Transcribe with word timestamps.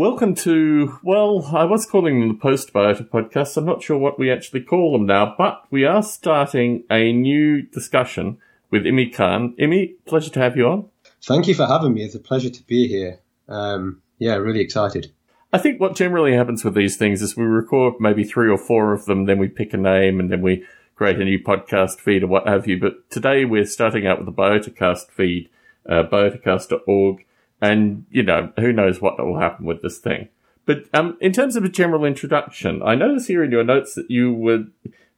Welcome 0.00 0.34
to, 0.36 0.98
well, 1.02 1.50
I 1.54 1.64
was 1.64 1.84
calling 1.84 2.20
them 2.20 2.28
the 2.30 2.34
Postbiota 2.34 3.06
podcast. 3.06 3.58
I'm 3.58 3.66
not 3.66 3.82
sure 3.82 3.98
what 3.98 4.18
we 4.18 4.30
actually 4.32 4.62
call 4.62 4.92
them 4.92 5.04
now, 5.04 5.34
but 5.36 5.62
we 5.70 5.84
are 5.84 6.02
starting 6.02 6.84
a 6.90 7.12
new 7.12 7.60
discussion 7.60 8.38
with 8.70 8.86
Imy 8.86 9.12
Khan. 9.12 9.54
Imy, 9.60 9.96
pleasure 10.06 10.30
to 10.30 10.40
have 10.40 10.56
you 10.56 10.68
on. 10.68 10.88
Thank 11.22 11.48
you 11.48 11.54
for 11.54 11.66
having 11.66 11.92
me. 11.92 12.02
It's 12.02 12.14
a 12.14 12.18
pleasure 12.18 12.48
to 12.48 12.62
be 12.62 12.88
here. 12.88 13.20
Um, 13.46 14.00
yeah, 14.18 14.36
really 14.36 14.60
excited. 14.60 15.12
I 15.52 15.58
think 15.58 15.78
what 15.78 15.96
generally 15.96 16.32
happens 16.32 16.64
with 16.64 16.74
these 16.74 16.96
things 16.96 17.20
is 17.20 17.36
we 17.36 17.44
record 17.44 17.96
maybe 18.00 18.24
three 18.24 18.48
or 18.48 18.56
four 18.56 18.94
of 18.94 19.04
them, 19.04 19.26
then 19.26 19.36
we 19.36 19.48
pick 19.48 19.74
a 19.74 19.76
name, 19.76 20.18
and 20.18 20.32
then 20.32 20.40
we 20.40 20.64
create 20.96 21.20
a 21.20 21.24
new 21.26 21.38
podcast 21.38 22.00
feed 22.00 22.22
or 22.22 22.28
what 22.28 22.48
have 22.48 22.66
you. 22.66 22.80
But 22.80 23.10
today 23.10 23.44
we're 23.44 23.66
starting 23.66 24.06
out 24.06 24.16
with 24.16 24.24
the 24.24 24.32
Biotacast 24.32 25.10
feed, 25.10 25.50
uh, 25.86 26.04
biotacast.org 26.10 27.26
and 27.60 28.04
you 28.10 28.22
know 28.22 28.52
who 28.58 28.72
knows 28.72 29.00
what 29.00 29.18
will 29.18 29.38
happen 29.38 29.66
with 29.66 29.82
this 29.82 29.98
thing. 29.98 30.28
But 30.66 30.84
um, 30.94 31.16
in 31.20 31.32
terms 31.32 31.56
of 31.56 31.64
a 31.64 31.68
general 31.68 32.04
introduction, 32.04 32.82
I 32.82 32.94
notice 32.94 33.26
here 33.26 33.42
in 33.42 33.50
your 33.50 33.64
notes 33.64 33.94
that 33.94 34.10
you 34.10 34.32
were 34.32 34.64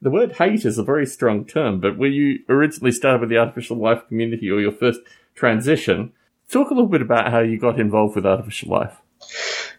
the 0.03 0.11
word 0.11 0.33
hate 0.33 0.65
is 0.65 0.79
a 0.79 0.85
very 0.85 1.07
strong 1.07 1.45
term, 1.45 1.79
but 1.79 1.97
were 1.97 2.09
you 2.09 2.41
originally 2.49 2.91
started 2.91 3.21
with 3.21 3.30
the 3.30 3.39
artificial 3.39 3.77
life 3.77 4.07
community 4.09 4.51
or 4.51 4.61
your 4.61 4.73
first 4.73 5.01
transition? 5.37 6.13
Talk 6.51 6.71
a 6.71 6.75
little 6.75 6.89
bit 6.89 7.02
about 7.02 7.30
how 7.30 7.39
you 7.39 7.59
got 7.59 7.79
involved 7.79 8.16
with 8.16 8.27
artificial 8.27 8.71
life. 8.71 9.01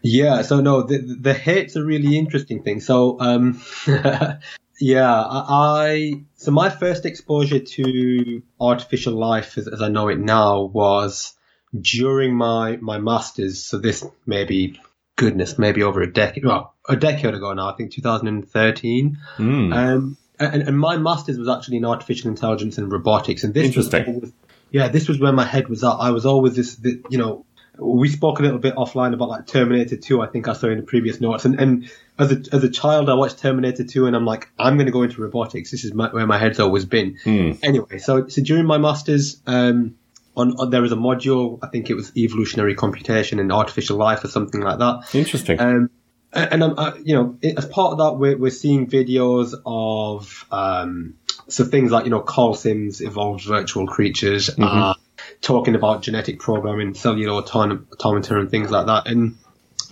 Yeah, 0.00 0.42
so 0.42 0.60
no, 0.60 0.82
the, 0.82 0.98
the 0.98 1.34
hate's 1.34 1.76
a 1.76 1.84
really 1.84 2.18
interesting 2.18 2.62
thing. 2.62 2.80
So, 2.80 3.20
um, 3.20 3.60
yeah, 4.80 5.22
I, 5.26 6.24
so 6.36 6.50
my 6.50 6.70
first 6.70 7.04
exposure 7.04 7.58
to 7.58 8.42
artificial 8.60 9.14
life 9.14 9.58
as, 9.58 9.68
as 9.68 9.82
I 9.82 9.88
know 9.88 10.08
it 10.08 10.18
now 10.18 10.62
was 10.62 11.34
during 11.78 12.34
my 12.34 12.76
my 12.76 12.98
masters. 12.98 13.64
So 13.64 13.78
this 13.78 14.04
maybe 14.26 14.80
goodness, 15.16 15.58
maybe 15.58 15.82
over 15.82 16.02
a 16.02 16.12
decade, 16.12 16.44
well, 16.44 16.74
a 16.88 16.96
decade 16.96 17.34
ago 17.34 17.52
now. 17.52 17.68
I 17.68 17.76
think 17.76 17.92
2013. 17.92 19.18
Mm. 19.36 19.74
Um, 19.74 20.16
and, 20.38 20.62
and, 20.62 20.78
my 20.78 20.96
masters 20.96 21.38
was 21.38 21.48
actually 21.48 21.76
in 21.76 21.84
artificial 21.84 22.28
intelligence 22.28 22.78
and 22.78 22.90
robotics. 22.90 23.44
And 23.44 23.54
this 23.54 23.66
interesting. 23.66 24.20
Was, 24.20 24.32
yeah, 24.70 24.88
this 24.88 25.08
was 25.08 25.20
where 25.20 25.32
my 25.32 25.44
head 25.44 25.68
was 25.68 25.84
at. 25.84 25.90
I 25.92 26.10
was 26.10 26.26
always 26.26 26.56
this, 26.56 26.74
this, 26.74 26.96
you 27.08 27.18
know, 27.18 27.46
we 27.78 28.08
spoke 28.08 28.40
a 28.40 28.42
little 28.42 28.58
bit 28.58 28.74
offline 28.74 29.14
about 29.14 29.28
like 29.28 29.46
Terminator 29.46 29.96
2. 29.96 30.20
I 30.20 30.26
think 30.26 30.48
I 30.48 30.52
saw 30.52 30.68
in 30.68 30.78
the 30.78 30.82
previous 30.84 31.20
notes. 31.20 31.44
And, 31.44 31.60
and 31.60 31.90
as 32.18 32.32
a 32.32 32.42
as 32.52 32.64
a 32.64 32.68
child, 32.68 33.08
I 33.08 33.14
watched 33.14 33.38
Terminator 33.38 33.84
2, 33.84 34.06
and 34.06 34.14
I'm 34.14 34.24
like, 34.24 34.48
I'm 34.58 34.76
going 34.76 34.86
to 34.86 34.92
go 34.92 35.02
into 35.02 35.20
robotics. 35.20 35.70
This 35.70 35.84
is 35.84 35.92
my, 35.92 36.08
where 36.08 36.26
my 36.26 36.38
head's 36.38 36.60
always 36.60 36.84
been. 36.84 37.18
Mm. 37.24 37.58
Anyway, 37.62 37.98
so 37.98 38.28
so 38.28 38.42
during 38.42 38.66
my 38.66 38.78
masters. 38.78 39.40
Um, 39.46 39.96
on, 40.36 40.56
on, 40.58 40.70
there 40.70 40.84
is 40.84 40.92
a 40.92 40.96
module. 40.96 41.58
I 41.62 41.68
think 41.68 41.90
it 41.90 41.94
was 41.94 42.16
evolutionary 42.16 42.74
computation 42.74 43.38
and 43.38 43.52
artificial 43.52 43.96
life 43.96 44.24
or 44.24 44.28
something 44.28 44.60
like 44.60 44.78
that. 44.78 45.14
Interesting. 45.14 45.60
Um, 45.60 45.90
and 46.32 46.64
I'm, 46.64 46.78
uh, 46.78 46.92
you 47.02 47.14
know, 47.14 47.38
as 47.56 47.66
part 47.66 47.92
of 47.92 47.98
that, 47.98 48.18
we're, 48.18 48.36
we're 48.36 48.50
seeing 48.50 48.88
videos 48.88 49.54
of 49.64 50.44
um, 50.50 51.14
so 51.48 51.64
things 51.64 51.90
like 51.90 52.04
you 52.04 52.10
know 52.10 52.20
Karl 52.20 52.54
Sims 52.54 53.00
evolved 53.00 53.44
virtual 53.44 53.86
creatures, 53.86 54.50
mm-hmm. 54.50 54.64
uh, 54.64 54.94
talking 55.40 55.74
about 55.74 56.02
genetic 56.02 56.40
programming, 56.40 56.94
cellular 56.94 57.42
automata, 57.42 58.38
and 58.38 58.50
things 58.50 58.70
like 58.70 58.86
that. 58.86 59.06
And 59.06 59.36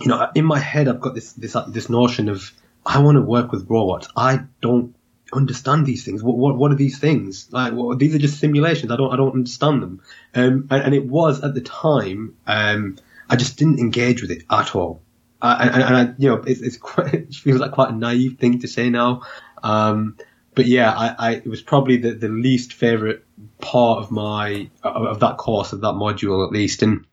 you 0.01 0.07
know, 0.07 0.29
in 0.35 0.45
my 0.45 0.59
head, 0.59 0.87
I've 0.87 0.99
got 0.99 1.15
this 1.15 1.33
this 1.33 1.55
this 1.69 1.89
notion 1.89 2.29
of 2.29 2.51
I 2.85 2.99
want 2.99 3.15
to 3.15 3.21
work 3.21 3.51
with 3.51 3.69
robots. 3.69 4.07
I 4.15 4.41
don't 4.61 4.95
understand 5.35 5.85
these 5.85 6.03
things. 6.03 6.23
What, 6.23 6.37
what, 6.37 6.55
what 6.55 6.71
are 6.71 6.75
these 6.75 6.99
things? 6.99 7.47
Like, 7.51 7.73
these 7.97 8.15
are 8.15 8.19
just 8.19 8.39
simulations. 8.39 8.91
I 8.91 8.95
don't, 8.95 9.11
I 9.11 9.17
don't 9.17 9.33
understand 9.33 9.81
them. 9.81 10.01
Um, 10.33 10.67
and, 10.69 10.83
and, 10.83 10.95
it 10.95 11.05
was 11.05 11.43
at 11.43 11.53
the 11.53 11.61
time, 11.61 12.37
um, 12.47 12.97
I 13.29 13.35
just 13.35 13.57
didn't 13.57 13.79
engage 13.79 14.21
with 14.21 14.31
it 14.31 14.43
at 14.49 14.75
all. 14.75 15.01
Uh, 15.41 15.57
and, 15.59 15.83
and 15.83 15.95
I, 15.97 16.13
you 16.17 16.29
know, 16.29 16.43
it's, 16.45 16.61
it's 16.61 16.77
quite, 16.89 17.13
it 17.13 17.33
feels 17.33 17.59
like 17.59 17.71
quite 17.71 17.89
a 17.89 17.95
naive 17.95 18.39
thing 18.39 18.59
to 18.59 18.67
say 18.67 18.89
now. 18.89 19.23
Um, 19.61 20.17
but 20.55 20.65
yeah, 20.65 20.91
I, 20.91 21.15
I, 21.17 21.31
it 21.35 21.47
was 21.47 21.61
probably 21.61 21.97
the, 21.97 22.13
the 22.13 22.29
least 22.29 22.73
favorite 22.73 23.25
part 23.59 24.03
of 24.03 24.11
my, 24.11 24.69
of, 24.83 25.03
of 25.03 25.19
that 25.21 25.37
course, 25.37 25.73
of 25.73 25.81
that 25.81 25.95
module 25.95 26.45
at 26.45 26.51
least. 26.51 26.83
And 26.83 27.05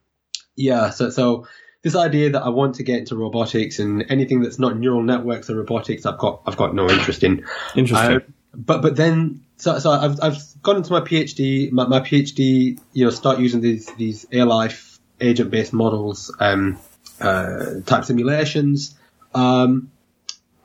yeah, 0.55 0.91
so, 0.91 1.09
so, 1.09 1.47
this 1.81 1.95
idea 1.95 2.31
that 2.31 2.43
I 2.43 2.49
want 2.49 2.75
to 2.75 2.83
get 2.83 2.99
into 2.99 3.15
robotics 3.15 3.79
and 3.79 4.05
anything 4.09 4.41
that's 4.41 4.59
not 4.59 4.77
neural 4.77 5.01
networks 5.01 5.49
or 5.49 5.55
robotics, 5.55 6.05
I've 6.05 6.17
got 6.17 6.41
I've 6.45 6.57
got 6.57 6.75
no 6.75 6.89
interest 6.89 7.23
in. 7.23 7.45
Interesting. 7.75 8.17
Uh, 8.17 8.19
but 8.53 8.81
but 8.81 8.95
then 8.95 9.41
so 9.57 9.79
so 9.79 9.91
I've 9.91 10.21
I've 10.21 10.61
gone 10.61 10.77
into 10.77 10.91
my 10.91 11.01
PhD. 11.01 11.71
My, 11.71 11.87
my 11.87 11.99
PhD, 11.99 12.79
you 12.93 13.05
know, 13.05 13.11
start 13.11 13.39
using 13.39 13.61
these 13.61 13.87
these 13.95 14.25
air 14.31 14.45
life 14.45 14.99
agent 15.19 15.49
based 15.51 15.73
models, 15.73 16.35
um, 16.39 16.79
uh, 17.19 17.81
type 17.85 18.05
simulations, 18.05 18.97
um, 19.33 19.91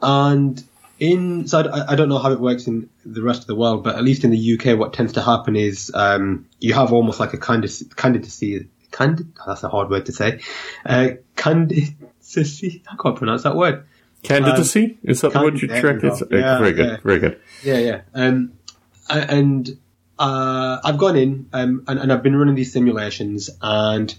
and 0.03 0.63
in 0.99 1.47
so 1.47 1.61
I, 1.61 1.93
I, 1.93 1.95
don't 1.95 2.09
know 2.09 2.19
how 2.19 2.33
it 2.33 2.41
works 2.41 2.67
in 2.67 2.89
the 3.05 3.23
rest 3.23 3.43
of 3.43 3.47
the 3.47 3.55
world, 3.55 3.85
but 3.85 3.97
at 3.97 4.03
least 4.03 4.25
in 4.25 4.31
the 4.31 4.59
UK, 4.59 4.79
what 4.79 4.95
tends 4.95 5.13
to 5.15 5.23
happen 5.23 5.57
is 5.57 5.91
um, 5.95 6.47
you 6.59 6.73
have 6.73 6.93
almost 6.93 7.21
like 7.21 7.35
a 7.35 7.39
kind 7.39 7.65
of 7.65 7.73
candidacy 7.97 8.69
candid, 8.97 9.33
that's 9.47 9.63
a 9.63 9.69
hard 9.69 9.91
word 9.91 10.07
to 10.07 10.13
say, 10.13 10.41
uh, 10.85 11.11
candidacy, 11.37 12.83
I 12.91 12.97
can't 13.01 13.17
pronounce 13.17 13.43
that 13.43 13.57
word. 13.57 13.87
Candidacy? 14.23 14.85
Um, 14.85 14.99
Is 15.03 15.21
that 15.21 15.33
the 15.33 15.41
word 15.41 15.61
you 15.61 15.69
track? 15.69 16.03
It's, 16.03 16.23
yeah, 16.31 16.59
very 16.59 16.73
good, 16.73 16.87
yeah. 16.87 16.97
very 17.03 17.19
good. 17.19 17.41
Yeah, 17.63 17.79
yeah. 17.79 18.01
Um, 18.15 18.55
and, 19.09 19.79
uh, 20.19 20.79
I've 20.83 20.99
gone 20.99 21.17
in, 21.17 21.49
um, 21.53 21.85
and, 21.87 21.99
and, 21.99 22.13
I've 22.13 22.23
been 22.23 22.35
running 22.35 22.55
these 22.55 22.73
simulations 22.73 23.51
and 23.61 24.17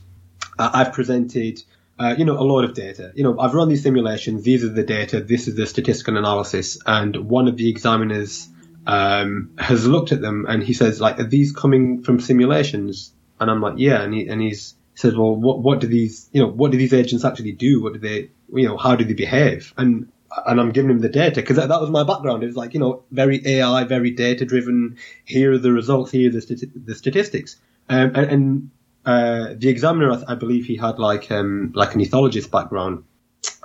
I've 0.60 0.94
presented, 0.94 1.64
uh, 1.98 2.14
you 2.18 2.24
know, 2.24 2.38
a 2.38 2.46
lot 2.46 2.64
of 2.64 2.76
data. 2.76 3.12
You 3.16 3.24
know, 3.24 3.40
I've 3.40 3.56
run 3.56 3.68
these 3.68 3.82
simulations. 3.82 4.44
These 4.44 4.64
are 4.64 4.70
the 4.70 4.84
data. 4.84 5.22
This 5.22 5.48
is 5.48 5.56
the 5.56 5.66
statistical 5.66 6.18
analysis. 6.18 6.78
And 6.86 7.16
one 7.28 7.48
of 7.48 7.58
the 7.58 7.68
examiners, 7.70 8.48
um, 8.86 9.52
has 9.58 9.86
looked 9.86 10.12
at 10.12 10.22
them 10.22 10.46
and 10.48 10.64
he 10.64 10.74
says, 10.74 11.02
like, 11.02 11.20
are 11.20 11.26
these 11.26 11.52
coming 11.52 12.04
from 12.04 12.20
simulations? 12.20 13.12
And 13.40 13.50
I'm 13.52 13.62
like, 13.62 13.76
yeah. 13.78 14.02
And 14.02 14.14
he, 14.14 14.28
and 14.28 14.42
he's, 14.42 14.76
he 14.94 15.00
says, 15.00 15.16
well, 15.16 15.36
what, 15.36 15.60
what 15.60 15.80
do 15.80 15.88
these, 15.88 16.30
you 16.32 16.42
know, 16.42 16.50
what 16.50 16.72
do 16.72 16.78
these 16.78 16.94
agents 16.94 17.24
actually 17.24 17.52
do? 17.52 17.82
What 17.82 17.94
do 17.94 18.00
they, 18.00 18.30
you 18.54 18.68
know, 18.68 18.78
how 18.78 18.96
do 18.96 19.06
they 19.06 19.14
behave? 19.14 19.74
And, 19.78 20.12
and 20.46 20.60
I'm 20.60 20.72
giving 20.72 20.92
him 20.92 21.00
the 21.00 21.10
data 21.10 21.42
because 21.42 21.56
that, 21.58 21.70
that, 21.70 21.82
was 21.82 21.90
my 21.90 22.04
background. 22.04 22.44
It 22.44 22.48
was 22.48 22.56
like, 22.56 22.74
you 22.74 22.80
know, 22.80 23.04
very 23.12 23.46
AI, 23.46 23.84
very 23.86 24.12
data 24.12 24.46
driven. 24.46 24.98
Here 25.26 25.54
are 25.54 25.58
the 25.58 25.72
results. 25.72 26.12
Here 26.12 26.30
are 26.30 26.34
the, 26.34 26.40
stati- 26.40 26.72
the 26.86 26.96
statistics. 26.96 27.58
Um, 27.90 28.12
and, 28.16 28.32
and 28.32 28.72
uh, 29.06 29.54
the 29.58 29.70
examiner, 29.70 30.12
I, 30.12 30.34
I, 30.34 30.36
believe 30.36 30.66
he 30.66 30.76
had 30.76 31.00
like, 31.00 31.32
um, 31.32 31.72
like 31.74 31.96
an 31.96 32.02
ethologist 32.02 32.52
background. 32.52 33.06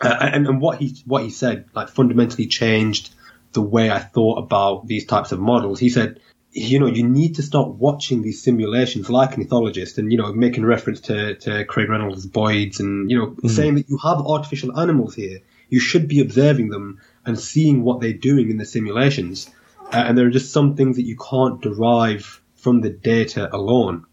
Uh, 0.00 0.16
and, 0.20 0.46
and 0.46 0.60
what 0.60 0.78
he, 0.78 1.02
what 1.06 1.22
he 1.24 1.30
said, 1.30 1.66
like 1.74 1.88
fundamentally 1.88 2.46
changed 2.46 3.14
the 3.52 3.62
way 3.62 3.90
I 3.90 3.98
thought 3.98 4.38
about 4.38 4.86
these 4.86 5.06
types 5.06 5.32
of 5.32 5.40
models. 5.40 5.78
He 5.78 5.88
said, 5.88 6.20
you 6.52 6.78
know, 6.78 6.86
you 6.86 7.08
need 7.08 7.36
to 7.36 7.42
start 7.42 7.70
watching 7.70 8.20
these 8.20 8.42
simulations 8.42 9.08
like 9.08 9.36
an 9.36 9.44
ethologist 9.46 9.96
and, 9.96 10.12
you 10.12 10.18
know, 10.18 10.32
making 10.34 10.66
reference 10.66 11.00
to, 11.00 11.34
to 11.36 11.64
Craig 11.64 11.88
Reynolds 11.88 12.26
Boids 12.26 12.78
and, 12.78 13.10
you 13.10 13.18
know, 13.18 13.28
mm. 13.28 13.50
saying 13.50 13.76
that 13.76 13.88
you 13.88 13.98
have 14.02 14.18
artificial 14.18 14.78
animals 14.78 15.14
here. 15.14 15.40
You 15.70 15.80
should 15.80 16.08
be 16.08 16.20
observing 16.20 16.68
them 16.68 17.00
and 17.24 17.38
seeing 17.38 17.82
what 17.82 18.00
they're 18.00 18.12
doing 18.12 18.50
in 18.50 18.58
the 18.58 18.66
simulations. 18.66 19.48
Uh, 19.90 20.04
and 20.06 20.18
there 20.18 20.26
are 20.26 20.30
just 20.30 20.52
some 20.52 20.76
things 20.76 20.96
that 20.96 21.04
you 21.04 21.16
can't 21.16 21.62
derive 21.62 22.42
from 22.56 22.82
the 22.82 22.90
data 22.90 23.48
alone. 23.54 24.04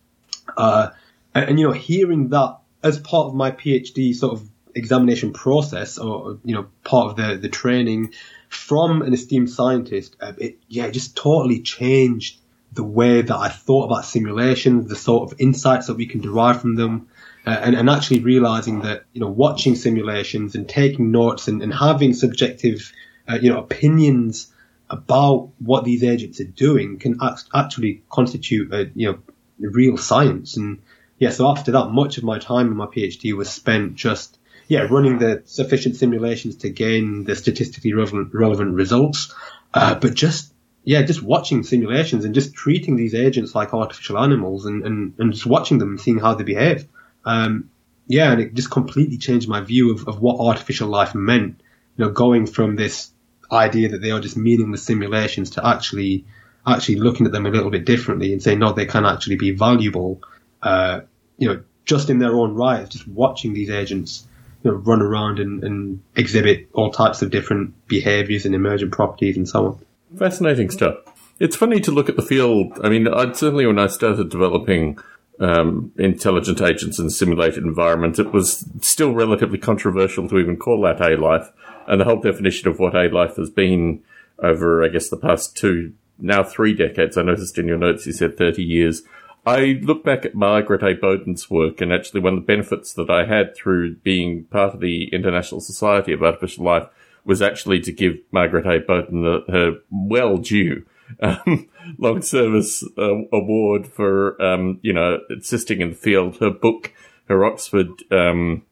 Uh, 0.56 0.91
and, 1.35 1.50
and, 1.50 1.59
you 1.59 1.67
know, 1.67 1.73
hearing 1.73 2.29
that 2.29 2.59
as 2.81 2.97
part 3.00 3.27
of 3.27 3.35
my 3.35 3.51
PhD 3.51 4.16
sort 4.16 4.33
of 4.33 4.50
examination 4.75 5.33
process 5.33 5.97
or, 5.97 6.39
you 6.45 6.56
know, 6.56 6.67
part 6.85 7.09
of 7.09 7.16
the, 7.17 7.38
the 7.38 7.50
training, 7.50 8.13
from 8.50 9.02
an 9.02 9.14
esteemed 9.14 9.50
scientist, 9.50 10.16
uh, 10.20 10.34
it 10.38 10.60
yeah, 10.68 10.86
it 10.86 10.92
just 10.92 11.16
totally 11.16 11.62
changed 11.62 12.40
the 12.74 12.84
way 12.84 13.22
that 13.22 13.36
I 13.36 13.50
thought 13.50 13.86
about 13.86 14.06
simulations, 14.06 14.88
the 14.88 14.96
sort 14.96 15.32
of 15.32 15.40
insights 15.40 15.88
that 15.88 15.96
we 15.96 16.06
can 16.06 16.22
derive 16.22 16.62
from 16.62 16.76
them, 16.76 17.08
uh, 17.48 17.50
and, 17.50 17.76
and 17.76 17.90
actually 17.90 18.20
realizing 18.20 18.82
that 18.82 19.06
you 19.14 19.22
know 19.22 19.30
watching 19.30 19.76
simulations 19.76 20.56
and 20.56 20.68
taking 20.68 21.12
notes 21.12 21.48
and, 21.48 21.62
and 21.62 21.74
having 21.74 22.13
subjective 22.13 22.92
uh, 23.28 23.38
you 23.42 23.51
know 23.51 23.60
opinions 23.60 24.54
about 24.90 25.52
what 25.60 25.84
these 25.84 26.04
agents 26.04 26.40
are 26.40 26.45
doing 26.45 26.98
can 26.98 27.19
actually 27.54 28.04
constitute 28.10 28.74
a 28.74 28.90
you 28.95 29.12
know 29.12 29.19
real 29.60 29.98
science. 29.98 30.57
And 30.57 30.81
yeah 31.19 31.30
so 31.30 31.48
after 31.48 31.74
that 31.74 31.90
much 31.90 32.18
of 32.18 32.24
my 32.24 32.40
time 32.40 32.68
in 32.68 32.78
my 32.78 32.88
phd 32.88 33.36
was 33.36 33.50
spent 33.50 33.95
just 33.95 34.38
yeah, 34.69 34.81
running 34.81 35.18
the 35.18 35.42
sufficient 35.45 35.95
simulations 35.95 36.57
to 36.57 36.69
gain 36.69 37.24
the 37.24 37.36
statistically 37.36 37.92
relevant, 37.92 38.30
relevant 38.33 38.75
results. 38.75 39.33
Uh, 39.74 39.95
but 39.95 40.13
just, 40.13 40.54
yeah, 40.83 41.01
just 41.01 41.24
watching 41.24 41.63
simulations 41.63 42.24
and 42.24 42.36
just 42.36 42.54
treating 42.54 42.95
these 42.95 43.16
agents 43.16 43.56
like 43.56 43.74
artificial 43.74 44.19
animals 44.19 44.68
and, 44.68 44.86
and, 44.86 45.16
and 45.18 45.33
just 45.33 45.48
watching 45.48 45.80
them 45.80 45.89
and 45.89 46.00
seeing 46.00 46.19
how 46.19 46.36
they 46.36 46.44
behave. 46.44 46.88
Um, 47.25 47.71
yeah, 48.06 48.31
and 48.31 48.42
it 48.42 48.54
just 48.54 48.69
completely 48.69 49.18
changed 49.18 49.50
my 49.50 49.62
view 49.62 49.92
of, 49.92 50.07
of 50.07 50.21
what 50.21 50.39
artificial 50.39 50.88
life 50.88 51.16
meant. 51.16 51.62
You 51.98 52.06
know, 52.06 52.12
going 52.12 52.45
from 52.45 52.75
this 52.75 53.10
idea 53.51 53.89
that 53.89 54.01
they 54.04 54.12
are 54.12 54.19
just 54.19 54.38
meaningless 54.38 54.83
simulations 54.83 55.50
to 55.51 55.66
actually, 55.66 56.25
actually 56.66 56.98
looking 56.98 57.25
at 57.25 57.31
them 57.31 57.48
a 57.48 57.50
little 57.50 57.71
bit 57.71 57.86
differently 57.86 58.33
and 58.33 58.44
saying, 58.44 58.60
no, 58.60 58.71
they 58.71 58.86
can 58.86 59.04
actually 59.04 59.38
be 59.38 59.50
valuable, 59.50 60.21
uh, 60.62 61.01
you 61.39 61.48
know, 61.48 61.63
just 61.86 62.12
in 62.12 62.19
their 62.19 62.36
own 62.36 62.54
right, 62.54 62.88
just 62.88 63.07
watching 63.07 63.54
these 63.54 63.71
agents 63.71 64.27
you 64.63 64.71
know, 64.71 64.77
run 64.77 65.01
around 65.01 65.39
and, 65.39 65.63
and 65.63 66.01
exhibit 66.15 66.69
all 66.73 66.91
types 66.91 67.21
of 67.21 67.31
different 67.31 67.88
behaviors 67.88 68.45
and 68.45 68.53
emergent 68.53 68.91
properties 68.91 69.38
and 69.38 69.47
so 69.47 69.65
on. 69.65 69.85
Fascinating 70.17 70.69
stuff. 70.69 70.97
It's 71.39 71.56
funny 71.56 71.79
to 71.81 71.91
look 71.91 72.09
at 72.09 72.15
the 72.15 72.21
field. 72.21 72.79
I 72.83 72.89
mean, 72.89 73.07
I, 73.07 73.31
certainly 73.31 73.65
when 73.65 73.79
I 73.79 73.88
started 73.88 74.29
developing 74.29 75.00
um, 75.39 75.94
intelligent 75.97 76.61
agents 76.61 77.00
in 77.00 77.09
simulated 77.09 77.63
environments, 77.63 78.19
it 78.19 78.33
was 78.33 78.65
still 78.81 79.13
relatively 79.13 79.57
controversial 79.57 80.27
to 80.27 80.38
even 80.38 80.57
call 80.57 80.81
that 80.81 81.01
A 81.01 81.15
life. 81.15 81.50
And 81.88 82.01
the 82.01 82.06
whole 82.06 82.19
definition 82.19 82.67
of 82.67 82.79
what 82.79 82.95
A 82.95 83.07
life 83.07 83.38
has 83.38 83.50
been 83.50 84.03
over, 84.39 84.83
I 84.83 84.89
guess, 84.89 85.09
the 85.09 85.17
past 85.17 85.56
two, 85.56 85.94
now 86.17 86.44
three 86.44 86.73
decades. 86.73 87.17
I 87.17 87.23
noticed 87.23 87.57
in 87.57 87.67
your 87.67 87.77
notes 87.77 88.06
you 88.06 88.13
said 88.13 88.38
30 88.38 88.63
years. 88.63 89.03
I 89.50 89.80
look 89.81 90.04
back 90.04 90.25
at 90.25 90.36
Margaret 90.36 90.84
A. 90.84 90.94
Boden's 90.94 91.50
work, 91.50 91.81
and 91.81 91.92
actually 91.92 92.22
one 92.22 92.36
of 92.36 92.42
the 92.42 92.46
benefits 92.46 92.94
that 92.94 93.10
I 93.10 93.25
had 93.25 93.56
through 93.56 93.96
being 93.96 94.44
part 94.46 94.75
of 94.75 94.80
the 94.80 95.06
International 95.13 95.60
Society 95.60 96.13
of 96.13 96.22
Artificial 96.22 96.66
Life 96.66 96.88
was 97.25 97.42
actually 97.42 97.80
to 97.81 97.92
give 97.92 98.18
Margaret 98.31 98.68
A. 98.68 98.80
Boden 98.80 99.24
her 99.24 99.80
well 99.90 100.38
due 100.38 100.86
um, 101.19 101.68
long 101.98 102.22
service 102.22 102.84
uh, 102.98 103.24
award 103.34 103.88
for 103.88 104.42
um, 104.42 104.80
you 104.84 104.94
know 104.94 105.19
assisting 105.36 105.81
in 105.81 105.90
the 105.90 105.95
field. 105.95 106.38
Her 106.38 106.52
book, 106.52 106.94
her 107.28 107.44
Oxford, 107.44 107.90
um, 108.12 108.63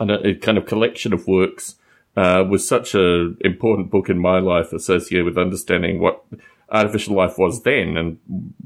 a 0.00 0.34
kind 0.34 0.58
of 0.58 0.66
collection 0.66 1.12
of 1.12 1.26
works, 1.26 1.76
uh, 2.16 2.44
was 2.48 2.66
such 2.66 2.94
an 2.94 3.36
important 3.40 3.90
book 3.90 4.08
in 4.08 4.18
my 4.18 4.38
life 4.40 4.72
associated 4.72 5.26
with 5.26 5.38
understanding 5.38 6.00
what 6.00 6.24
artificial 6.70 7.14
life 7.14 7.38
was 7.38 7.62
then, 7.62 7.96
and 7.96 8.18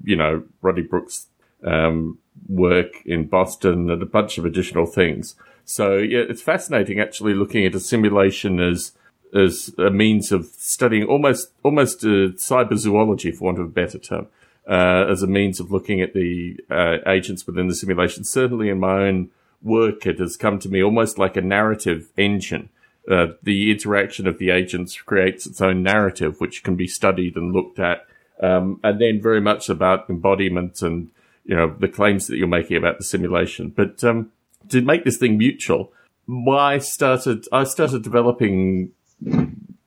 you 0.05 0.17
know 0.17 0.45
Rodney 0.63 0.83
Brooks' 0.83 1.28
um, 1.65 2.19
work 2.49 2.93
in 3.05 3.27
Boston 3.27 3.91
and 3.91 4.03
a 4.03 4.07
bunch 4.07 4.39
of 4.39 4.45
additional 4.45 4.87
things. 4.87 5.35
So 5.65 5.99
yeah, 5.99 6.25
it's 6.29 6.43
fascinating 6.43 6.99
actually 6.99 7.35
looking 7.35 7.67
at 7.67 7.75
a 7.75 7.81
simulation 7.81 8.61
as 8.61 8.93
as 9.35 9.75
a 9.77 9.91
means 9.91 10.33
of 10.33 10.47
studying 10.57 11.05
almost 11.05 11.51
almost 11.63 12.03
uh, 12.05 12.33
cyber 12.39 12.77
zoology, 12.77 13.31
for 13.31 13.45
want 13.45 13.59
of 13.59 13.67
a 13.67 13.69
better 13.69 13.99
term, 13.99 14.29
uh, 14.67 15.05
as 15.09 15.23
a 15.23 15.27
means 15.27 15.61
of 15.61 15.71
looking 15.71 16.01
at 16.01 16.15
the 16.15 16.59
uh, 16.71 16.97
agents 17.07 17.47
within 17.47 17.69
the 17.69 17.75
simulation. 17.75 18.25
Certainly, 18.25 18.71
in 18.71 18.81
my 18.81 19.03
own 19.03 19.31
work, 19.63 20.07
it 20.07 20.19
has 20.19 20.37
come 20.37 20.59
to 20.61 20.69
me 20.69 20.83
almost 20.83 21.19
like 21.19 21.37
a 21.37 21.43
narrative 21.43 22.09
engine. 22.17 22.71
Uh, 23.11 23.29
the 23.43 23.71
interaction 23.71 24.27
of 24.27 24.39
the 24.39 24.51
agents 24.51 25.01
creates 25.01 25.47
its 25.47 25.61
own 25.61 25.83
narrative, 25.83 26.41
which 26.41 26.63
can 26.63 26.77
be 26.77 26.87
studied 26.87 27.37
and 27.37 27.53
looked 27.53 27.79
at, 27.79 28.07
um, 28.43 28.79
and 28.83 29.01
then 29.01 29.21
very 29.21 29.41
much 29.41 29.69
about 29.69 30.09
embodiment 30.09 30.81
and 30.83 31.11
you 31.49 31.57
know 31.57 31.75
the 31.77 31.89
claims 31.89 32.29
that 32.29 32.37
you're 32.37 32.47
making 32.47 32.77
about 32.77 32.99
the 32.99 33.05
simulation. 33.05 33.71
But 33.71 34.05
um, 34.05 34.31
to 34.69 34.83
make 34.83 35.05
this 35.05 35.17
thing 35.17 35.39
mutual, 35.39 35.93
I 36.49 36.79
started 36.79 37.47
I 37.51 37.65
started 37.65 38.03
developing 38.03 38.93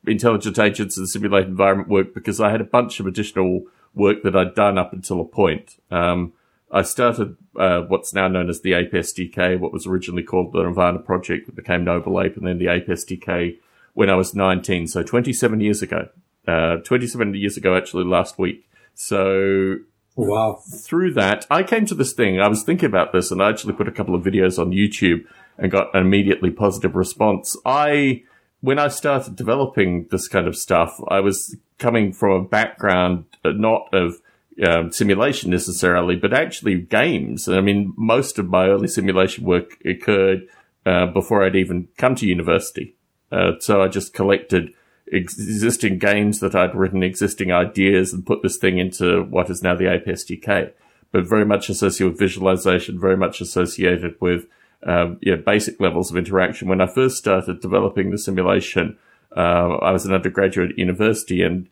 intelligent 0.05 0.57
agents 0.59 0.95
the 0.95 1.07
simulated 1.07 1.49
environment 1.49 1.87
work 1.87 2.13
because 2.13 2.41
I 2.41 2.49
had 2.49 2.59
a 2.59 2.65
bunch 2.65 2.99
of 2.99 3.05
additional 3.05 3.63
work 3.93 4.23
that 4.23 4.35
I'd 4.35 4.55
done 4.55 4.77
up 4.77 4.91
until 4.91 5.21
a 5.21 5.25
point. 5.25 5.77
Um, 5.91 6.33
I 6.71 6.81
started 6.81 7.37
uh, 7.55 7.81
what's 7.81 8.13
now 8.13 8.27
known 8.27 8.49
as 8.49 8.61
the 8.61 8.73
Ape 8.73 8.93
SDK, 8.93 9.59
what 9.59 9.71
was 9.71 9.85
originally 9.85 10.23
called 10.23 10.53
the 10.53 10.63
Nirvana 10.63 10.99
Project, 10.99 11.45
that 11.45 11.55
became 11.55 11.83
Noble 11.83 12.19
Ape, 12.19 12.37
and 12.37 12.47
then 12.47 12.57
the 12.57 12.69
Ape 12.69 12.87
SDK 12.87 13.57
when 13.93 14.09
I 14.09 14.15
was 14.15 14.33
19, 14.33 14.87
so 14.87 15.03
27 15.03 15.59
years 15.59 15.81
ago. 15.81 16.07
Uh, 16.47 16.77
27 16.77 17.35
years 17.35 17.55
ago, 17.57 17.75
actually, 17.75 18.05
last 18.05 18.39
week. 18.39 18.67
So 18.95 19.75
wow. 20.15 20.61
Through 20.83 21.13
that, 21.13 21.45
I 21.49 21.63
came 21.63 21.85
to 21.87 21.95
this 21.95 22.13
thing. 22.13 22.39
I 22.39 22.47
was 22.47 22.63
thinking 22.63 22.87
about 22.87 23.11
this, 23.11 23.31
and 23.31 23.41
I 23.41 23.49
actually 23.49 23.73
put 23.73 23.87
a 23.87 23.91
couple 23.91 24.15
of 24.15 24.23
videos 24.23 24.59
on 24.59 24.71
YouTube 24.71 25.25
and 25.57 25.71
got 25.71 25.93
an 25.93 26.01
immediately 26.05 26.51
positive 26.51 26.95
response. 26.95 27.55
I 27.65 28.23
when 28.61 28.77
I 28.77 28.89
started 28.89 29.35
developing 29.35 30.07
this 30.11 30.27
kind 30.27 30.47
of 30.47 30.55
stuff, 30.55 30.99
I 31.07 31.19
was 31.19 31.57
coming 31.79 32.13
from 32.13 32.31
a 32.31 32.47
background 32.47 33.25
uh, 33.43 33.49
not 33.49 33.91
of 33.93 34.21
um, 34.65 34.91
simulation 34.91 35.49
necessarily, 35.49 36.15
but 36.15 36.33
actually 36.33 36.79
games. 36.79 37.47
I 37.47 37.61
mean, 37.61 37.93
most 37.97 38.37
of 38.37 38.49
my 38.49 38.67
early 38.67 38.87
simulation 38.87 39.45
work 39.45 39.77
occurred 39.83 40.47
uh, 40.85 41.07
before 41.07 41.43
I'd 41.43 41.55
even 41.55 41.87
come 41.97 42.15
to 42.15 42.27
university. 42.27 42.95
Uh, 43.31 43.53
so 43.59 43.81
I 43.81 43.87
just 43.87 44.13
collected 44.13 44.73
existing 45.11 45.99
games 45.99 46.39
that 46.39 46.55
I'd 46.55 46.73
written, 46.73 47.03
existing 47.03 47.51
ideas, 47.51 48.13
and 48.13 48.25
put 48.25 48.41
this 48.41 48.57
thing 48.57 48.77
into 48.77 49.23
what 49.23 49.49
is 49.49 49.61
now 49.61 49.75
the 49.75 49.91
Ape 49.91 50.05
SDK. 50.05 50.71
But 51.11 51.27
very 51.27 51.45
much 51.45 51.69
associated 51.69 52.13
with 52.13 52.19
visualization, 52.19 52.99
very 52.99 53.17
much 53.17 53.41
associated 53.41 54.15
with 54.21 54.47
um, 54.83 55.17
yeah, 55.21 55.35
basic 55.35 55.79
levels 55.79 56.09
of 56.09 56.17
interaction. 56.17 56.69
When 56.69 56.81
I 56.81 56.87
first 56.87 57.17
started 57.17 57.59
developing 57.59 58.11
the 58.11 58.17
simulation, 58.17 58.97
uh, 59.35 59.75
I 59.81 59.91
was 59.91 60.05
an 60.05 60.13
undergraduate 60.13 60.71
at 60.71 60.77
university 60.77 61.41
and 61.41 61.67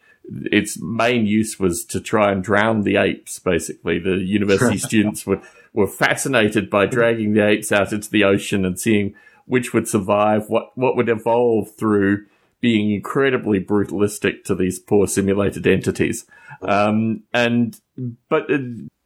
its 0.52 0.80
main 0.80 1.26
use 1.26 1.60
was 1.60 1.84
to 1.86 2.00
try 2.00 2.32
and 2.32 2.44
drown 2.44 2.84
the 2.84 2.98
apes, 2.98 3.40
basically. 3.40 4.00
The 4.00 4.18
university 4.18 4.78
students 4.88 5.26
were, 5.26 5.42
were 5.74 5.88
fascinated 5.88 6.70
by 6.70 6.86
dragging 6.86 7.34
the 7.34 7.48
apes 7.48 7.72
out 7.72 7.94
into 7.94 8.10
the 8.10 8.26
ocean 8.26 8.66
and 8.66 8.80
seeing 8.80 9.16
which 9.46 9.74
would 9.74 9.88
survive, 9.88 10.48
what, 10.48 10.78
what 10.78 10.96
would 10.96 11.10
evolve 11.10 11.76
through 11.76 12.26
being 12.62 12.92
incredibly 12.92 13.60
brutalistic 13.60 14.44
to 14.44 14.56
these 14.56 14.80
poor 14.80 15.08
simulated 15.08 15.66
entities. 15.66 16.26
Um, 16.62 17.24
and, 17.34 17.80
but 18.28 18.52
uh, 18.52 18.58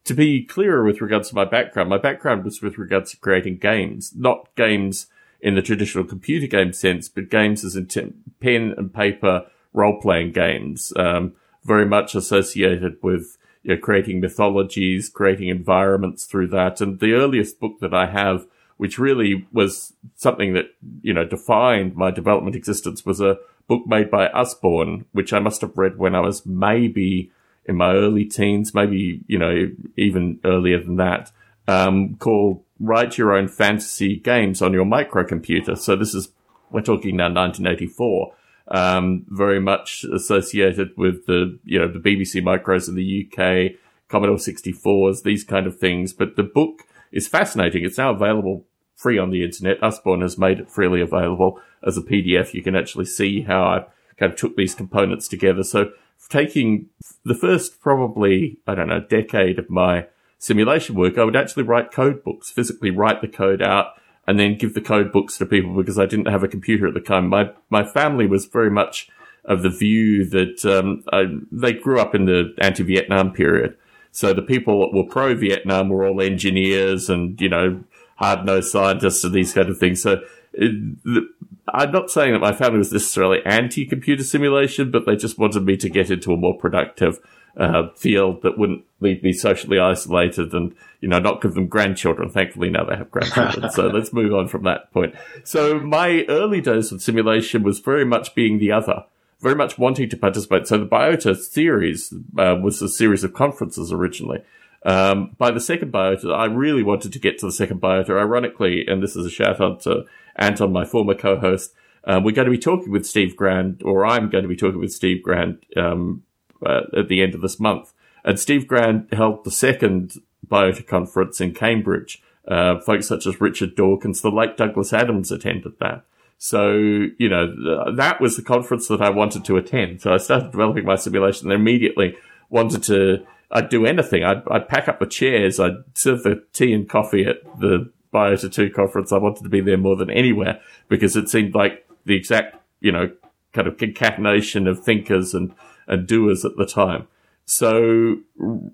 to 0.06 0.14
be 0.14 0.44
clearer 0.44 0.84
with 0.84 1.02
regards 1.02 1.30
to 1.30 1.36
my 1.36 1.46
background, 1.46 1.90
my 1.90 1.98
background 1.98 2.44
was 2.44 2.62
with 2.62 2.78
regards 2.78 3.12
to 3.12 3.18
creating 3.18 3.58
games, 3.58 4.14
not 4.16 4.50
games 4.56 5.08
in 5.40 5.56
the 5.56 5.62
traditional 5.62 6.04
computer 6.04 6.48
game 6.48 6.74
sense, 6.74 7.10
but 7.10 7.30
games 7.30 7.64
as 7.64 7.76
in 7.76 7.88
t- 7.88 8.14
pen 8.40 8.74
and 8.78 8.94
paper 8.94 9.46
role 9.74 10.00
playing 10.02 10.32
games, 10.32 10.94
um, 10.96 11.34
very 11.64 11.86
much 11.86 12.16
associated 12.16 12.98
with 13.02 13.38
you 13.64 13.76
know, 13.76 13.82
creating 13.82 14.20
mythologies, 14.20 15.10
creating 15.10 15.50
environments 15.50 16.26
through 16.26 16.48
that. 16.48 16.82
And 16.82 17.00
the 17.00 17.14
earliest 17.14 17.60
book 17.60 17.80
that 17.80 17.94
I 17.94 18.08
have, 18.08 18.46
which 18.78 18.98
really 19.00 19.48
was 19.52 19.94
something 20.16 20.54
that, 20.54 20.66
you 21.02 21.14
know, 21.14 21.26
defined 21.26 21.96
my 21.96 22.12
development 22.12 22.56
existence 22.56 23.06
was 23.06 23.22
a 23.22 23.38
book 23.68 23.88
made 23.88 24.10
by 24.10 24.28
Usborne, 24.28 25.06
which 25.12 25.34
I 25.34 25.40
must 25.40 25.62
have 25.62 25.78
read 25.78 25.98
when 25.98 26.16
I 26.16 26.20
was 26.20 26.46
maybe 26.46 27.32
in 27.66 27.78
my 27.78 27.94
early 27.94 28.26
teens, 28.26 28.74
maybe, 28.74 29.22
you 29.28 29.38
know, 29.38 29.72
even 29.96 30.40
earlier 30.44 30.84
than 30.84 30.98
that, 30.98 31.32
um, 31.68 32.16
called 32.16 32.64
Write 32.80 33.18
Your 33.18 33.34
Own 33.34 33.48
Fantasy 33.48 34.18
Games 34.18 34.62
on 34.62 34.74
Your 34.74 34.86
Microcomputer. 34.86 35.78
So 35.78 35.96
this 35.96 36.14
is, 36.14 36.30
we're 36.72 36.82
talking 36.82 37.16
now 37.16 37.32
1984. 37.32 38.34
Um, 38.70 39.26
very 39.28 39.60
much 39.60 40.04
associated 40.06 40.92
with 40.98 41.26
the, 41.26 41.60
you 41.64 41.80
know, 41.80 41.88
the 41.88 42.00
BBC 42.00 42.42
micros 42.42 42.88
in 42.88 42.96
the 42.96 43.28
UK, 43.28 43.78
Commodore 44.10 44.38
64s, 44.38 45.24
these 45.24 45.44
kind 45.44 45.68
of 45.68 45.78
things. 45.78 46.12
But 46.14 46.36
the 46.36 46.44
book 46.44 46.84
is 47.14 47.28
fascinating. 47.28 47.86
It's 47.86 47.98
now 47.98 48.12
available 48.12 48.66
free 48.96 49.18
on 49.18 49.30
the 49.30 49.44
internet. 49.44 49.82
Usborne 49.82 50.22
has 50.22 50.38
made 50.38 50.60
it 50.60 50.70
freely 50.70 51.02
available 51.02 51.60
as 51.86 51.98
a 51.98 52.02
PDF. 52.02 52.54
You 52.54 52.64
can 52.64 52.76
actually 52.76 53.06
see 53.06 53.42
how 53.42 53.64
I 53.64 53.86
kind 54.18 54.32
of 54.32 54.38
took 54.38 54.56
these 54.56 54.76
components 54.76 55.28
together. 55.28 55.64
So 55.64 55.92
taking 56.30 56.88
the 57.24 57.36
first 57.36 57.80
probably, 57.80 58.58
I 58.68 58.76
don't 58.76 58.88
know, 58.88 59.02
decade 59.02 59.60
of 59.60 59.70
my 59.70 60.08
simulation 60.40 60.96
work, 60.96 61.18
I 61.18 61.24
would 61.24 61.36
actually 61.36 61.64
write 61.64 61.92
code 61.92 62.24
books, 62.24 62.50
physically 62.50 62.92
write 62.92 63.22
the 63.22 63.28
code 63.28 63.62
out 63.62 63.94
and 64.26 64.40
then 64.40 64.58
give 64.58 64.74
the 64.74 64.82
code 64.82 65.12
books 65.12 65.38
to 65.38 65.46
people 65.46 65.76
because 65.76 66.00
I 66.00 66.06
didn't 66.06 66.28
have 66.28 66.44
a 66.44 66.48
computer 66.48 66.88
at 66.88 66.94
the 66.94 67.02
time. 67.02 67.28
My, 67.28 67.52
my 67.70 67.84
family 67.84 68.26
was 68.26 68.46
very 68.46 68.72
much 68.72 69.10
of 69.46 69.62
the 69.62 69.70
view 69.70 70.26
that, 70.30 70.64
um, 70.66 71.04
I, 71.12 71.26
they 71.52 71.74
grew 71.74 72.00
up 72.00 72.16
in 72.16 72.26
the 72.26 72.54
anti-Vietnam 72.60 73.34
period. 73.34 73.78
So 74.14 74.32
the 74.32 74.44
people 74.44 74.80
that 74.82 74.96
were 74.96 75.10
pro-Vietnam 75.10 75.90
were 75.90 76.08
all 76.08 76.22
engineers 76.22 77.10
and, 77.10 77.42
you 77.42 77.50
know, 77.50 77.84
hard-nosed 78.18 78.72
scientists 78.72 79.24
and 79.24 79.34
these 79.34 79.54
kind 79.54 79.70
of 79.70 79.80
things. 79.80 80.04
So 80.04 80.22
it, 80.54 81.26
I'm 81.68 81.92
not 81.92 82.12
saying 82.12 82.34
that 82.34 82.40
my 82.40 82.54
family 82.54 82.78
was 82.78 82.94
necessarily 82.94 83.40
anti-computer 83.44 84.24
simulation, 84.24 84.92
but 84.92 85.08
they 85.08 85.16
just 85.16 85.40
wanted 85.40 85.66
me 85.66 85.78
to 85.78 85.90
get 85.90 86.12
into 86.12 86.32
a 86.32 86.38
more 86.38 86.56
productive 86.56 87.20
uh, 87.58 87.90
field 87.96 88.44
that 88.44 88.58
wouldn't 88.58 88.84
leave 89.00 89.24
me 89.24 89.34
socially 89.34 89.80
isolated 89.80 90.54
and, 90.54 90.76
you 91.02 91.08
know, 91.08 91.20
not 91.20 91.42
give 91.42 91.56
them 91.56 91.66
grandchildren. 91.66 92.30
Thankfully, 92.30 92.70
now 92.70 92.84
they 92.84 92.96
have 92.96 93.10
grandchildren. 93.10 93.72
so 93.72 93.88
let's 93.88 94.14
move 94.14 94.32
on 94.32 94.48
from 94.48 94.64
that 94.64 94.92
point. 94.94 95.16
So 95.44 95.80
my 95.80 96.24
early 96.30 96.62
days 96.62 96.92
of 96.92 97.02
simulation 97.02 97.64
was 97.64 97.80
very 97.80 98.06
much 98.06 98.36
being 98.36 98.60
the 98.60 98.72
other, 98.72 99.06
very 99.44 99.56
much 99.56 99.78
wanting 99.78 100.10
to 100.10 100.18
participate. 100.18 100.68
So 100.68 100.78
the 100.78 100.86
Biota 100.86 101.36
series 101.38 102.14
uh, 102.38 102.56
was 102.62 102.82
a 102.82 102.90
series 102.90 103.24
of 103.24 103.34
conferences 103.34 103.92
originally. 103.92 104.40
Um, 104.86 105.36
by 105.38 105.52
the 105.52 105.60
second 105.60 105.94
Biota, 105.94 106.34
I 106.34 106.46
really 106.46 106.84
wanted 106.84 107.14
to 107.14 107.20
get 107.20 107.38
to 107.40 107.46
the 107.46 107.52
second 107.52 107.82
Biota. 107.82 108.18
Ironically, 108.20 108.86
and 108.88 109.04
this 109.04 109.16
is 109.16 109.26
a 109.26 109.30
shout 109.30 109.62
out 109.62 109.82
to 109.82 110.06
Anton, 110.36 110.72
my 110.72 110.86
former 110.86 111.14
co-host. 111.14 111.74
Um, 112.06 112.24
we're 112.24 112.32
going 112.32 112.48
to 112.48 112.52
be 112.52 112.58
talking 112.58 112.92
with 112.92 113.06
Steve 113.06 113.36
Grand, 113.36 113.82
or 113.84 114.06
I'm 114.06 114.30
going 114.30 114.44
to 114.44 114.50
be 114.50 114.56
talking 114.56 114.80
with 114.80 114.92
Steve 114.92 115.22
Grand 115.22 115.60
um, 115.78 116.24
uh, 116.66 116.82
at 116.98 117.08
the 117.08 117.22
end 117.22 117.36
of 117.36 117.42
this 117.42 117.60
month. 117.60 117.94
And 118.26 118.40
Steve 118.40 118.68
Grand 118.68 119.08
held 119.14 119.44
the 119.44 119.52
second 119.52 120.16
Biota 120.50 120.86
conference 120.86 121.40
in 121.40 121.54
Cambridge 121.54 122.22
uh, 122.48 122.80
folks 122.80 123.08
such 123.08 123.26
as 123.26 123.40
Richard 123.40 123.76
Dawkins, 123.76 124.22
the 124.22 124.32
late 124.32 124.58
Douglas 124.58 124.94
Adams 124.94 125.32
attended 125.32 125.80
that. 125.80 126.04
So, 126.38 126.74
you 126.74 127.30
know, 127.30 127.96
that 127.96 128.20
was 128.20 128.36
the 128.36 128.42
conference 128.42 128.88
that 128.90 129.02
I 129.02 129.10
wanted 129.10 129.46
to 129.46 129.58
attend. 129.58 130.02
So 130.02 130.14
I 130.14 130.18
started 130.18 130.52
developing 130.52 130.86
my 130.86 130.96
simulation 130.96 131.50
and 131.50 131.60
immediately 131.60 132.18
wanted 132.50 132.84
to, 132.84 133.26
I'd 133.52 133.70
do 133.70 133.86
anything. 133.86 134.24
I'd, 134.24 134.44
I'd 134.50 134.68
pack 134.68 134.88
up 134.88 135.00
the 135.00 135.06
chairs. 135.06 135.60
I'd 135.60 135.84
serve 135.94 136.24
the 136.24 136.44
tea 136.52 136.74
and 136.74 136.90
coffee 136.90 137.26
at 137.26 137.44
the 137.60 137.92
Biota 138.14 138.52
2 138.52 138.72
conference. 138.72 139.12
I 139.12 139.18
wanted 139.18 139.44
to 139.44 139.50
be 139.50 139.62
there 139.62 139.78
more 139.78 139.96
than 139.96 140.10
anywhere 140.10 140.60
because 140.90 141.16
it 141.16 141.30
seemed 141.30 141.56
like 141.56 141.88
the 142.06 142.16
exact, 142.16 142.58
you 142.82 142.92
know, 142.92 143.12
kind 143.54 143.68
of 143.68 143.78
concatenation 143.78 144.68
of 144.68 144.84
thinkers 144.84 145.34
and, 145.34 145.54
and 145.88 146.08
doers 146.08 146.44
at 146.44 146.58
the 146.58 146.66
time. 146.66 147.08
So 147.46 148.18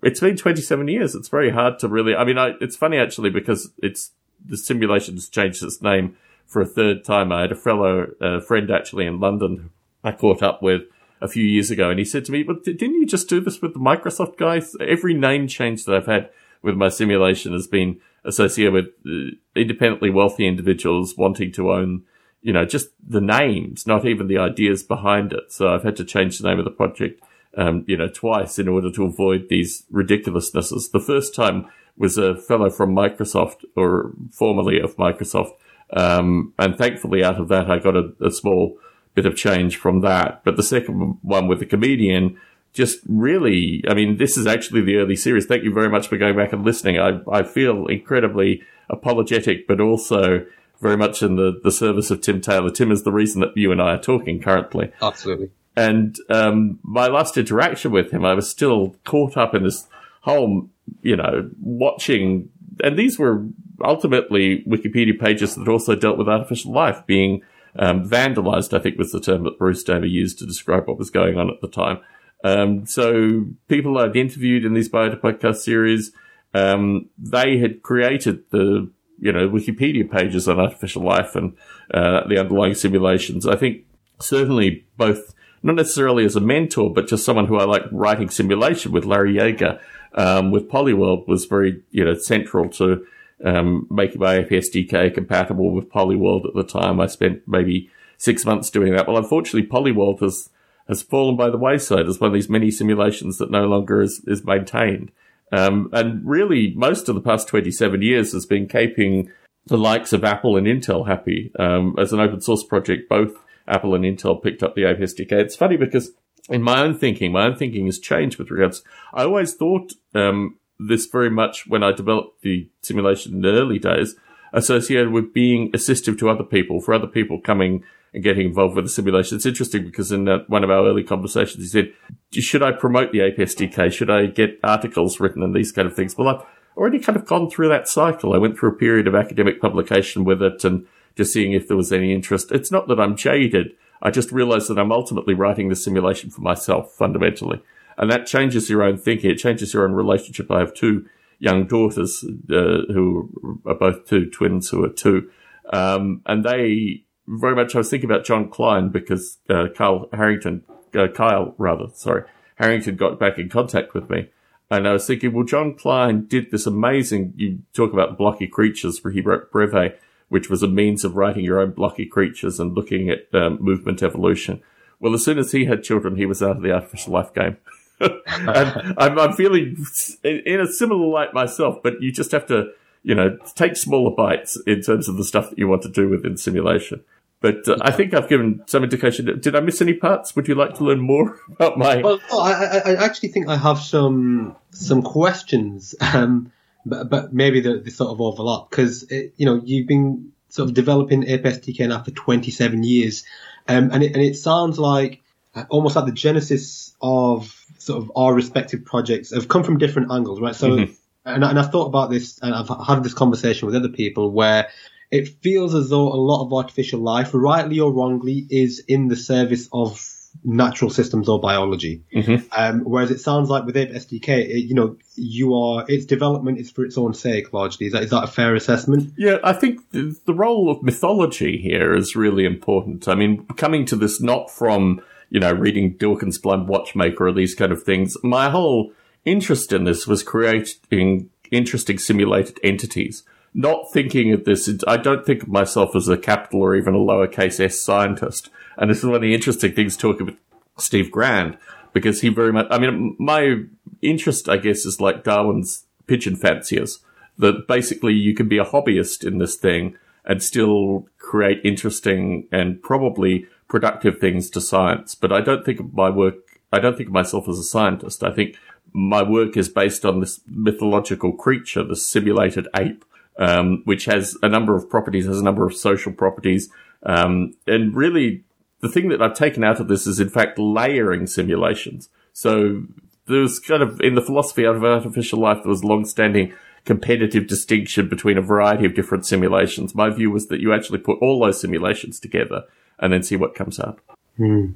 it's 0.03 0.19
been 0.19 0.37
27 0.37 0.87
years. 0.87 1.15
It's 1.15 1.29
very 1.29 1.51
hard 1.51 1.79
to 1.79 1.87
really, 1.87 2.15
I 2.15 2.23
mean, 2.23 2.37
I, 2.37 2.53
it's 2.61 2.75
funny 2.75 2.97
actually 2.97 3.29
because 3.29 3.71
it's, 3.77 4.11
the 4.43 4.57
simulation 4.57 5.15
has 5.15 5.27
changed 5.27 5.63
its 5.63 5.81
name 5.81 6.15
for 6.49 6.61
a 6.61 6.65
third 6.65 7.05
time. 7.05 7.31
I 7.31 7.41
had 7.41 7.51
a 7.53 7.55
fellow 7.55 8.07
uh, 8.19 8.41
friend 8.41 8.69
actually 8.69 9.05
in 9.05 9.19
London 9.19 9.69
I 10.03 10.11
caught 10.11 10.41
up 10.41 10.61
with 10.61 10.81
a 11.21 11.27
few 11.27 11.43
years 11.43 11.69
ago, 11.69 11.89
and 11.89 11.99
he 11.99 12.05
said 12.05 12.25
to 12.25 12.31
me, 12.31 12.43
"But 12.43 12.63
didn't 12.63 12.95
you 12.95 13.05
just 13.05 13.29
do 13.29 13.39
this 13.41 13.61
with 13.61 13.73
the 13.73 13.79
Microsoft 13.79 14.37
guys? 14.37 14.75
Every 14.79 15.13
name 15.13 15.47
change 15.47 15.85
that 15.85 15.95
I've 15.95 16.05
had 16.05 16.29
with 16.61 16.75
my 16.75 16.89
simulation 16.89 17.53
has 17.53 17.67
been 17.67 17.99
associated 18.23 18.73
with 18.73 18.85
uh, 19.05 19.35
independently 19.55 20.09
wealthy 20.09 20.47
individuals 20.47 21.17
wanting 21.17 21.51
to 21.53 21.71
own." 21.71 22.03
You 22.41 22.53
know, 22.53 22.63
just 22.63 22.91
the 23.05 23.19
names, 23.19 23.85
not 23.85 24.05
even 24.05 24.27
the 24.27 24.37
ideas 24.37 24.81
behind 24.81 25.33
it. 25.33 25.51
So 25.51 25.73
I've 25.73 25.83
had 25.83 25.97
to 25.97 26.05
change 26.05 26.39
the 26.39 26.47
name 26.47 26.57
of 26.57 26.63
the 26.63 26.71
project, 26.71 27.21
um, 27.57 27.83
you 27.85 27.97
know, 27.97 28.07
twice 28.07 28.57
in 28.57 28.69
order 28.69 28.89
to 28.91 29.03
avoid 29.03 29.49
these 29.49 29.83
ridiculousnesses. 29.91 30.91
The 30.91 31.01
first 31.01 31.35
time 31.35 31.67
was 31.97 32.17
a 32.17 32.37
fellow 32.37 32.69
from 32.69 32.95
Microsoft 32.95 33.65
or 33.75 34.13
formerly 34.31 34.79
of 34.79 34.95
Microsoft 34.95 35.51
um, 35.91 36.53
and 36.59 36.77
thankfully, 36.77 37.23
out 37.23 37.39
of 37.39 37.47
that, 37.47 37.69
I 37.69 37.79
got 37.79 37.95
a, 37.95 38.13
a, 38.21 38.31
small 38.31 38.77
bit 39.15 39.25
of 39.25 39.35
change 39.35 39.77
from 39.77 40.01
that. 40.01 40.43
But 40.43 40.55
the 40.55 40.63
second 40.63 41.17
one 41.21 41.47
with 41.47 41.59
the 41.59 41.65
comedian, 41.65 42.39
just 42.73 42.99
really, 43.07 43.83
I 43.87 43.95
mean, 43.95 44.17
this 44.17 44.37
is 44.37 44.45
actually 44.45 44.81
the 44.81 44.97
early 44.97 45.15
series. 45.15 45.47
Thank 45.47 45.63
you 45.63 45.73
very 45.73 45.89
much 45.89 46.07
for 46.07 46.17
going 46.17 46.35
back 46.35 46.53
and 46.53 46.63
listening. 46.63 46.99
I, 46.99 47.21
I 47.31 47.43
feel 47.43 47.87
incredibly 47.87 48.61
apologetic, 48.89 49.67
but 49.67 49.81
also 49.81 50.45
very 50.79 50.95
much 50.95 51.23
in 51.23 51.35
the, 51.35 51.59
the 51.63 51.71
service 51.71 52.11
of 52.11 52.21
Tim 52.21 52.39
Taylor. 52.39 52.69
Tim 52.69 52.91
is 52.91 53.03
the 53.03 53.11
reason 53.11 53.41
that 53.41 53.57
you 53.57 53.71
and 53.71 53.81
I 53.81 53.95
are 53.95 54.01
talking 54.01 54.41
currently. 54.41 54.91
Absolutely. 55.01 55.49
And 55.75 56.15
um, 56.29 56.79
my 56.83 57.07
last 57.07 57.37
interaction 57.37 57.91
with 57.91 58.11
him, 58.11 58.25
I 58.25 58.33
was 58.33 58.49
still 58.49 58.95
caught 59.05 59.37
up 59.37 59.55
in 59.55 59.63
this 59.63 59.87
whole, 60.21 60.69
you 61.01 61.15
know, 61.15 61.49
watching, 61.61 62.49
and 62.83 62.97
these 62.97 63.17
were 63.17 63.45
ultimately 63.83 64.63
Wikipedia 64.67 65.19
pages 65.19 65.55
that 65.55 65.67
also 65.67 65.95
dealt 65.95 66.17
with 66.17 66.29
artificial 66.29 66.71
life 66.71 67.05
being 67.05 67.41
um, 67.77 68.07
vandalized, 68.07 68.75
I 68.75 68.81
think 68.81 68.97
was 68.97 69.11
the 69.11 69.19
term 69.19 69.43
that 69.43 69.57
Bruce 69.57 69.83
Damer 69.83 70.05
used 70.05 70.39
to 70.39 70.45
describe 70.45 70.87
what 70.87 70.97
was 70.97 71.09
going 71.09 71.37
on 71.37 71.49
at 71.49 71.61
the 71.61 71.67
time. 71.67 71.99
Um, 72.43 72.85
so 72.85 73.45
people 73.67 73.97
I'd 73.97 74.15
interviewed 74.15 74.65
in 74.65 74.73
these 74.73 74.89
Biota 74.89 75.19
podcast 75.19 75.57
series, 75.57 76.11
um, 76.53 77.09
they 77.17 77.57
had 77.57 77.83
created 77.83 78.43
the, 78.49 78.89
you 79.19 79.31
know, 79.31 79.49
Wikipedia 79.49 80.09
pages 80.09 80.47
on 80.47 80.59
artificial 80.59 81.03
life 81.03 81.35
and 81.35 81.55
uh, 81.93 82.27
the 82.27 82.39
underlying 82.39 82.75
simulations. 82.75 83.45
I 83.45 83.55
think 83.55 83.83
certainly 84.19 84.85
both, 84.97 85.33
not 85.61 85.75
necessarily 85.75 86.25
as 86.25 86.35
a 86.35 86.41
mentor, 86.41 86.93
but 86.93 87.07
just 87.07 87.25
someone 87.25 87.47
who 87.47 87.57
I 87.57 87.65
like 87.65 87.83
writing 87.91 88.29
simulation 88.29 88.91
with 88.91 89.05
Larry 89.05 89.35
Yeager, 89.35 89.79
um, 90.15 90.51
with 90.51 90.69
Polyworld 90.69 91.27
was 91.27 91.45
very, 91.45 91.83
you 91.91 92.03
know, 92.03 92.15
central 92.15 92.69
to 92.69 93.05
um, 93.43 93.87
making 93.89 94.19
my 94.19 94.37
Ape 94.37 94.49
SDK 94.49 95.13
compatible 95.13 95.71
with 95.71 95.89
Polyworld 95.89 96.47
at 96.47 96.53
the 96.53 96.63
time. 96.63 96.99
I 96.99 97.07
spent 97.07 97.47
maybe 97.47 97.89
six 98.17 98.45
months 98.45 98.69
doing 98.69 98.93
that. 98.93 99.07
Well, 99.07 99.17
unfortunately, 99.17 99.69
Polyworld 99.69 100.19
has 100.21 100.49
has 100.87 101.03
fallen 101.03 101.37
by 101.37 101.51
the 101.51 101.57
wayside 101.57 102.07
as 102.07 102.19
one 102.19 102.29
of 102.29 102.33
these 102.33 102.49
many 102.49 102.71
simulations 102.71 103.37
that 103.37 103.51
no 103.51 103.65
longer 103.65 104.01
is, 104.01 104.23
is 104.25 104.43
maintained. 104.43 105.11
Um, 105.51 105.89
and 105.93 106.27
really, 106.27 106.73
most 106.75 107.07
of 107.07 107.15
the 107.15 107.21
past 107.21 107.47
27 107.47 108.01
years 108.01 108.33
has 108.33 108.47
been 108.47 108.67
keeping 108.67 109.31
the 109.67 109.77
likes 109.77 110.13
of 110.13 110.23
Apple 110.23 110.57
and 110.57 110.65
Intel 110.65 111.07
happy. 111.07 111.51
Um, 111.59 111.95
as 111.99 112.11
an 112.11 112.19
open 112.19 112.41
source 112.41 112.63
project, 112.63 113.07
both 113.07 113.37
Apple 113.67 113.93
and 113.93 114.03
Intel 114.03 114.41
picked 114.41 114.63
up 114.63 114.73
the 114.73 114.85
Ape 114.85 114.97
SDK. 114.97 115.31
It's 115.33 115.55
funny 115.55 115.77
because 115.77 116.11
in 116.49 116.63
my 116.63 116.81
own 116.81 116.97
thinking, 116.97 117.31
my 117.31 117.45
own 117.45 117.55
thinking 117.55 117.85
has 117.85 117.99
changed 117.99 118.39
with 118.39 118.49
regards. 118.49 118.83
I 119.13 119.23
always 119.23 119.53
thought 119.53 119.93
um, 120.15 120.57
this 120.79 121.05
very 121.05 121.29
much 121.29 121.67
when 121.67 121.83
I 121.83 121.91
developed 121.91 122.41
the 122.41 122.69
simulation 122.81 123.35
in 123.35 123.41
the 123.41 123.49
early 123.49 123.79
days, 123.79 124.15
associated 124.53 125.11
with 125.11 125.33
being 125.33 125.71
assistive 125.73 126.17
to 126.19 126.29
other 126.29 126.43
people, 126.43 126.79
for 126.79 126.93
other 126.93 127.07
people 127.07 127.39
coming 127.39 127.83
and 128.13 128.23
getting 128.23 128.47
involved 128.47 128.75
with 128.75 128.85
the 128.85 128.89
simulation. 128.89 129.35
It's 129.35 129.45
interesting 129.45 129.83
because 129.83 130.11
in 130.11 130.25
one 130.47 130.63
of 130.63 130.71
our 130.71 130.87
early 130.87 131.03
conversations, 131.03 131.63
he 131.63 131.67
said, 131.67 131.93
should 132.31 132.63
I 132.63 132.71
promote 132.71 133.11
the 133.11 133.19
Ape 133.19 133.37
SDK? 133.37 133.91
Should 133.91 134.09
I 134.09 134.25
get 134.25 134.59
articles 134.63 135.19
written 135.19 135.43
and 135.43 135.53
these 135.53 135.71
kind 135.71 135.87
of 135.87 135.95
things? 135.95 136.17
Well, 136.17 136.27
I've 136.27 136.43
already 136.75 136.99
kind 136.99 137.17
of 137.17 137.25
gone 137.25 137.49
through 137.49 137.69
that 137.69 137.87
cycle. 137.87 138.33
I 138.33 138.39
went 138.39 138.57
through 138.57 138.69
a 138.69 138.77
period 138.77 139.07
of 139.07 139.13
academic 139.13 139.61
publication 139.61 140.23
with 140.23 140.41
it 140.41 140.63
and 140.63 140.87
just 141.15 141.33
seeing 141.33 141.51
if 141.51 141.67
there 141.67 141.77
was 141.77 141.91
any 141.91 142.13
interest. 142.13 142.51
It's 142.51 142.71
not 142.71 142.87
that 142.87 142.99
I'm 142.99 143.15
jaded. 143.15 143.73
I 144.01 144.09
just 144.09 144.31
realized 144.31 144.69
that 144.69 144.79
I'm 144.79 144.91
ultimately 144.91 145.33
writing 145.33 145.69
the 145.69 145.75
simulation 145.75 146.31
for 146.31 146.41
myself 146.41 146.93
fundamentally 146.93 147.61
and 147.99 148.09
that 148.11 148.25
changes 148.25 148.69
your 148.69 148.81
own 148.81 148.97
thinking. 148.97 149.29
It 149.29 149.35
changes 149.35 149.73
your 149.73 149.83
own 149.83 149.91
relationship. 149.91 150.49
I 150.49 150.59
have 150.59 150.73
two 150.73 151.05
young 151.37 151.67
daughters 151.67 152.25
uh, 152.49 152.81
who 152.91 153.61
are 153.65 153.75
both 153.75 154.07
two 154.07 154.29
twins 154.29 154.69
who 154.69 154.83
are 154.83 154.89
two, 154.89 155.29
um, 155.71 156.21
and 156.25 156.43
they 156.43 157.03
very 157.27 157.55
much. 157.55 157.75
I 157.75 157.79
was 157.79 157.89
thinking 157.89 158.09
about 158.09 158.25
Jon 158.25 158.49
Klein 158.49 158.89
because 158.89 159.37
uh, 159.49 159.67
Kyle 159.75 160.09
Harrington, 160.13 160.63
uh, 160.95 161.07
Kyle 161.13 161.53
rather, 161.57 161.87
sorry, 161.93 162.23
Harrington 162.55 162.95
got 162.95 163.19
back 163.19 163.37
in 163.37 163.49
contact 163.49 163.93
with 163.93 164.09
me. 164.09 164.29
And 164.71 164.87
I 164.87 164.93
was 164.93 165.07
thinking, 165.07 165.33
well, 165.33 165.45
Jon 165.45 165.73
Klein 165.73 166.25
did 166.27 166.51
this 166.51 166.67
amazing, 166.67 167.33
you 167.35 167.59
talk 167.73 167.91
about 167.91 168.17
blocky 168.17 168.47
creatures 168.47 169.03
where 169.03 169.11
he 169.11 169.21
wrote 169.21 169.51
Breve, 169.51 169.95
which 170.27 170.49
was 170.49 170.61
a 170.61 170.67
means 170.67 171.03
of 171.03 171.15
writing 171.15 171.43
your 171.43 171.59
own 171.59 171.71
blocky 171.71 172.05
creatures 172.05 172.59
and 172.59 172.75
looking 172.75 173.09
at 173.09 173.33
um, 173.33 173.57
movement 173.59 174.03
evolution. 174.03 174.61
Well, 174.99 175.15
as 175.15 175.25
soon 175.25 175.39
as 175.39 175.53
he 175.53 175.65
had 175.65 175.81
children, 175.81 176.17
he 176.17 176.27
was 176.27 176.43
out 176.43 176.57
of 176.57 176.61
the 176.61 176.71
artificial 176.71 177.13
life 177.13 177.33
game. 177.33 177.57
and 178.25 178.95
I'm, 178.97 179.19
I'm 179.19 179.33
feeling 179.33 179.77
in 180.23 180.59
a 180.59 180.67
similar 180.67 181.05
light 181.07 181.33
myself, 181.33 181.81
but 181.83 182.01
you 182.01 182.11
just 182.11 182.31
have 182.31 182.45
to, 182.47 182.71
you 183.03 183.15
know, 183.15 183.37
take 183.55 183.75
smaller 183.75 184.15
bites 184.15 184.61
in 184.65 184.81
terms 184.81 185.07
of 185.07 185.17
the 185.17 185.23
stuff 185.23 185.49
that 185.49 185.59
you 185.59 185.67
want 185.67 185.81
to 185.83 185.89
do 185.89 186.09
within 186.09 186.37
simulation. 186.37 187.03
But 187.41 187.67
uh, 187.67 187.77
I 187.81 187.91
think 187.91 188.13
I've 188.13 188.27
given 188.27 188.63
some 188.67 188.83
indication. 188.83 189.39
Did 189.39 189.55
I 189.55 189.61
miss 189.61 189.81
any 189.81 189.93
parts? 189.93 190.35
Would 190.35 190.47
you 190.47 190.55
like 190.55 190.75
to 190.75 190.83
learn 190.83 190.99
more 190.99 191.39
about 191.51 191.77
my? 191.77 192.01
Well, 192.01 192.19
I, 192.33 192.81
I 192.85 192.95
actually 193.05 193.29
think 193.29 193.47
I 193.47 193.55
have 193.55 193.79
some 193.79 194.55
some 194.71 195.01
questions, 195.01 195.95
um, 196.01 196.51
but, 196.85 197.09
but 197.09 197.33
maybe 197.33 197.61
they, 197.61 197.89
sort 197.89 198.11
of 198.11 198.21
overlap 198.21 198.69
because 198.69 199.09
you 199.09 199.45
know 199.45 199.61
you've 199.63 199.87
been 199.87 200.33
sort 200.49 200.67
of 200.67 200.75
developing 200.75 201.27
Ape 201.27 201.43
SDK 201.43 201.87
now 201.87 202.03
for 202.03 202.11
27 202.11 202.83
years, 202.83 203.23
um, 203.67 203.91
and 203.91 204.03
it, 204.03 204.13
and 204.13 204.23
it 204.23 204.35
sounds 204.35 204.77
like 204.77 205.21
uh, 205.21 205.28
almost 205.69 205.95
like 205.95 206.05
the 206.05 206.11
genesis 206.11 206.95
of 207.01 207.55
sort 207.77 208.03
of 208.03 208.11
our 208.15 208.33
respective 208.33 208.85
projects 208.85 209.33
have 209.33 209.47
come 209.47 209.63
from 209.63 209.77
different 209.77 210.11
angles, 210.11 210.39
right? 210.39 210.55
So, 210.55 210.69
mm-hmm. 210.69 210.93
and, 211.25 211.43
and 211.43 211.59
I've 211.59 211.71
thought 211.71 211.87
about 211.87 212.09
this 212.09 212.39
and 212.41 212.53
I've 212.53 212.69
had 212.85 213.03
this 213.03 213.13
conversation 213.13 213.65
with 213.65 213.75
other 213.75 213.89
people 213.89 214.31
where 214.31 214.69
it 215.11 215.27
feels 215.41 215.73
as 215.73 215.89
though 215.89 216.07
a 216.07 216.15
lot 216.15 216.45
of 216.45 216.53
artificial 216.53 216.99
life, 216.99 217.31
rightly 217.33 217.79
or 217.79 217.91
wrongly, 217.91 218.45
is 218.49 218.83
in 218.87 219.07
the 219.07 219.15
service 219.15 219.67
of 219.73 219.99
natural 220.43 220.89
systems 220.89 221.27
or 221.27 221.39
biology. 221.39 222.03
Mm-hmm. 222.13 222.47
Um, 222.51 222.81
whereas 222.81 223.11
it 223.11 223.19
sounds 223.19 223.49
like 223.49 223.65
with 223.65 223.75
Ape 223.75 223.91
SDK, 223.91 224.27
it, 224.27 224.65
you 224.65 224.75
know, 224.75 224.97
you 225.15 225.55
are 225.55 225.85
its 225.87 226.05
development 226.05 226.59
is 226.59 226.71
for 226.71 226.85
its 226.85 226.97
own 226.97 227.13
sake 227.13 227.51
largely. 227.53 227.87
Is 227.87 227.93
that 227.93 228.03
is 228.03 228.09
that 228.11 228.23
a 228.23 228.27
fair 228.27 228.55
assessment? 228.55 229.13
Yeah, 229.17 229.37
I 229.43 229.53
think 229.53 229.81
the 229.91 230.33
role 230.33 230.69
of 230.69 230.83
mythology 230.83 231.57
here 231.57 231.95
is 231.95 232.15
really 232.15 232.45
important. 232.45 233.07
I 233.07 233.15
mean, 233.15 233.45
coming 233.57 233.85
to 233.87 233.95
this 233.95 234.21
not 234.21 234.51
from 234.51 235.01
you 235.29 235.39
know, 235.39 235.51
reading 235.51 235.93
Dawkins 235.93 236.37
Blind 236.37 236.67
Watchmaker 236.67 237.27
or 237.27 237.31
these 237.31 237.55
kind 237.55 237.71
of 237.71 237.83
things. 237.83 238.17
My 238.23 238.49
whole 238.49 238.91
interest 239.25 239.73
in 239.73 239.83
this 239.83 240.07
was 240.07 240.23
creating 240.23 241.29
interesting 241.51 241.97
simulated 241.97 242.59
entities. 242.63 243.23
Not 243.53 243.91
thinking 243.91 244.31
of 244.31 244.45
this, 244.45 244.69
I 244.87 244.97
don't 244.97 245.25
think 245.25 245.43
of 245.43 245.49
myself 245.49 245.95
as 245.95 246.07
a 246.07 246.17
capital 246.17 246.61
or 246.61 246.75
even 246.75 246.93
a 246.93 246.99
lowercase 246.99 247.59
s 247.59 247.81
scientist. 247.81 248.49
And 248.77 248.89
this 248.89 248.99
is 248.99 249.05
one 249.05 249.15
of 249.15 249.21
the 249.21 249.33
interesting 249.33 249.73
things 249.73 249.97
talking 249.97 250.27
with 250.27 250.35
Steve 250.77 251.11
Grand, 251.11 251.57
because 251.91 252.21
he 252.21 252.29
very 252.29 252.53
much, 252.53 252.67
I 252.69 252.77
mean, 252.77 253.15
my 253.19 253.63
interest, 254.01 254.47
I 254.47 254.57
guess, 254.57 254.85
is 254.85 255.01
like 255.01 255.23
Darwin's 255.23 255.85
pigeon 256.07 256.35
fanciers, 256.35 256.99
that 257.37 257.67
basically 257.67 258.13
you 258.13 258.33
can 258.33 258.47
be 258.47 258.57
a 258.57 258.65
hobbyist 258.65 259.25
in 259.25 259.39
this 259.39 259.55
thing 259.55 259.95
and 260.25 260.43
still 260.43 261.07
create 261.17 261.59
interesting 261.63 262.47
and 262.51 262.81
probably 262.81 263.47
productive 263.69 264.19
things 264.19 264.49
to 264.49 264.59
science, 264.59 265.15
but 265.15 265.31
I 265.31 265.41
don't 265.41 265.63
think 265.63 265.79
of 265.79 265.93
my 265.93 266.09
work, 266.09 266.35
I 266.73 266.79
don't 266.79 266.97
think 266.97 267.09
of 267.09 267.13
myself 267.13 267.47
as 267.47 267.57
a 267.57 267.63
scientist. 267.63 268.23
I 268.23 268.31
think 268.31 268.57
my 268.91 269.23
work 269.23 269.55
is 269.55 269.69
based 269.69 270.05
on 270.05 270.19
this 270.19 270.41
mythological 270.47 271.33
creature, 271.33 271.83
the 271.83 271.95
simulated 271.95 272.67
ape, 272.75 273.05
um, 273.37 273.83
which 273.85 274.05
has 274.05 274.35
a 274.41 274.49
number 274.49 274.75
of 274.75 274.89
properties, 274.89 275.27
has 275.27 275.39
a 275.39 275.43
number 275.43 275.65
of 275.65 275.75
social 275.75 276.11
properties. 276.11 276.69
Um, 277.03 277.53
and 277.67 277.95
really, 277.95 278.43
the 278.81 278.89
thing 278.89 279.09
that 279.09 279.21
I've 279.21 279.35
taken 279.35 279.63
out 279.63 279.79
of 279.79 279.87
this 279.87 280.07
is, 280.07 280.19
in 280.19 280.29
fact, 280.29 280.57
layering 280.57 281.27
simulations. 281.27 282.09
So 282.33 282.83
there's 283.27 283.59
kind 283.59 283.83
of, 283.83 284.01
in 284.01 284.15
the 284.15 284.21
philosophy 284.21 284.63
of 284.63 284.83
artificial 284.83 285.39
life, 285.39 285.59
there 285.63 285.69
was 285.69 285.83
long-standing 285.83 286.53
competitive 286.85 287.45
distinction 287.45 288.09
between 288.09 288.37
a 288.37 288.41
variety 288.41 288.85
of 288.85 288.95
different 288.95 289.25
simulations. 289.25 289.93
My 289.93 290.09
view 290.09 290.31
was 290.31 290.47
that 290.47 290.59
you 290.59 290.73
actually 290.73 290.99
put 290.99 291.19
all 291.21 291.39
those 291.39 291.61
simulations 291.61 292.19
together 292.19 292.63
and 292.99 293.11
then 293.11 293.23
see 293.23 293.35
what 293.35 293.55
comes 293.55 293.79
up. 293.79 293.99
Mm. 294.37 294.75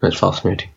That's 0.00 0.18
fascinating. 0.18 0.70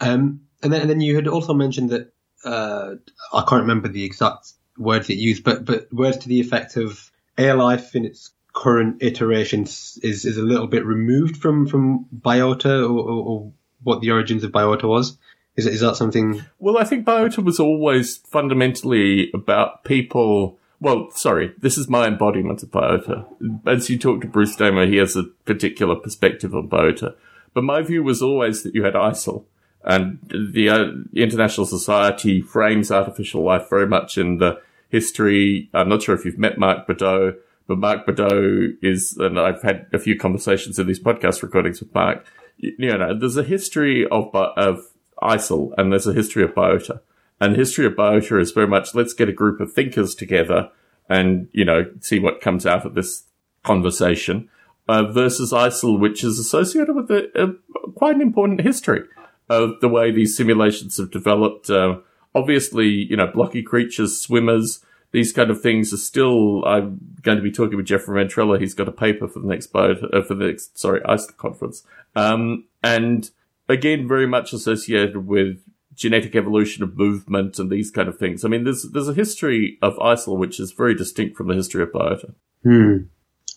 Um, 0.00 0.40
and 0.62 0.72
then, 0.72 0.82
and 0.82 0.90
then 0.90 1.00
you 1.00 1.16
had 1.16 1.28
also 1.28 1.54
mentioned 1.54 1.90
that 1.90 2.12
uh, 2.44 2.94
I 3.32 3.44
can't 3.48 3.62
remember 3.62 3.88
the 3.88 4.04
exact 4.04 4.52
words 4.78 5.10
it 5.10 5.18
used, 5.18 5.44
but 5.44 5.64
but 5.64 5.92
words 5.92 6.18
to 6.18 6.28
the 6.28 6.40
effect 6.40 6.76
of 6.76 7.10
air 7.36 7.54
life 7.54 7.94
in 7.94 8.04
its 8.04 8.30
current 8.52 9.02
iterations 9.02 9.98
is 10.02 10.24
is 10.24 10.36
a 10.36 10.42
little 10.42 10.66
bit 10.66 10.84
removed 10.84 11.36
from 11.36 11.66
from 11.66 12.06
biota 12.14 12.82
or, 12.82 12.98
or, 12.98 13.24
or 13.24 13.52
what 13.82 14.00
the 14.00 14.10
origins 14.10 14.44
of 14.44 14.52
biota 14.52 14.84
was. 14.84 15.18
Is 15.56 15.66
is 15.66 15.80
that 15.80 15.96
something? 15.96 16.42
Well, 16.58 16.78
I 16.78 16.84
think 16.84 17.04
biota 17.04 17.44
was 17.44 17.60
always 17.60 18.18
fundamentally 18.18 19.30
about 19.34 19.84
people. 19.84 20.58
Well, 20.80 21.10
sorry, 21.10 21.52
this 21.58 21.76
is 21.76 21.90
my 21.90 22.06
embodiment 22.06 22.62
of 22.62 22.70
biota. 22.70 23.26
As 23.66 23.90
you 23.90 23.98
talk 23.98 24.22
to 24.22 24.26
Bruce 24.26 24.56
Damer, 24.56 24.86
he 24.86 24.96
has 24.96 25.14
a 25.14 25.24
particular 25.44 25.94
perspective 25.94 26.54
on 26.54 26.68
biota. 26.68 27.14
But 27.52 27.64
my 27.64 27.82
view 27.82 28.02
was 28.02 28.22
always 28.22 28.62
that 28.62 28.74
you 28.74 28.84
had 28.84 28.94
ISAL, 28.94 29.44
and 29.84 30.18
the 30.30 30.68
uh, 30.70 30.84
International 31.14 31.66
Society 31.66 32.40
frames 32.40 32.90
artificial 32.90 33.42
life 33.42 33.68
very 33.68 33.86
much 33.86 34.16
in 34.16 34.38
the 34.38 34.60
history. 34.88 35.68
I'm 35.74 35.88
not 35.88 36.02
sure 36.02 36.14
if 36.14 36.24
you've 36.24 36.38
met 36.38 36.58
Mark 36.58 36.86
Bedau, 36.86 37.36
but 37.66 37.78
Mark 37.78 38.06
Bedau 38.06 38.72
is, 38.82 39.16
and 39.18 39.38
I've 39.38 39.62
had 39.62 39.86
a 39.92 39.98
few 39.98 40.18
conversations 40.18 40.78
in 40.78 40.86
these 40.86 41.00
podcast 41.00 41.42
recordings 41.42 41.80
with 41.80 41.94
Mark. 41.94 42.24
You, 42.56 42.74
you 42.78 42.98
know, 42.98 43.18
there's 43.18 43.36
a 43.36 43.42
history 43.42 44.06
of 44.06 44.34
of 44.34 44.86
ISAL 45.22 45.72
and 45.76 45.92
there's 45.92 46.06
a 46.06 46.14
history 46.14 46.42
of 46.42 46.54
biota. 46.54 47.00
And 47.40 47.54
the 47.54 47.58
history 47.58 47.86
of 47.86 47.94
biota 47.94 48.40
is 48.40 48.52
very 48.52 48.66
much 48.66 48.94
let's 48.94 49.14
get 49.14 49.28
a 49.28 49.32
group 49.32 49.60
of 49.60 49.72
thinkers 49.72 50.14
together 50.14 50.70
and, 51.08 51.48
you 51.52 51.64
know, 51.64 51.86
see 52.00 52.18
what 52.18 52.40
comes 52.40 52.66
out 52.66 52.84
of 52.84 52.94
this 52.94 53.24
conversation. 53.62 54.48
Uh, 54.88 55.04
versus 55.04 55.52
ISAL, 55.52 56.00
which 56.00 56.24
is 56.24 56.36
associated 56.40 56.96
with 56.96 57.08
a, 57.12 57.30
a, 57.40 57.92
quite 57.92 58.16
an 58.16 58.20
important 58.20 58.60
history 58.60 59.04
of 59.48 59.78
the 59.80 59.88
way 59.88 60.10
these 60.10 60.36
simulations 60.36 60.96
have 60.96 61.12
developed. 61.12 61.70
Uh, 61.70 61.98
obviously, 62.34 62.88
you 62.88 63.16
know, 63.16 63.28
blocky 63.28 63.62
creatures, 63.62 64.20
swimmers, 64.20 64.84
these 65.12 65.32
kind 65.32 65.48
of 65.48 65.60
things 65.60 65.92
are 65.92 65.96
still. 65.96 66.64
I'm 66.64 66.98
going 67.22 67.38
to 67.38 67.42
be 67.42 67.52
talking 67.52 67.76
with 67.76 67.86
Jeffrey 67.86 68.24
Ventrella. 68.24 68.60
He's 68.60 68.74
got 68.74 68.88
a 68.88 68.92
paper 68.92 69.28
for 69.28 69.38
the 69.38 69.46
next 69.46 69.68
bio, 69.68 69.92
uh, 69.92 70.22
for 70.22 70.34
the 70.34 70.46
next 70.46 70.76
sorry 70.76 71.00
ISAL 71.02 71.36
conference, 71.36 71.84
um, 72.16 72.64
and 72.82 73.30
again, 73.68 74.08
very 74.08 74.26
much 74.26 74.52
associated 74.52 75.26
with 75.26 75.58
genetic 76.00 76.34
evolution 76.34 76.82
of 76.82 76.96
movement 76.96 77.58
and 77.58 77.70
these 77.70 77.90
kind 77.90 78.08
of 78.08 78.18
things. 78.18 78.42
I 78.42 78.48
mean, 78.48 78.64
there's 78.64 78.84
there's 78.84 79.08
a 79.08 79.14
history 79.14 79.78
of 79.82 79.96
ISAL 79.96 80.38
which 80.38 80.58
is 80.58 80.72
very 80.72 80.94
distinct 80.94 81.36
from 81.36 81.48
the 81.48 81.54
history 81.54 81.82
of 81.82 81.90
biota. 81.90 82.34
Hmm. 82.62 82.96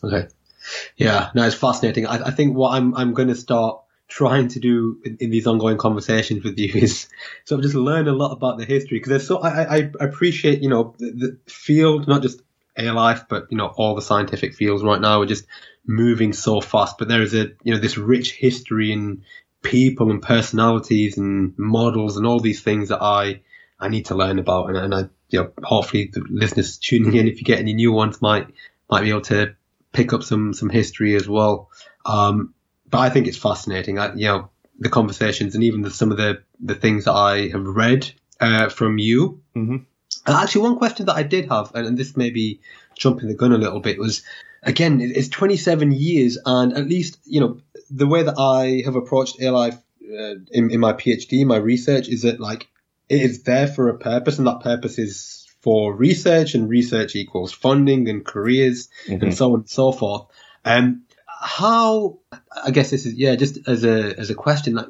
Okay. 0.03 0.27
Yeah, 0.97 1.29
no, 1.33 1.45
it's 1.45 1.55
fascinating. 1.55 2.05
I, 2.05 2.27
I 2.27 2.31
think 2.31 2.55
what 2.55 2.73
I'm 2.73 2.95
I'm 2.95 3.13
going 3.13 3.29
to 3.29 3.35
start 3.35 3.79
trying 4.09 4.49
to 4.49 4.59
do 4.59 4.99
in, 5.05 5.17
in, 5.21 5.29
these 5.29 5.47
ongoing 5.47 5.77
conversations 5.77 6.43
with 6.43 6.59
you 6.59 6.71
is 6.75 7.07
sort 7.45 7.59
of 7.59 7.63
just 7.63 7.75
learn 7.75 8.09
a 8.09 8.13
lot 8.13 8.33
about 8.33 8.57
the 8.57 8.65
history 8.65 8.97
because 8.97 9.09
there's 9.09 9.27
so 9.27 9.39
I, 9.39 9.77
I 9.77 9.91
appreciate 10.01 10.61
you 10.61 10.69
know 10.69 10.95
the, 10.99 11.11
the, 11.11 11.51
field 11.51 12.07
not 12.07 12.21
just 12.21 12.41
AI 12.77 12.91
life 12.91 13.23
but 13.29 13.47
you 13.49 13.57
know 13.57 13.67
all 13.67 13.95
the 13.95 14.01
scientific 14.01 14.53
fields 14.53 14.83
right 14.83 14.99
now 14.99 15.21
are 15.21 15.25
just 15.25 15.45
moving 15.85 16.33
so 16.33 16.61
fast 16.61 16.97
but 16.97 17.07
there 17.07 17.21
is 17.21 17.33
a 17.33 17.51
you 17.63 17.73
know 17.73 17.79
this 17.79 17.97
rich 17.97 18.33
history 18.33 18.91
and 18.91 19.23
people 19.63 20.11
and 20.11 20.21
personalities 20.21 21.17
and 21.17 21.57
models 21.57 22.17
and 22.17 22.27
all 22.27 22.39
these 22.39 22.61
things 22.61 22.89
that 22.89 23.01
I 23.01 23.41
I 23.79 23.87
need 23.87 24.05
to 24.05 24.15
learn 24.15 24.37
about 24.37 24.69
and, 24.69 24.77
and 24.77 24.93
I 24.93 25.09
you 25.29 25.39
know 25.39 25.51
hopefully 25.63 26.11
the 26.13 26.23
listeners 26.29 26.77
tuning 26.77 27.15
in 27.15 27.27
if 27.27 27.37
you 27.37 27.43
get 27.43 27.59
any 27.59 27.73
new 27.73 27.91
ones 27.91 28.21
might 28.21 28.47
might 28.89 29.01
be 29.01 29.09
able 29.09 29.21
to 29.21 29.55
pick 29.93 30.13
up 30.13 30.23
some 30.23 30.53
some 30.53 30.69
history 30.69 31.15
as 31.15 31.27
well. 31.27 31.69
Um, 32.05 32.53
but 32.89 32.99
I 32.99 33.09
think 33.09 33.27
it's 33.27 33.37
fascinating. 33.37 33.97
I, 33.97 34.13
you 34.13 34.25
know, 34.25 34.49
the 34.79 34.89
conversations 34.89 35.55
and 35.55 35.63
even 35.63 35.81
the, 35.81 35.89
some 35.91 36.11
of 36.11 36.17
the, 36.17 36.43
the 36.59 36.75
things 36.75 37.05
that 37.05 37.13
I 37.13 37.47
have 37.49 37.65
read 37.65 38.11
uh, 38.39 38.69
from 38.69 38.97
you. 38.97 39.41
Mm-hmm. 39.55 39.77
actually, 40.27 40.61
one 40.61 40.77
question 40.77 41.05
that 41.07 41.15
I 41.15 41.23
did 41.23 41.49
have, 41.49 41.73
and, 41.73 41.97
this 41.97 42.17
may 42.17 42.29
be 42.29 42.59
jumping 42.95 43.29
the 43.29 43.33
gun 43.33 43.53
a 43.53 43.57
little 43.57 43.79
bit, 43.79 43.97
was 43.97 44.23
again, 44.61 44.99
it's 45.01 45.29
27 45.29 45.91
years, 45.91 46.37
and 46.45 46.73
at 46.73 46.87
least 46.87 47.19
you 47.25 47.39
know 47.39 47.57
the 47.93 48.07
way 48.07 48.23
that 48.23 48.37
I 48.37 48.81
have 48.85 48.95
approached 48.95 49.39
AI 49.41 49.69
uh, 49.69 50.35
in, 50.51 50.71
in 50.71 50.79
my 50.79 50.93
PhD, 50.93 51.45
my 51.45 51.57
research, 51.57 52.07
is 52.07 52.23
that 52.23 52.39
like 52.39 52.67
it 53.07 53.21
is 53.21 53.43
there 53.43 53.67
for 53.67 53.89
a 53.89 53.97
purpose, 53.97 54.37
and 54.37 54.47
that 54.47 54.61
purpose 54.61 54.97
is 54.97 55.47
for 55.61 55.95
research, 55.95 56.55
and 56.55 56.67
research 56.69 57.15
equals 57.15 57.53
funding 57.53 58.09
and 58.09 58.25
careers, 58.25 58.89
mm-hmm. 59.07 59.23
and 59.23 59.33
so 59.33 59.53
on 59.53 59.59
and 59.61 59.69
so 59.69 59.91
forth. 59.91 60.25
Um, 60.65 61.03
how 61.27 62.19
I 62.63 62.71
guess 62.71 62.89
this 62.89 63.05
is 63.05 63.13
yeah, 63.13 63.35
just 63.35 63.59
as 63.67 63.83
a 63.83 64.17
as 64.17 64.29
a 64.29 64.35
question, 64.35 64.75
like 64.75 64.87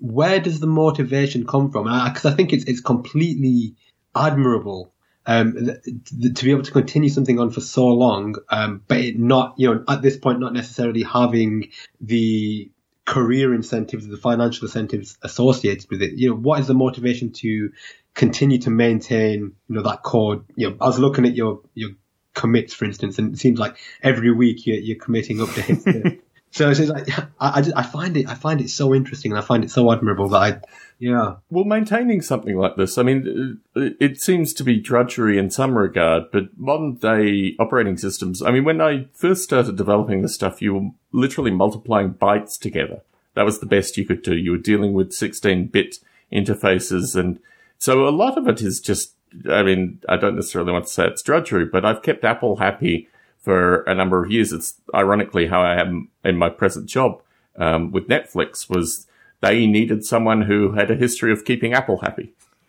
where 0.00 0.40
does 0.40 0.60
the 0.60 0.66
motivation 0.66 1.46
come 1.46 1.70
from? 1.70 1.84
Because 1.84 2.24
I, 2.24 2.30
I, 2.32 2.34
think 2.34 2.52
it's 2.52 2.64
it's 2.64 2.80
completely 2.80 3.74
admirable 4.14 4.92
um, 5.28 5.52
th- 5.52 5.82
th- 5.82 6.34
to 6.34 6.44
be 6.44 6.50
able 6.50 6.62
to 6.62 6.70
continue 6.70 7.10
something 7.10 7.38
on 7.38 7.50
for 7.50 7.60
so 7.60 7.86
long, 7.88 8.36
um, 8.48 8.82
but 8.88 8.96
it 8.96 9.18
not 9.18 9.54
you 9.58 9.72
know 9.72 9.84
at 9.86 10.00
this 10.00 10.16
point 10.16 10.40
not 10.40 10.54
necessarily 10.54 11.02
having 11.02 11.70
the 12.00 12.70
career 13.04 13.54
incentives, 13.54 14.08
the 14.08 14.16
financial 14.16 14.66
incentives 14.66 15.18
associated 15.22 15.88
with 15.90 16.00
it. 16.00 16.14
You 16.14 16.30
know, 16.30 16.36
what 16.36 16.60
is 16.60 16.66
the 16.66 16.74
motivation 16.74 17.32
to 17.32 17.70
continue 18.14 18.58
to 18.60 18.70
maintain 18.70 19.52
you 19.68 19.76
know 19.76 19.82
that 19.82 20.02
core? 20.02 20.44
You 20.56 20.70
know, 20.70 20.76
I 20.80 20.86
was 20.86 20.98
looking 20.98 21.26
at 21.26 21.36
your 21.36 21.60
your 21.74 21.90
commits, 22.32 22.72
for 22.72 22.86
instance, 22.86 23.18
and 23.18 23.34
it 23.34 23.38
seems 23.38 23.58
like 23.58 23.76
every 24.02 24.32
week 24.32 24.66
you're, 24.66 24.78
you're 24.78 24.98
committing 24.98 25.38
updates. 25.38 26.20
so 26.52 26.70
it's 26.70 26.80
like 26.80 27.06
I, 27.38 27.58
I, 27.58 27.60
just, 27.60 27.76
I 27.76 27.82
find 27.82 28.16
it 28.16 28.26
I 28.30 28.34
find 28.34 28.62
it 28.62 28.70
so 28.70 28.94
interesting 28.94 29.32
and 29.32 29.38
I 29.38 29.42
find 29.42 29.62
it 29.62 29.70
so 29.70 29.92
admirable 29.92 30.30
that 30.30 30.38
I 30.38 30.60
yeah. 30.98 31.36
Well, 31.50 31.64
maintaining 31.64 32.22
something 32.22 32.56
like 32.56 32.76
this, 32.76 32.98
I 32.98 33.02
mean, 33.02 33.60
it 33.74 34.20
seems 34.20 34.52
to 34.54 34.64
be 34.64 34.80
drudgery 34.80 35.38
in 35.38 35.50
some 35.50 35.78
regard, 35.78 36.30
but 36.32 36.56
modern 36.56 36.94
day 36.94 37.54
operating 37.58 37.96
systems, 37.96 38.42
I 38.42 38.50
mean, 38.50 38.64
when 38.64 38.80
I 38.80 39.06
first 39.14 39.44
started 39.44 39.76
developing 39.76 40.22
this 40.22 40.34
stuff, 40.34 40.60
you 40.60 40.74
were 40.74 40.90
literally 41.12 41.50
multiplying 41.50 42.14
bytes 42.14 42.58
together. 42.58 43.02
That 43.34 43.44
was 43.44 43.60
the 43.60 43.66
best 43.66 43.96
you 43.96 44.04
could 44.04 44.22
do. 44.22 44.36
You 44.36 44.52
were 44.52 44.58
dealing 44.58 44.92
with 44.94 45.12
16 45.12 45.68
bit 45.68 45.98
interfaces. 46.32 47.14
And 47.14 47.38
so 47.78 48.08
a 48.08 48.10
lot 48.10 48.36
of 48.36 48.48
it 48.48 48.60
is 48.60 48.80
just 48.80 49.14
I 49.50 49.62
mean, 49.62 50.00
I 50.08 50.16
don't 50.16 50.36
necessarily 50.36 50.72
want 50.72 50.86
to 50.86 50.92
say 50.92 51.06
it's 51.06 51.22
drudgery, 51.22 51.66
but 51.66 51.84
I've 51.84 52.02
kept 52.02 52.24
Apple 52.24 52.56
happy 52.56 53.08
for 53.38 53.82
a 53.82 53.94
number 53.94 54.24
of 54.24 54.30
years. 54.30 54.52
It's 54.52 54.80
ironically 54.94 55.46
how 55.46 55.60
I 55.60 55.80
am 55.80 56.08
in 56.24 56.36
my 56.36 56.48
present 56.48 56.88
job 56.88 57.22
um, 57.56 57.90
with 57.92 58.08
Netflix 58.08 58.68
was 58.68 59.06
they 59.40 59.66
needed 59.66 60.04
someone 60.04 60.42
who 60.42 60.72
had 60.72 60.90
a 60.90 60.96
history 60.96 61.32
of 61.32 61.44
keeping 61.44 61.72
Apple 61.72 61.98
happy. 61.98 62.32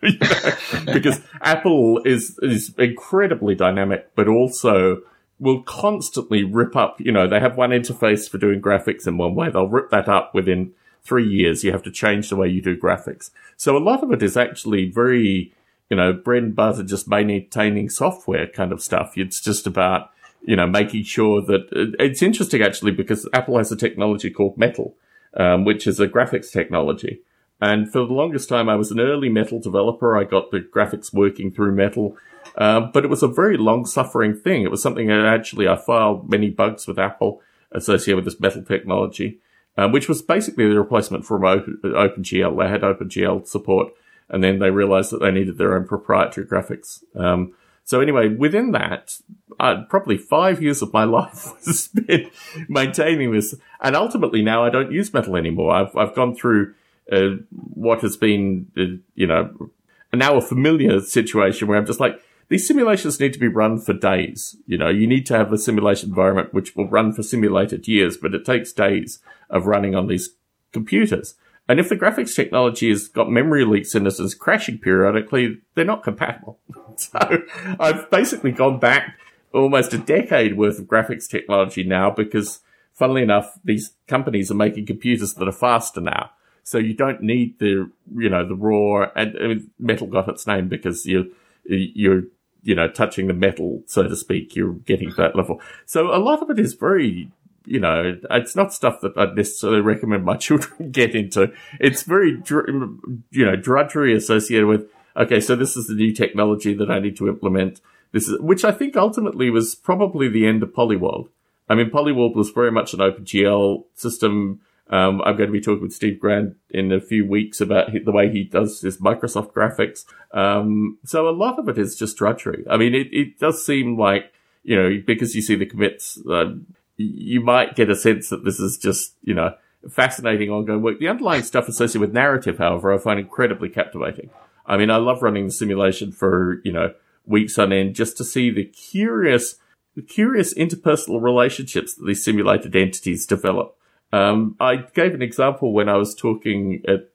because 0.92 1.20
Apple 1.42 2.00
is 2.04 2.38
is 2.42 2.74
incredibly 2.78 3.54
dynamic, 3.54 4.14
but 4.14 4.28
also 4.28 5.02
will 5.38 5.62
constantly 5.62 6.44
rip 6.44 6.76
up. 6.76 7.00
You 7.00 7.12
know, 7.12 7.26
they 7.26 7.40
have 7.40 7.56
one 7.56 7.70
interface 7.70 8.28
for 8.28 8.38
doing 8.38 8.60
graphics 8.60 9.06
in 9.06 9.18
one 9.18 9.34
way. 9.34 9.50
They'll 9.50 9.68
rip 9.68 9.90
that 9.90 10.08
up 10.08 10.34
within 10.34 10.72
three 11.02 11.26
years. 11.26 11.64
You 11.64 11.72
have 11.72 11.82
to 11.82 11.90
change 11.90 12.28
the 12.28 12.36
way 12.36 12.48
you 12.48 12.62
do 12.62 12.76
graphics. 12.76 13.30
So 13.56 13.76
a 13.76 13.78
lot 13.78 14.02
of 14.02 14.12
it 14.12 14.22
is 14.22 14.36
actually 14.36 14.90
very 14.90 15.52
you 15.90 15.96
know, 15.96 16.12
bread 16.12 16.44
and 16.44 16.56
butter, 16.56 16.84
just 16.84 17.08
maintaining 17.08 17.90
software 17.90 18.46
kind 18.46 18.72
of 18.72 18.80
stuff. 18.80 19.14
It's 19.16 19.40
just 19.40 19.66
about, 19.66 20.10
you 20.40 20.54
know, 20.54 20.66
making 20.66 21.02
sure 21.02 21.42
that 21.42 21.94
it's 21.98 22.22
interesting 22.22 22.62
actually 22.62 22.92
because 22.92 23.28
Apple 23.32 23.58
has 23.58 23.72
a 23.72 23.76
technology 23.76 24.30
called 24.30 24.56
Metal, 24.56 24.94
um, 25.34 25.64
which 25.64 25.86
is 25.86 26.00
a 26.00 26.08
graphics 26.08 26.50
technology. 26.50 27.20
And 27.60 27.90
for 27.92 28.06
the 28.06 28.14
longest 28.14 28.48
time, 28.48 28.68
I 28.68 28.76
was 28.76 28.90
an 28.90 29.00
early 29.00 29.28
Metal 29.28 29.60
developer. 29.60 30.16
I 30.16 30.24
got 30.24 30.50
the 30.50 30.60
graphics 30.60 31.12
working 31.12 31.52
through 31.52 31.72
Metal. 31.72 32.16
Uh, 32.56 32.80
but 32.80 33.04
it 33.04 33.10
was 33.10 33.22
a 33.22 33.28
very 33.28 33.56
long 33.56 33.84
suffering 33.84 34.34
thing. 34.34 34.62
It 34.62 34.70
was 34.70 34.82
something 34.82 35.08
that 35.08 35.26
actually 35.26 35.68
I 35.68 35.76
filed 35.76 36.30
many 36.30 36.50
bugs 36.50 36.86
with 36.86 36.98
Apple 36.98 37.42
associated 37.72 38.16
with 38.16 38.24
this 38.24 38.40
Metal 38.40 38.64
technology, 38.64 39.40
um, 39.76 39.92
which 39.92 40.08
was 40.08 40.22
basically 40.22 40.68
the 40.68 40.78
replacement 40.78 41.24
for 41.26 41.44
Open, 41.44 41.78
OpenGL. 41.84 42.58
They 42.58 42.68
had 42.68 42.80
OpenGL 42.80 43.46
support 43.46 43.92
and 44.30 44.42
then 44.42 44.58
they 44.58 44.70
realized 44.70 45.10
that 45.10 45.20
they 45.20 45.30
needed 45.30 45.58
their 45.58 45.76
own 45.76 45.86
proprietary 45.86 46.46
graphics. 46.46 47.02
Um, 47.14 47.52
so 47.90 48.00
anyway, 48.00 48.28
within 48.28 48.70
that, 48.70 49.16
uh, 49.58 49.82
probably 49.88 50.16
five 50.16 50.62
years 50.62 50.80
of 50.80 50.92
my 50.92 51.02
life 51.18 51.52
was 51.66 51.80
spent 51.80 52.28
maintaining 52.68 53.32
this, 53.32 53.56
and 53.80 53.96
ultimately 53.96 54.42
now 54.42 54.62
I 54.62 54.70
don't 54.70 54.92
use 54.92 55.12
metal 55.12 55.34
anymore. 55.34 55.72
I've 55.72 55.96
I've 55.96 56.14
gone 56.14 56.36
through 56.36 56.72
uh, 57.10 57.30
what 57.50 58.02
has 58.02 58.16
been, 58.16 58.70
uh, 58.78 59.02
you 59.16 59.26
know, 59.26 59.72
now 60.12 60.36
a 60.36 60.40
familiar 60.40 61.00
situation 61.00 61.66
where 61.66 61.78
I'm 61.78 61.84
just 61.84 61.98
like, 61.98 62.22
these 62.48 62.64
simulations 62.64 63.18
need 63.18 63.32
to 63.32 63.40
be 63.40 63.48
run 63.48 63.80
for 63.80 63.92
days. 63.92 64.54
You 64.68 64.78
know, 64.78 64.88
you 64.88 65.08
need 65.08 65.26
to 65.26 65.36
have 65.36 65.52
a 65.52 65.58
simulation 65.58 66.10
environment 66.10 66.54
which 66.54 66.76
will 66.76 66.86
run 66.86 67.12
for 67.12 67.24
simulated 67.24 67.88
years, 67.88 68.16
but 68.16 68.34
it 68.34 68.44
takes 68.44 68.72
days 68.72 69.18
of 69.48 69.66
running 69.66 69.96
on 69.96 70.06
these 70.06 70.30
computers. 70.70 71.34
And 71.70 71.78
if 71.78 71.88
the 71.88 71.94
graphics 71.94 72.34
technology 72.34 72.88
has 72.88 73.06
got 73.06 73.30
memory 73.30 73.64
leaks 73.64 73.94
in 73.94 74.04
it 74.04 74.18
and 74.18 74.26
is 74.26 74.34
crashing 74.34 74.78
periodically, 74.78 75.58
they're 75.76 75.84
not 75.84 76.02
compatible. 76.02 76.58
so 76.96 77.44
I've 77.78 78.10
basically 78.10 78.50
gone 78.50 78.80
back 78.80 79.16
almost 79.54 79.94
a 79.94 79.98
decade 79.98 80.56
worth 80.56 80.80
of 80.80 80.86
graphics 80.86 81.28
technology 81.28 81.84
now 81.84 82.10
because 82.10 82.58
funnily 82.92 83.22
enough, 83.22 83.56
these 83.62 83.92
companies 84.08 84.50
are 84.50 84.56
making 84.56 84.86
computers 84.86 85.34
that 85.34 85.46
are 85.46 85.52
faster 85.52 86.00
now. 86.00 86.30
So 86.64 86.78
you 86.78 86.92
don't 86.92 87.22
need 87.22 87.60
the, 87.60 87.88
you 88.16 88.28
know, 88.28 88.44
the 88.44 88.56
raw 88.56 89.08
and 89.14 89.36
I 89.40 89.46
mean, 89.46 89.70
metal 89.78 90.08
got 90.08 90.28
its 90.28 90.48
name 90.48 90.66
because 90.68 91.06
you, 91.06 91.32
you're, 91.62 92.24
you 92.64 92.74
know, 92.74 92.88
touching 92.88 93.28
the 93.28 93.32
metal, 93.32 93.84
so 93.86 94.08
to 94.08 94.16
speak, 94.16 94.56
you're 94.56 94.72
getting 94.72 95.10
that 95.16 95.36
level. 95.36 95.60
So 95.86 96.12
a 96.12 96.18
lot 96.18 96.42
of 96.42 96.50
it 96.50 96.58
is 96.58 96.74
very 96.74 97.30
you 97.70 97.78
know, 97.78 98.18
it's 98.30 98.56
not 98.56 98.74
stuff 98.74 99.00
that 99.00 99.16
I'd 99.16 99.36
necessarily 99.36 99.80
recommend 99.80 100.24
my 100.24 100.36
children 100.48 100.90
get 100.90 101.14
into. 101.14 101.52
It's 101.78 102.02
very, 102.02 102.42
you 102.50 103.46
know, 103.46 103.56
drudgery 103.56 104.14
associated 104.14 104.66
with, 104.66 104.90
okay, 105.16 105.40
so 105.40 105.54
this 105.54 105.76
is 105.76 105.86
the 105.86 105.94
new 105.94 106.12
technology 106.12 106.74
that 106.74 106.90
I 106.90 106.98
need 106.98 107.16
to 107.18 107.28
implement. 107.28 107.80
This 108.10 108.28
is, 108.28 108.40
which 108.40 108.64
I 108.64 108.72
think 108.72 108.96
ultimately 108.96 109.50
was 109.50 109.76
probably 109.76 110.28
the 110.28 110.48
end 110.48 110.64
of 110.64 110.70
Polyworld. 110.70 111.28
I 111.68 111.76
mean, 111.76 111.90
Polyworld 111.90 112.34
was 112.34 112.50
very 112.50 112.72
much 112.72 112.92
an 112.92 112.98
OpenGL 112.98 113.84
system. 113.94 114.60
Um, 114.88 115.22
I'm 115.22 115.36
going 115.36 115.46
to 115.46 115.52
be 115.52 115.60
talking 115.60 115.82
with 115.82 115.92
Steve 115.92 116.18
Grand 116.18 116.56
in 116.70 116.90
a 116.90 117.00
few 117.00 117.24
weeks 117.24 117.60
about 117.60 117.92
the 118.04 118.10
way 118.10 118.28
he 118.28 118.42
does 118.42 118.80
his 118.80 118.98
Microsoft 118.98 119.52
graphics. 119.52 120.04
Um, 120.36 120.98
so 121.04 121.28
a 121.28 121.30
lot 121.30 121.60
of 121.60 121.68
it 121.68 121.78
is 121.78 121.94
just 121.94 122.16
drudgery. 122.16 122.64
I 122.68 122.76
mean, 122.76 122.96
it, 122.96 123.06
it 123.12 123.38
does 123.38 123.64
seem 123.64 123.96
like, 123.96 124.32
you 124.64 124.74
know, 124.74 125.00
because 125.06 125.36
you 125.36 125.42
see 125.42 125.54
the 125.54 125.66
commits, 125.66 126.20
uh, 126.28 126.54
you 127.00 127.40
might 127.40 127.76
get 127.76 127.90
a 127.90 127.96
sense 127.96 128.28
that 128.28 128.44
this 128.44 128.60
is 128.60 128.76
just, 128.76 129.14
you 129.22 129.34
know, 129.34 129.54
fascinating 129.88 130.50
ongoing 130.50 130.82
work. 130.82 130.98
The 130.98 131.08
underlying 131.08 131.42
stuff 131.42 131.68
associated 131.68 132.00
with 132.00 132.12
narrative, 132.12 132.58
however, 132.58 132.92
I 132.92 132.98
find 132.98 133.18
incredibly 133.18 133.68
captivating. 133.68 134.30
I 134.66 134.76
mean, 134.76 134.90
I 134.90 134.96
love 134.96 135.22
running 135.22 135.46
the 135.46 135.52
simulation 135.52 136.12
for, 136.12 136.60
you 136.64 136.72
know, 136.72 136.92
weeks 137.24 137.58
on 137.58 137.72
end 137.72 137.94
just 137.94 138.16
to 138.18 138.24
see 138.24 138.50
the 138.50 138.64
curious, 138.64 139.56
the 139.96 140.02
curious 140.02 140.52
interpersonal 140.54 141.22
relationships 141.22 141.94
that 141.94 142.06
these 142.06 142.24
simulated 142.24 142.76
entities 142.76 143.26
develop. 143.26 143.76
Um, 144.12 144.56
I 144.60 144.76
gave 144.76 145.14
an 145.14 145.22
example 145.22 145.72
when 145.72 145.88
I 145.88 145.96
was 145.96 146.14
talking 146.14 146.82
at 146.86 147.08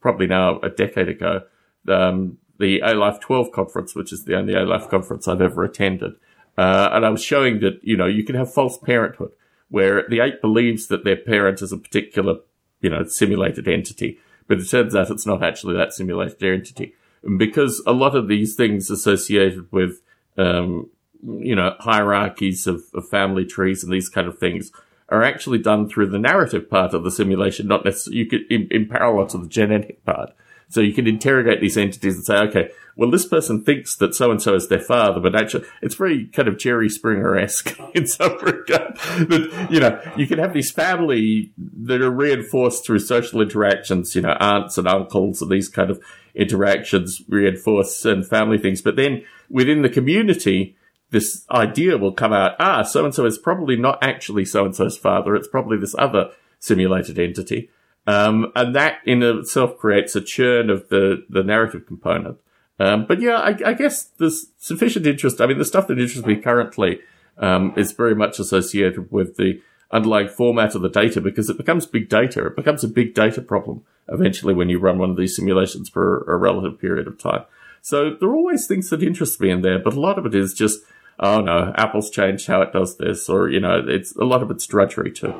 probably 0.00 0.26
now 0.26 0.58
a 0.60 0.70
decade 0.70 1.08
ago, 1.08 1.42
um, 1.88 2.38
the 2.58 2.80
ALIFE 2.80 3.20
12 3.20 3.52
conference, 3.52 3.94
which 3.94 4.12
is 4.12 4.24
the 4.24 4.36
only 4.36 4.54
ALIFE 4.54 4.88
conference 4.88 5.28
I've 5.28 5.40
ever 5.40 5.64
attended. 5.64 6.14
Uh, 6.56 6.90
and 6.92 7.04
I 7.04 7.10
was 7.10 7.22
showing 7.22 7.60
that, 7.60 7.80
you 7.82 7.96
know, 7.96 8.06
you 8.06 8.24
can 8.24 8.36
have 8.36 8.52
false 8.52 8.78
parenthood 8.78 9.32
where 9.68 10.04
the 10.08 10.20
ape 10.20 10.40
believes 10.40 10.86
that 10.86 11.04
their 11.04 11.16
parent 11.16 11.62
is 11.62 11.72
a 11.72 11.78
particular, 11.78 12.36
you 12.80 12.90
know, 12.90 13.04
simulated 13.04 13.66
entity, 13.66 14.18
but 14.46 14.58
it 14.58 14.68
turns 14.68 14.94
out 14.94 15.10
it's 15.10 15.26
not 15.26 15.42
actually 15.42 15.74
that 15.74 15.92
simulated 15.92 16.42
entity. 16.42 16.94
And 17.24 17.38
because 17.38 17.82
a 17.86 17.92
lot 17.92 18.14
of 18.14 18.28
these 18.28 18.54
things 18.54 18.90
associated 18.90 19.70
with, 19.72 20.00
um, 20.36 20.90
you 21.22 21.56
know, 21.56 21.74
hierarchies 21.80 22.66
of, 22.66 22.82
of 22.94 23.08
family 23.08 23.46
trees 23.46 23.82
and 23.82 23.92
these 23.92 24.08
kind 24.08 24.28
of 24.28 24.38
things 24.38 24.70
are 25.08 25.22
actually 25.22 25.58
done 25.58 25.88
through 25.88 26.10
the 26.10 26.18
narrative 26.18 26.68
part 26.70 26.94
of 26.94 27.02
the 27.02 27.10
simulation, 27.10 27.66
not 27.66 27.84
necessarily, 27.84 28.46
in, 28.50 28.68
in 28.70 28.86
parallel 28.86 29.26
to 29.26 29.38
the 29.38 29.48
genetic 29.48 30.04
part. 30.04 30.30
So 30.74 30.80
you 30.80 30.92
can 30.92 31.06
interrogate 31.06 31.60
these 31.60 31.76
entities 31.76 32.16
and 32.16 32.24
say, 32.24 32.36
okay, 32.36 32.70
well, 32.96 33.08
this 33.08 33.26
person 33.26 33.62
thinks 33.62 33.94
that 33.98 34.12
so 34.12 34.32
and 34.32 34.42
so 34.42 34.54
is 34.54 34.66
their 34.66 34.80
father, 34.80 35.20
but 35.20 35.36
actually, 35.36 35.66
it's 35.82 35.94
very 35.94 36.26
kind 36.26 36.48
of 36.48 36.58
Jerry 36.58 36.88
Springer 36.88 37.38
esque 37.38 37.78
in 37.94 38.08
some 38.08 38.36
regard. 38.38 38.96
That 38.96 39.68
you 39.70 39.78
know, 39.78 40.00
you 40.16 40.26
can 40.26 40.40
have 40.40 40.52
these 40.52 40.72
family 40.72 41.52
that 41.56 42.02
are 42.02 42.10
reinforced 42.10 42.84
through 42.84 42.98
social 42.98 43.40
interactions. 43.40 44.16
You 44.16 44.22
know, 44.22 44.36
aunts 44.40 44.76
and 44.76 44.88
uncles 44.88 45.40
and 45.40 45.48
these 45.48 45.68
kind 45.68 45.90
of 45.90 46.02
interactions 46.34 47.22
reinforce 47.28 48.04
and 48.04 48.26
family 48.26 48.58
things. 48.58 48.82
But 48.82 48.96
then 48.96 49.24
within 49.48 49.82
the 49.82 49.88
community, 49.88 50.76
this 51.10 51.46
idea 51.52 51.98
will 51.98 52.12
come 52.12 52.32
out. 52.32 52.56
Ah, 52.58 52.82
so 52.82 53.04
and 53.04 53.14
so 53.14 53.26
is 53.26 53.38
probably 53.38 53.76
not 53.76 54.02
actually 54.02 54.44
so 54.44 54.64
and 54.64 54.74
so's 54.74 54.98
father. 54.98 55.36
It's 55.36 55.46
probably 55.46 55.78
this 55.78 55.94
other 55.96 56.32
simulated 56.58 57.16
entity. 57.16 57.70
Um, 58.06 58.52
and 58.54 58.74
that 58.74 58.98
in 59.06 59.22
itself 59.22 59.78
creates 59.78 60.14
a 60.14 60.20
churn 60.20 60.68
of 60.68 60.88
the, 60.88 61.24
the 61.28 61.42
narrative 61.42 61.86
component. 61.86 62.38
Um, 62.78 63.06
but 63.06 63.20
yeah, 63.20 63.36
I, 63.36 63.56
I, 63.64 63.72
guess 63.72 64.04
there's 64.18 64.46
sufficient 64.58 65.06
interest. 65.06 65.40
I 65.40 65.46
mean, 65.46 65.58
the 65.58 65.64
stuff 65.64 65.86
that 65.86 65.98
interests 65.98 66.26
me 66.26 66.36
currently 66.36 67.00
um, 67.38 67.72
is 67.76 67.92
very 67.92 68.14
much 68.14 68.38
associated 68.38 69.10
with 69.12 69.36
the 69.36 69.62
underlying 69.90 70.28
format 70.28 70.74
of 70.74 70.82
the 70.82 70.88
data 70.88 71.20
because 71.20 71.48
it 71.48 71.56
becomes 71.56 71.86
big 71.86 72.08
data. 72.08 72.44
It 72.46 72.56
becomes 72.56 72.82
a 72.82 72.88
big 72.88 73.14
data 73.14 73.40
problem 73.40 73.84
eventually 74.08 74.54
when 74.54 74.68
you 74.68 74.78
run 74.78 74.98
one 74.98 75.10
of 75.10 75.16
these 75.16 75.36
simulations 75.36 75.88
for 75.88 76.24
a 76.24 76.36
relative 76.36 76.78
period 76.80 77.06
of 77.06 77.18
time. 77.18 77.44
So 77.80 78.14
there 78.18 78.28
are 78.28 78.34
always 78.34 78.66
things 78.66 78.90
that 78.90 79.02
interest 79.02 79.40
me 79.40 79.50
in 79.50 79.62
there, 79.62 79.78
but 79.78 79.94
a 79.94 80.00
lot 80.00 80.18
of 80.18 80.26
it 80.26 80.34
is 80.34 80.52
just, 80.52 80.80
oh 81.20 81.40
no, 81.40 81.72
Apple's 81.76 82.10
changed 82.10 82.46
how 82.46 82.60
it 82.62 82.72
does 82.72 82.96
this, 82.96 83.28
or 83.28 83.48
you 83.48 83.60
know, 83.60 83.82
it's 83.86 84.16
a 84.16 84.24
lot 84.24 84.42
of 84.42 84.50
it's 84.50 84.66
drudgery 84.66 85.12
too. 85.12 85.34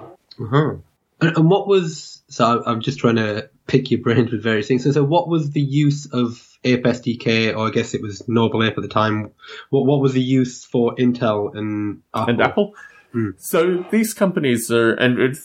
And, 1.20 1.36
and 1.36 1.50
what 1.50 1.66
was 1.66 2.13
so? 2.28 2.62
I'm 2.64 2.80
just 2.80 2.98
trying 2.98 3.16
to 3.16 3.48
pick 3.66 3.90
your 3.90 4.00
brains 4.00 4.30
with 4.30 4.42
various 4.42 4.68
things. 4.68 4.84
So, 4.84 4.92
so 4.92 5.04
what 5.04 5.28
was 5.28 5.50
the 5.50 5.60
use 5.60 6.06
of 6.12 6.54
Ape 6.64 6.84
SDK, 6.84 7.56
or 7.56 7.68
I 7.68 7.70
guess 7.70 7.94
it 7.94 8.02
was 8.02 8.26
Noble 8.26 8.64
Ape 8.64 8.76
at 8.76 8.82
the 8.82 8.88
time. 8.88 9.30
What 9.70 9.86
what 9.86 10.00
was 10.00 10.14
the 10.14 10.22
use 10.22 10.64
for 10.64 10.94
Intel 10.96 11.54
and 11.54 12.02
Apple? 12.14 12.30
And 12.30 12.42
Apple. 12.42 12.74
Mm. 13.14 13.40
So 13.40 13.84
these 13.90 14.14
companies 14.14 14.70
are, 14.70 14.94
and 14.94 15.36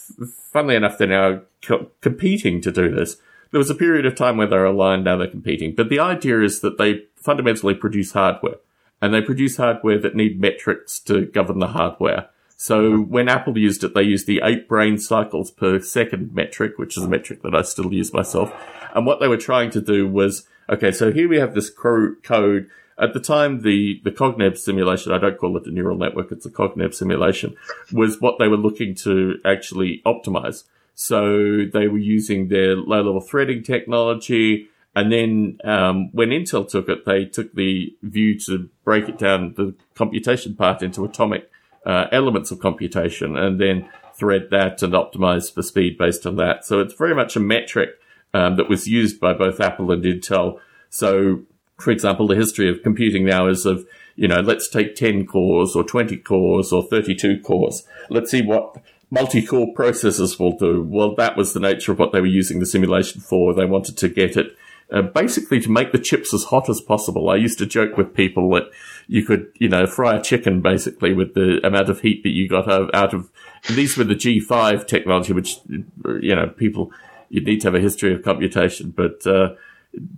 funnily 0.52 0.76
enough, 0.76 0.98
they're 0.98 1.08
now 1.08 1.42
co- 1.62 1.92
competing 2.02 2.62
to 2.62 2.72
do 2.72 2.90
this. 2.90 3.18
There 3.52 3.60
was 3.60 3.70
a 3.70 3.76
period 3.76 4.06
of 4.06 4.16
time 4.16 4.38
where 4.38 4.48
they're 4.48 4.66
aligned, 4.66 5.04
now 5.04 5.18
they're 5.18 5.28
competing. 5.28 5.76
But 5.76 5.90
the 5.90 6.00
idea 6.00 6.42
is 6.42 6.62
that 6.62 6.78
they 6.78 7.04
fundamentally 7.16 7.76
produce 7.76 8.14
hardware, 8.14 8.58
and 9.02 9.14
they 9.14 9.22
produce 9.22 9.58
hardware 9.58 10.00
that 10.00 10.16
need 10.16 10.40
metrics 10.40 11.00
to 11.02 11.26
govern 11.26 11.60
the 11.60 11.68
hardware. 11.68 12.30
So 12.62 12.98
when 12.98 13.30
Apple 13.30 13.58
used 13.58 13.86
it, 13.86 13.94
they 13.94 14.04
used 14.04 14.28
the 14.28 14.42
eight 14.44 14.68
brain 14.68 14.98
cycles 14.98 15.50
per 15.50 15.80
second 15.80 16.36
metric, 16.36 16.74
which 16.78 16.98
is 16.98 17.06
a 17.06 17.08
metric 17.08 17.42
that 17.44 17.56
I 17.56 17.62
still 17.62 17.94
use 17.94 18.12
myself. 18.14 18.54
And 18.94 19.06
what 19.06 19.22
they 19.22 19.30
were 19.30 19.38
trying 19.38 19.70
to 19.72 19.82
do 19.82 20.06
was 20.08 20.46
Okay, 20.70 20.92
so 20.92 21.12
here 21.12 21.28
we 21.28 21.40
have 21.40 21.56
this 21.56 21.70
code. 21.70 22.70
At 23.00 23.14
the 23.14 23.20
time, 23.20 23.62
the, 23.62 24.00
the 24.04 24.12
CogNeb 24.12 24.58
simulation, 24.58 25.12
I 25.12 25.18
don't 25.18 25.38
call 25.38 25.58
it 25.58 25.66
a 25.66 25.72
neural 25.72 25.98
network, 25.98 26.32
it's 26.32 26.46
a 26.46 26.52
CogNeb 26.52 26.94
simulation, 26.94 27.56
was 27.92 28.22
what 28.22 28.38
they 28.38 28.48
were 28.48 28.58
looking 28.58 28.94
to 28.96 29.40
actually 29.44 30.04
optimize. 30.06 30.66
So 30.94 31.66
they 31.66 31.88
were 31.88 31.98
using 31.98 32.50
their 32.50 32.76
low 32.76 33.02
level 33.02 33.22
threading 33.22 33.64
technology. 33.64 34.68
And 34.96 35.12
then 35.12 35.58
um, 35.64 36.12
when 36.12 36.30
Intel 36.30 36.70
took 36.70 36.88
it, 36.88 37.06
they 37.06 37.26
took 37.26 37.56
the 37.56 37.96
view 38.04 38.38
to 38.42 38.70
break 38.84 39.10
it 39.10 39.18
down, 39.18 39.54
the 39.56 39.74
computation 39.96 40.56
part, 40.56 40.84
into 40.84 41.04
atomic 41.04 41.50
uh, 41.90 42.08
elements 42.12 42.52
of 42.52 42.60
computation 42.60 43.36
and 43.36 43.60
then 43.60 43.90
thread 44.14 44.50
that 44.52 44.84
and 44.84 44.94
optimize 44.94 45.52
for 45.52 45.64
speed 45.64 45.98
based 45.98 46.24
on 46.24 46.36
that. 46.36 46.64
So 46.64 46.82
it's 46.82 46.94
very 46.94 47.16
much 47.16 47.36
a 47.36 47.40
metric 47.40 47.90
um, 48.32 48.58
that 48.58 48.70
was 48.70 48.88
used 48.88 49.20
by 49.20 49.34
both 49.34 49.60
Apple 49.60 49.92
and 49.92 50.04
Intel. 50.04 50.60
So, 50.92 51.42
for 51.80 51.90
example, 51.90 52.28
the 52.28 52.36
history 52.36 52.70
of 52.70 52.84
computing 52.84 53.26
now 53.26 53.48
is 53.48 53.66
of, 53.66 53.88
you 54.16 54.28
know, 54.28 54.40
let's 54.40 54.70
take 54.70 54.96
10 54.96 55.26
cores 55.26 55.76
or 55.76 55.84
20 55.84 56.18
cores 56.18 56.72
or 56.72 56.84
32 56.84 57.40
cores. 57.40 57.88
Let's 58.12 58.30
see 58.30 58.44
what 58.44 58.76
multi-core 59.10 59.74
processors 59.74 60.40
will 60.40 60.56
do. 60.56 60.84
Well, 60.84 61.16
that 61.16 61.36
was 61.36 61.54
the 61.54 61.60
nature 61.60 61.92
of 61.92 61.98
what 61.98 62.12
they 62.12 62.22
were 62.22 62.28
using 62.28 62.60
the 62.60 62.68
simulation 62.68 63.20
for. 63.20 63.56
They 63.56 63.66
wanted 63.66 63.98
to 63.98 64.10
get 64.10 64.38
it 64.38 64.56
uh, 64.92 65.02
basically 65.02 65.60
to 65.60 65.70
make 65.70 65.92
the 65.92 66.00
chips 66.00 66.34
as 66.34 66.46
hot 66.46 66.70
as 66.70 66.82
possible. 66.82 67.30
I 67.30 67.36
used 67.36 67.60
to 67.60 67.66
joke 67.66 67.98
with 67.98 68.14
people 68.14 68.50
that 68.52 68.70
you 69.08 69.26
could, 69.26 69.52
you 69.56 69.70
know, 69.70 69.86
fry 69.86 70.16
a 70.16 70.22
chicken 70.22 70.62
basically 70.62 71.14
with 71.14 71.34
the 71.34 71.66
amount 71.66 71.90
of 71.90 72.02
heat 72.02 72.24
that 72.24 72.30
you 72.30 72.48
got 72.48 72.70
out 72.70 73.14
of. 73.14 73.30
These 73.70 73.98
were 73.98 74.04
the 74.04 74.16
G5 74.16 74.88
technology, 74.88 75.34
which 75.34 75.58
you 75.68 76.36
know 76.36 76.48
people 76.48 76.92
you 77.30 77.42
need 77.42 77.62
to 77.62 77.68
have 77.68 77.76
a 77.76 77.80
history 77.80 78.14
of 78.14 78.24
computation. 78.24 78.92
But, 78.92 79.26
uh, 79.26 79.56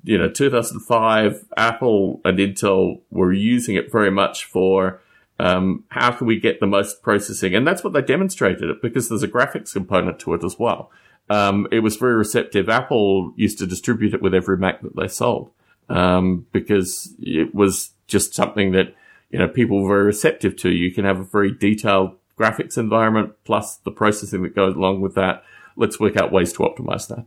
you 0.04 0.18
know, 0.18 0.30
2005, 0.30 1.46
Apple 1.56 2.22
and 2.26 2.40
Intel 2.40 3.02
were 3.12 3.34
using 3.34 3.76
it 3.76 3.92
very 3.92 4.12
much 4.12 4.46
for, 4.46 5.02
um, 5.42 5.84
how 5.90 6.12
can 6.12 6.28
we 6.28 6.40
get 6.40 6.60
the 6.60 6.68
most 6.68 7.02
processing? 7.02 7.56
And 7.56 7.66
that's 7.66 7.84
what 7.84 7.94
they 7.94 8.02
demonstrated 8.02 8.70
it 8.70 8.82
because 8.82 9.10
there's 9.10 9.24
a 9.24 9.28
graphics 9.28 9.74
component 9.74 10.20
to 10.20 10.34
it 10.34 10.44
as 10.44 10.58
well. 10.60 10.92
Um, 11.30 11.68
it 11.72 11.80
was 11.80 11.96
very 11.96 12.16
receptive. 12.16 12.70
Apple 12.70 13.34
used 13.36 13.58
to 13.60 13.68
distribute 13.68 14.14
it 14.14 14.22
with 14.22 14.34
every 14.34 14.58
Mac 14.58 14.82
that 14.82 14.96
they 14.96 15.08
sold, 15.08 15.52
um, 15.90 16.46
because 16.52 17.14
it 17.20 17.56
was 17.56 17.92
just 18.08 18.34
something 18.34 18.72
that, 18.72 18.96
you 19.30 19.40
know, 19.40 19.48
people 19.48 19.82
were 19.82 19.90
very 19.90 20.06
receptive 20.06 20.58
to. 20.58 20.70
You 20.70 20.92
can 20.92 21.06
have 21.06 21.20
a 21.20 21.24
very 21.24 21.52
detailed 21.52 22.18
graphics 22.38 22.78
environment 22.78 23.34
plus 23.46 23.78
the 23.78 23.92
processing 23.92 24.42
that 24.44 24.56
goes 24.56 24.76
along 24.76 25.02
with 25.02 25.16
that 25.16 25.44
let's 25.76 26.00
work 26.00 26.18
out 26.18 26.32
ways 26.32 26.54
to 26.54 26.60
optimize 26.60 27.08
that. 27.08 27.26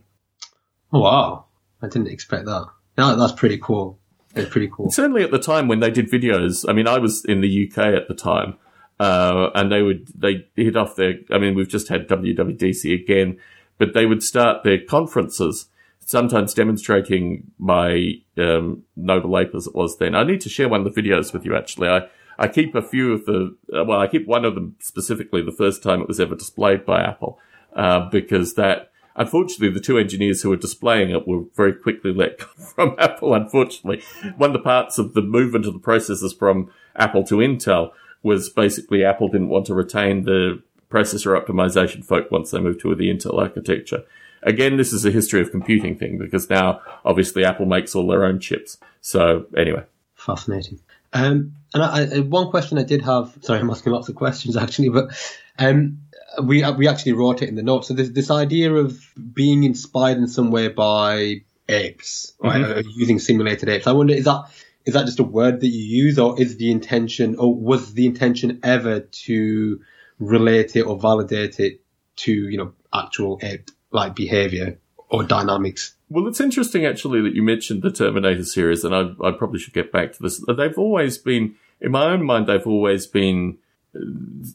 Oh, 0.91 1.01
wow. 1.01 1.45
I 1.81 1.87
didn't 1.87 2.07
expect 2.07 2.45
that. 2.45 2.67
No, 2.97 3.15
that's 3.15 3.33
pretty 3.33 3.57
cool. 3.57 3.99
It's 4.35 4.49
pretty 4.49 4.69
cool. 4.71 4.91
Certainly 4.91 5.23
at 5.23 5.31
the 5.31 5.39
time 5.39 5.67
when 5.67 5.79
they 5.79 5.91
did 5.91 6.11
videos, 6.11 6.65
I 6.67 6.73
mean, 6.73 6.87
I 6.87 6.99
was 6.99 7.23
in 7.25 7.41
the 7.41 7.67
UK 7.67 7.77
at 7.87 8.07
the 8.07 8.13
time, 8.13 8.57
uh, 8.99 9.49
and 9.55 9.71
they 9.71 9.81
would, 9.81 10.07
they 10.15 10.47
hit 10.55 10.75
off 10.75 10.95
their, 10.95 11.15
I 11.31 11.37
mean, 11.37 11.55
we've 11.55 11.69
just 11.69 11.87
had 11.89 12.07
WWDC 12.07 12.93
again, 12.93 13.39
but 13.77 13.93
they 13.93 14.05
would 14.05 14.23
start 14.23 14.63
their 14.63 14.79
conferences, 14.79 15.67
sometimes 15.99 16.53
demonstrating 16.53 17.51
my, 17.57 18.13
um, 18.37 18.83
Noble 18.95 19.37
Ape 19.37 19.55
as 19.55 19.67
it 19.67 19.75
was 19.75 19.97
then. 19.97 20.15
I 20.15 20.23
need 20.23 20.41
to 20.41 20.49
share 20.49 20.69
one 20.69 20.85
of 20.85 20.93
the 20.93 21.01
videos 21.01 21.33
with 21.33 21.45
you, 21.45 21.55
actually. 21.55 21.89
I, 21.89 22.07
I 22.37 22.47
keep 22.47 22.75
a 22.75 22.81
few 22.81 23.13
of 23.13 23.25
the, 23.25 23.55
well, 23.69 23.99
I 23.99 24.07
keep 24.07 24.27
one 24.27 24.45
of 24.45 24.55
them 24.55 24.75
specifically 24.79 25.41
the 25.41 25.51
first 25.51 25.81
time 25.81 26.01
it 26.01 26.07
was 26.07 26.19
ever 26.19 26.35
displayed 26.35 26.85
by 26.85 27.01
Apple, 27.01 27.39
uh, 27.75 28.09
because 28.09 28.55
that, 28.55 28.91
Unfortunately, 29.15 29.69
the 29.69 29.79
two 29.79 29.97
engineers 29.97 30.41
who 30.41 30.49
were 30.49 30.57
displaying 30.57 31.09
it 31.09 31.27
were 31.27 31.43
very 31.55 31.73
quickly 31.73 32.13
let 32.13 32.39
go 32.39 32.45
from 32.75 32.95
Apple, 32.97 33.33
unfortunately. 33.33 34.03
One 34.37 34.49
of 34.49 34.53
the 34.53 34.59
parts 34.59 34.97
of 34.97 35.13
the 35.13 35.21
movement 35.21 35.65
of 35.65 35.73
the 35.73 35.79
processors 35.79 36.37
from 36.37 36.71
Apple 36.95 37.23
to 37.25 37.35
Intel 37.35 37.91
was 38.23 38.49
basically 38.49 39.05
Apple 39.05 39.27
didn't 39.27 39.49
want 39.49 39.67
to 39.67 39.73
retain 39.73 40.23
the 40.23 40.61
processor 40.89 41.39
optimization 41.39 42.03
folk 42.03 42.31
once 42.31 42.51
they 42.51 42.59
moved 42.59 42.81
to 42.81 42.93
the 42.95 43.09
Intel 43.09 43.39
architecture. 43.39 44.03
Again, 44.43 44.77
this 44.77 44.93
is 44.93 45.05
a 45.05 45.11
history 45.11 45.41
of 45.41 45.51
computing 45.51 45.97
thing 45.97 46.17
because 46.17 46.49
now 46.49 46.81
obviously 47.03 47.43
Apple 47.43 47.65
makes 47.65 47.95
all 47.95 48.07
their 48.07 48.25
own 48.25 48.39
chips. 48.39 48.77
So 49.01 49.45
anyway. 49.57 49.83
Fascinating. 50.15 50.79
Um, 51.13 51.55
and 51.73 51.83
I, 51.83 52.17
I, 52.17 52.19
one 52.19 52.49
question 52.49 52.77
I 52.77 52.83
did 52.83 53.01
have, 53.03 53.37
sorry, 53.41 53.59
I'm 53.59 53.69
asking 53.69 53.93
lots 53.93 54.09
of 54.09 54.15
questions 54.15 54.57
actually, 54.65 54.89
but 54.89 55.09
um, 55.57 55.99
we 56.43 56.63
we 56.73 56.87
actually 56.87 57.13
wrote 57.13 57.41
it 57.41 57.49
in 57.49 57.55
the 57.55 57.63
notes. 57.63 57.87
So 57.87 57.93
this 57.93 58.09
this 58.09 58.31
idea 58.31 58.73
of 58.73 58.99
being 59.33 59.63
inspired 59.63 60.17
in 60.17 60.27
some 60.27 60.51
way 60.51 60.67
by 60.67 61.41
apes, 61.67 62.33
right? 62.39 62.63
Mm-hmm. 62.63 62.89
using 62.95 63.19
simulated 63.19 63.69
apes. 63.69 63.87
I 63.87 63.91
wonder 63.91 64.13
is 64.13 64.25
that 64.25 64.45
is 64.85 64.93
that 64.93 65.05
just 65.05 65.19
a 65.19 65.23
word 65.23 65.61
that 65.61 65.67
you 65.67 66.03
use, 66.03 66.19
or 66.19 66.39
is 66.39 66.57
the 66.57 66.71
intention, 66.71 67.35
or 67.37 67.53
was 67.53 67.93
the 67.93 68.05
intention 68.05 68.59
ever 68.63 68.99
to 68.99 69.81
relate 70.19 70.75
it 70.75 70.83
or 70.83 70.97
validate 70.99 71.59
it 71.59 71.81
to 72.17 72.31
you 72.31 72.57
know 72.57 72.73
actual 72.93 73.39
ape 73.41 73.69
like 73.91 74.15
behavior 74.15 74.77
or 75.09 75.23
dynamics? 75.23 75.95
Well, 76.09 76.27
it's 76.27 76.39
interesting 76.39 76.85
actually 76.85 77.21
that 77.21 77.33
you 77.33 77.41
mentioned 77.41 77.81
the 77.81 77.91
Terminator 77.91 78.43
series, 78.43 78.83
and 78.83 78.93
I, 78.93 79.09
I 79.23 79.31
probably 79.31 79.59
should 79.59 79.73
get 79.73 79.91
back 79.91 80.13
to 80.13 80.23
this. 80.23 80.43
They've 80.47 80.77
always 80.77 81.17
been, 81.17 81.55
in 81.81 81.91
my 81.91 82.05
own 82.05 82.23
mind, 82.23 82.47
they've 82.47 82.67
always 82.67 83.07
been 83.07 83.57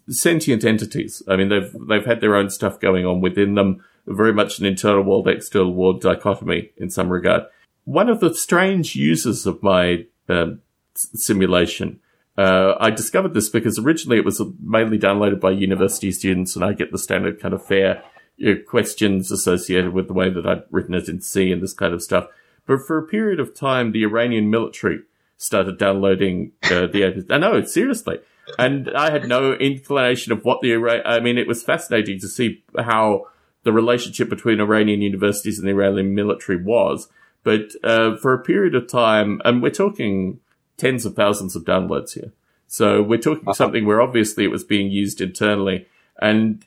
sentient 0.09 0.65
entities. 0.65 1.23
I 1.29 1.37
mean, 1.37 1.49
they've 1.49 1.75
they've 1.89 2.05
had 2.05 2.21
their 2.21 2.37
own 2.37 2.51
stuff 2.51 2.81
going 2.81 3.07
on 3.07 3.21
within 3.21 3.55
them. 3.55 3.85
Very 4.07 4.33
much 4.33 4.59
an 4.59 4.67
internal 4.67 5.03
world, 5.03 5.29
external 5.29 5.73
world 5.73 6.01
dichotomy 6.01 6.71
in 6.77 6.91
some 6.91 7.11
regard. 7.11 7.45
One 7.85 8.09
of 8.09 8.21
the 8.21 8.35
strange 8.35 8.97
uses 8.97 9.47
of 9.47 9.63
my 9.63 10.07
um, 10.29 10.61
simulation, 10.95 12.01
uh, 12.37 12.75
I 12.81 12.91
discovered 12.91 13.35
this 13.35 13.49
because 13.49 13.79
originally 13.79 14.19
it 14.19 14.25
was 14.25 14.43
mainly 14.63 14.99
downloaded 14.99 15.41
by 15.41 15.51
university 15.51 16.13
students, 16.13 16.57
and 16.57 16.65
I 16.65 16.73
get 16.73 16.93
the 16.93 16.99
standard 16.99 17.41
kind 17.41 17.55
of 17.55 17.65
fair 17.65 18.03
you 18.37 18.55
know, 18.55 18.61
questions 18.67 19.31
associated 19.31 19.93
with 19.93 20.09
the 20.09 20.15
way 20.15 20.31
that 20.31 20.47
I'd 20.47 20.63
written 20.71 20.95
it 20.95 21.09
in 21.09 21.21
C 21.21 21.53
and 21.53 21.63
this 21.63 21.75
kind 21.75 21.95
of 21.95 22.03
stuff. 22.03 22.27
But 22.67 22.81
for 22.87 22.99
a 22.99 23.07
period 23.07 23.41
of 23.41 23.55
time, 23.55 23.93
the 23.93 24.05
Iranian 24.05 24.51
military 24.51 25.01
started 25.37 25.79
downloading 25.79 26.53
uh, 26.65 26.87
the. 26.87 27.25
I 27.31 27.39
know, 27.39 27.63
seriously 27.65 28.21
and 28.59 28.91
I 28.91 29.11
had 29.11 29.29
no 29.29 29.53
inclination 29.55 30.33
of 30.33 30.45
what 30.45 30.61
the 30.61 31.03
I 31.05 31.21
mean, 31.21 31.39
it 31.39 31.47
was 31.47 31.63
fascinating 31.63 32.19
to 32.21 32.29
see 32.29 32.63
how 32.79 33.27
the 33.63 33.73
relationship 33.73 34.29
between 34.29 34.61
Iranian 34.61 35.03
universities 35.03 35.59
and 35.59 35.67
the 35.67 35.73
Iranian 35.73 36.15
military 36.15 36.63
was. 36.63 37.09
But 37.43 37.71
uh, 37.83 38.17
for 38.17 38.35
a 38.35 38.43
period 38.43 38.75
of 38.75 38.89
time, 38.89 39.41
and 39.45 39.63
we're 39.63 39.71
talking 39.71 40.41
tens 40.77 41.07
of 41.07 41.15
thousands 41.15 41.57
of 41.57 41.65
downloads 41.65 42.15
here. 42.15 42.33
So 42.67 43.03
we're 43.03 43.19
talking 43.19 43.45
uh-huh. 43.45 43.55
something 43.55 43.85
where 43.85 44.01
obviously 44.01 44.45
it 44.45 44.51
was 44.51 44.65
being 44.65 44.91
used 44.91 45.21
internally. 45.21 45.87
And 46.21 46.65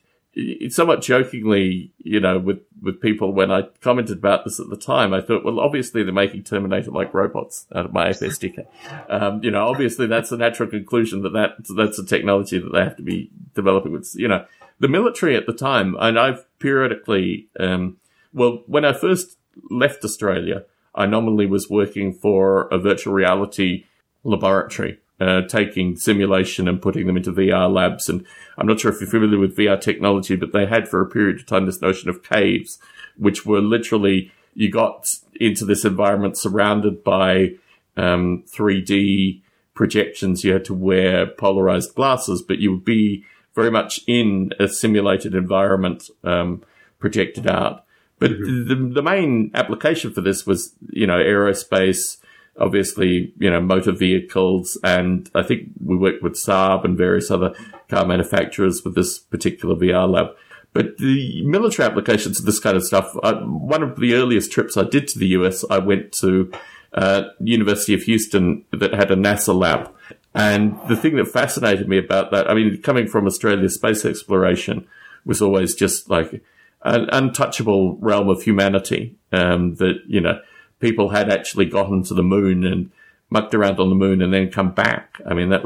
somewhat 0.68 1.02
jokingly, 1.02 1.92
you 1.98 2.20
know, 2.20 2.38
with, 2.38 2.60
with 2.82 3.00
people 3.00 3.32
when 3.32 3.50
I 3.50 3.62
commented 3.80 4.18
about 4.18 4.44
this 4.44 4.58
at 4.58 4.68
the 4.68 4.76
time, 4.76 5.14
I 5.14 5.20
thought, 5.20 5.44
well, 5.44 5.60
obviously 5.60 6.02
they're 6.02 6.12
making 6.12 6.42
Terminator 6.42 6.90
like 6.90 7.14
robots 7.14 7.66
out 7.74 7.84
of 7.84 7.92
my 7.92 8.08
Ape 8.08 8.16
SDK. 8.16 8.66
Um, 9.08 9.42
you 9.42 9.50
know, 9.50 9.66
obviously 9.68 10.06
that's 10.06 10.32
a 10.32 10.36
natural 10.36 10.68
conclusion 10.68 11.22
that, 11.22 11.32
that 11.34 11.56
that's 11.76 11.98
a 11.98 12.04
technology 12.06 12.58
that 12.58 12.72
they 12.72 12.82
have 12.82 12.96
to 12.96 13.02
be 13.02 13.30
developing 13.54 13.92
with, 13.92 14.12
you 14.16 14.28
know, 14.28 14.44
the 14.80 14.88
military 14.88 15.36
at 15.36 15.46
the 15.46 15.52
time. 15.52 15.96
And 16.00 16.18
I've 16.18 16.44
periodically, 16.58 17.48
um, 17.60 17.98
well, 18.32 18.62
when 18.66 18.84
I 18.84 18.92
first 18.92 19.38
left 19.70 20.04
Australia, 20.04 20.64
I 20.94 21.06
nominally 21.06 21.46
was 21.46 21.70
working 21.70 22.12
for 22.12 22.68
a 22.68 22.78
virtual 22.78 23.14
reality 23.14 23.84
laboratory 24.24 24.98
uh, 25.20 25.42
taking 25.42 25.96
simulation 25.96 26.68
and 26.68 26.82
putting 26.82 27.06
them 27.06 27.16
into 27.16 27.32
VR 27.32 27.72
labs. 27.72 28.08
And 28.08 28.26
I'm 28.58 28.66
not 28.66 28.80
sure 28.80 28.92
if 28.92 29.00
you're 29.00 29.10
familiar 29.10 29.38
with 29.38 29.56
VR 29.56 29.80
technology, 29.80 30.36
but 30.36 30.52
they 30.52 30.66
had 30.66 30.88
for 30.88 31.00
a 31.00 31.08
period 31.08 31.40
of 31.40 31.46
time 31.46 31.66
this 31.66 31.80
notion 31.80 32.08
of 32.08 32.22
caves, 32.22 32.78
which 33.16 33.46
were 33.46 33.60
literally 33.60 34.32
you 34.54 34.70
got 34.70 35.06
into 35.40 35.64
this 35.64 35.84
environment 35.84 36.38
surrounded 36.38 37.02
by 37.02 37.54
um, 37.96 38.44
3D 38.52 39.42
projections. 39.74 40.44
You 40.44 40.52
had 40.52 40.64
to 40.66 40.74
wear 40.74 41.26
polarized 41.26 41.94
glasses, 41.94 42.42
but 42.42 42.58
you 42.58 42.70
would 42.72 42.84
be 42.84 43.24
very 43.54 43.70
much 43.70 44.00
in 44.06 44.50
a 44.58 44.68
simulated 44.68 45.34
environment 45.34 46.04
um, 46.22 46.62
projected 46.98 47.46
out. 47.46 47.84
But 48.18 48.32
mm-hmm. 48.32 48.68
the, 48.68 48.94
the 48.94 49.02
main 49.02 49.50
application 49.54 50.12
for 50.12 50.20
this 50.20 50.46
was, 50.46 50.74
you 50.90 51.06
know, 51.06 51.18
aerospace, 51.18 52.18
obviously, 52.58 53.32
you 53.38 53.50
know, 53.50 53.60
motor 53.60 53.92
vehicles. 53.92 54.78
And 54.84 55.30
I 55.34 55.42
think 55.42 55.70
we 55.84 55.96
worked 55.96 56.22
with 56.22 56.34
Saab 56.34 56.84
and 56.84 56.96
various 56.96 57.30
other 57.30 57.54
car 57.88 58.06
manufacturers 58.06 58.84
with 58.84 58.94
this 58.94 59.18
particular 59.18 59.74
VR 59.74 60.08
lab. 60.08 60.28
But 60.72 60.98
the 60.98 61.44
military 61.46 61.88
applications 61.88 62.40
of 62.40 62.46
this 62.46 62.58
kind 62.58 62.76
of 62.76 62.84
stuff, 62.84 63.16
uh, 63.22 63.34
one 63.42 63.82
of 63.82 63.98
the 63.98 64.14
earliest 64.14 64.50
trips 64.50 64.76
I 64.76 64.82
did 64.82 65.06
to 65.08 65.18
the 65.18 65.28
US, 65.28 65.64
I 65.70 65.78
went 65.78 66.12
to 66.14 66.52
uh, 66.92 67.24
University 67.40 67.94
of 67.94 68.02
Houston 68.02 68.64
that 68.72 68.92
had 68.92 69.10
a 69.10 69.16
NASA 69.16 69.56
lab. 69.56 69.92
And 70.34 70.76
the 70.88 70.96
thing 70.96 71.14
that 71.16 71.28
fascinated 71.28 71.88
me 71.88 71.98
about 71.98 72.32
that, 72.32 72.50
I 72.50 72.54
mean, 72.54 72.82
coming 72.82 73.06
from 73.06 73.26
Australia, 73.26 73.68
space 73.68 74.04
exploration 74.04 74.86
was 75.24 75.40
always 75.40 75.76
just 75.76 76.10
like 76.10 76.42
an 76.82 77.08
untouchable 77.12 77.96
realm 77.96 78.28
of 78.28 78.42
humanity 78.42 79.16
um, 79.32 79.76
that, 79.76 80.00
you 80.06 80.20
know, 80.20 80.40
people 80.84 81.08
had 81.08 81.30
actually 81.30 81.64
gotten 81.64 82.02
to 82.02 82.12
the 82.12 82.22
moon 82.22 82.62
and 82.62 82.90
mucked 83.30 83.54
around 83.54 83.80
on 83.80 83.88
the 83.88 83.94
moon 83.94 84.20
and 84.20 84.34
then 84.34 84.50
come 84.50 84.70
back. 84.70 85.18
I 85.26 85.32
mean, 85.32 85.48
that, 85.48 85.62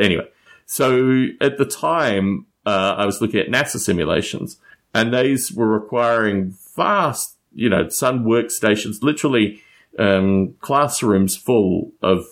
anyway. 0.00 0.28
So 0.64 1.26
at 1.40 1.58
the 1.58 1.64
time, 1.64 2.46
uh, 2.64 2.94
I 2.96 3.04
was 3.04 3.20
looking 3.20 3.40
at 3.40 3.48
NASA 3.48 3.80
simulations 3.80 4.60
and 4.94 5.12
these 5.12 5.52
were 5.52 5.66
requiring 5.66 6.54
vast, 6.76 7.36
you 7.52 7.68
know, 7.68 7.88
sun 7.88 8.24
workstations, 8.24 9.02
literally, 9.02 9.60
um, 9.98 10.54
classrooms 10.60 11.36
full 11.36 11.90
of, 12.00 12.24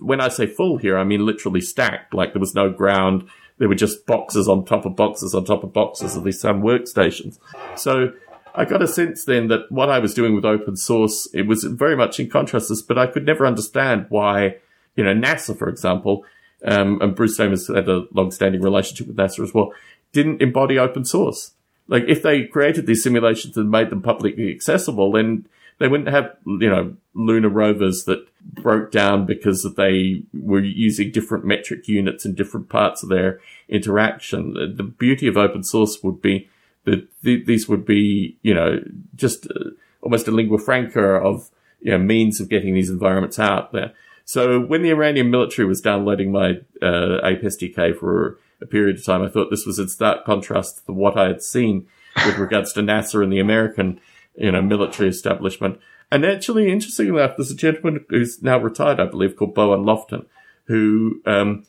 when 0.00 0.22
I 0.22 0.28
say 0.28 0.46
full 0.46 0.78
here, 0.78 0.96
I 0.96 1.04
mean 1.04 1.26
literally 1.26 1.60
stacked, 1.60 2.14
like 2.14 2.32
there 2.32 2.40
was 2.40 2.54
no 2.54 2.70
ground. 2.70 3.28
There 3.58 3.68
were 3.68 3.74
just 3.74 4.06
boxes 4.06 4.48
on 4.48 4.64
top 4.64 4.86
of 4.86 4.96
boxes 4.96 5.34
on 5.34 5.44
top 5.44 5.62
of 5.64 5.74
boxes 5.74 6.16
of 6.16 6.24
these 6.24 6.40
sun 6.40 6.62
workstations. 6.62 7.38
So 7.76 8.14
I 8.54 8.64
got 8.64 8.82
a 8.82 8.86
sense 8.86 9.24
then 9.24 9.48
that 9.48 9.70
what 9.70 9.90
I 9.90 9.98
was 9.98 10.14
doing 10.14 10.34
with 10.34 10.44
open 10.44 10.76
source, 10.76 11.28
it 11.34 11.46
was 11.46 11.64
very 11.64 11.96
much 11.96 12.20
in 12.20 12.30
contrast 12.30 12.68
to 12.68 12.74
this, 12.74 12.82
but 12.82 12.98
I 12.98 13.08
could 13.08 13.26
never 13.26 13.46
understand 13.46 14.06
why, 14.10 14.56
you 14.94 15.02
know, 15.02 15.12
NASA, 15.12 15.58
for 15.58 15.68
example, 15.68 16.24
um, 16.64 17.00
and 17.02 17.16
Bruce 17.16 17.36
Damer 17.36 17.56
had 17.74 17.88
a 17.88 18.06
long-standing 18.12 18.62
relationship 18.62 19.08
with 19.08 19.16
NASA 19.16 19.42
as 19.42 19.52
well, 19.52 19.72
didn't 20.12 20.40
embody 20.40 20.78
open 20.78 21.04
source. 21.04 21.52
Like 21.88 22.04
if 22.06 22.22
they 22.22 22.44
created 22.44 22.86
these 22.86 23.02
simulations 23.02 23.56
and 23.56 23.70
made 23.70 23.90
them 23.90 24.02
publicly 24.02 24.50
accessible, 24.52 25.12
then 25.12 25.46
they 25.78 25.88
wouldn't 25.88 26.08
have, 26.08 26.36
you 26.46 26.70
know, 26.70 26.96
lunar 27.14 27.48
rovers 27.48 28.04
that 28.04 28.26
broke 28.40 28.92
down 28.92 29.26
because 29.26 29.62
they 29.76 30.22
were 30.32 30.60
using 30.60 31.10
different 31.10 31.44
metric 31.44 31.88
units 31.88 32.24
in 32.24 32.34
different 32.34 32.68
parts 32.68 33.02
of 33.02 33.08
their 33.08 33.40
interaction. 33.68 34.54
The 34.76 34.84
beauty 34.84 35.26
of 35.26 35.36
open 35.36 35.64
source 35.64 36.02
would 36.02 36.22
be 36.22 36.48
that 36.84 37.06
th- 37.22 37.46
these 37.46 37.68
would 37.68 37.84
be, 37.84 38.38
you 38.42 38.54
know, 38.54 38.78
just 39.14 39.46
uh, 39.50 39.70
almost 40.02 40.28
a 40.28 40.30
lingua 40.30 40.58
franca 40.58 41.02
of, 41.02 41.50
you 41.80 41.90
know, 41.90 41.98
means 41.98 42.40
of 42.40 42.48
getting 42.48 42.74
these 42.74 42.90
environments 42.90 43.38
out 43.38 43.72
there. 43.72 43.92
So 44.24 44.60
when 44.60 44.82
the 44.82 44.90
Iranian 44.90 45.30
military 45.30 45.68
was 45.68 45.80
downloading 45.80 46.32
my 46.32 46.60
uh, 46.80 47.20
Ape 47.24 47.42
SDK 47.42 47.98
for 47.98 48.38
a 48.60 48.66
period 48.66 48.96
of 48.96 49.04
time, 49.04 49.22
I 49.22 49.28
thought 49.28 49.50
this 49.50 49.66
was 49.66 49.78
in 49.78 49.88
stark 49.88 50.24
contrast 50.24 50.86
to 50.86 50.92
what 50.92 51.18
I 51.18 51.28
had 51.28 51.42
seen 51.42 51.86
with 52.24 52.38
regards 52.38 52.72
to 52.74 52.80
NASA 52.80 53.22
and 53.22 53.32
the 53.32 53.40
American, 53.40 54.00
you 54.36 54.52
know, 54.52 54.62
military 54.62 55.08
establishment. 55.08 55.78
And 56.10 56.24
actually, 56.24 56.70
interestingly 56.70 57.20
enough, 57.20 57.36
there's 57.36 57.50
a 57.50 57.56
gentleman 57.56 58.04
who's 58.08 58.42
now 58.42 58.58
retired, 58.58 59.00
I 59.00 59.06
believe, 59.06 59.36
called 59.36 59.54
Bowen 59.54 59.84
Lofton, 59.84 60.26
who 60.66 61.20
um, 61.26 61.64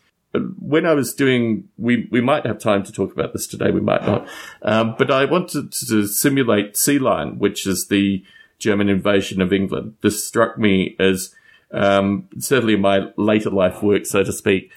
when 0.59 0.85
I 0.85 0.93
was 0.93 1.13
doing, 1.13 1.67
we, 1.77 2.07
we 2.11 2.21
might 2.21 2.45
have 2.45 2.59
time 2.59 2.83
to 2.83 2.91
talk 2.91 3.13
about 3.13 3.33
this 3.33 3.47
today, 3.47 3.71
we 3.71 3.81
might 3.81 4.05
not. 4.05 4.27
Um, 4.61 4.95
but 4.97 5.11
I 5.11 5.25
wanted 5.25 5.71
to 5.71 6.07
simulate 6.07 6.77
Sea 6.77 6.99
Lion, 6.99 7.39
which 7.39 7.65
is 7.65 7.87
the 7.87 8.23
German 8.59 8.89
invasion 8.89 9.41
of 9.41 9.51
England. 9.51 9.95
This 10.01 10.25
struck 10.25 10.57
me 10.57 10.95
as 10.99 11.33
um, 11.71 12.27
certainly 12.39 12.75
in 12.75 12.81
my 12.81 13.09
later 13.17 13.49
life 13.49 13.83
work, 13.83 14.05
so 14.05 14.23
to 14.23 14.31
speak, 14.31 14.71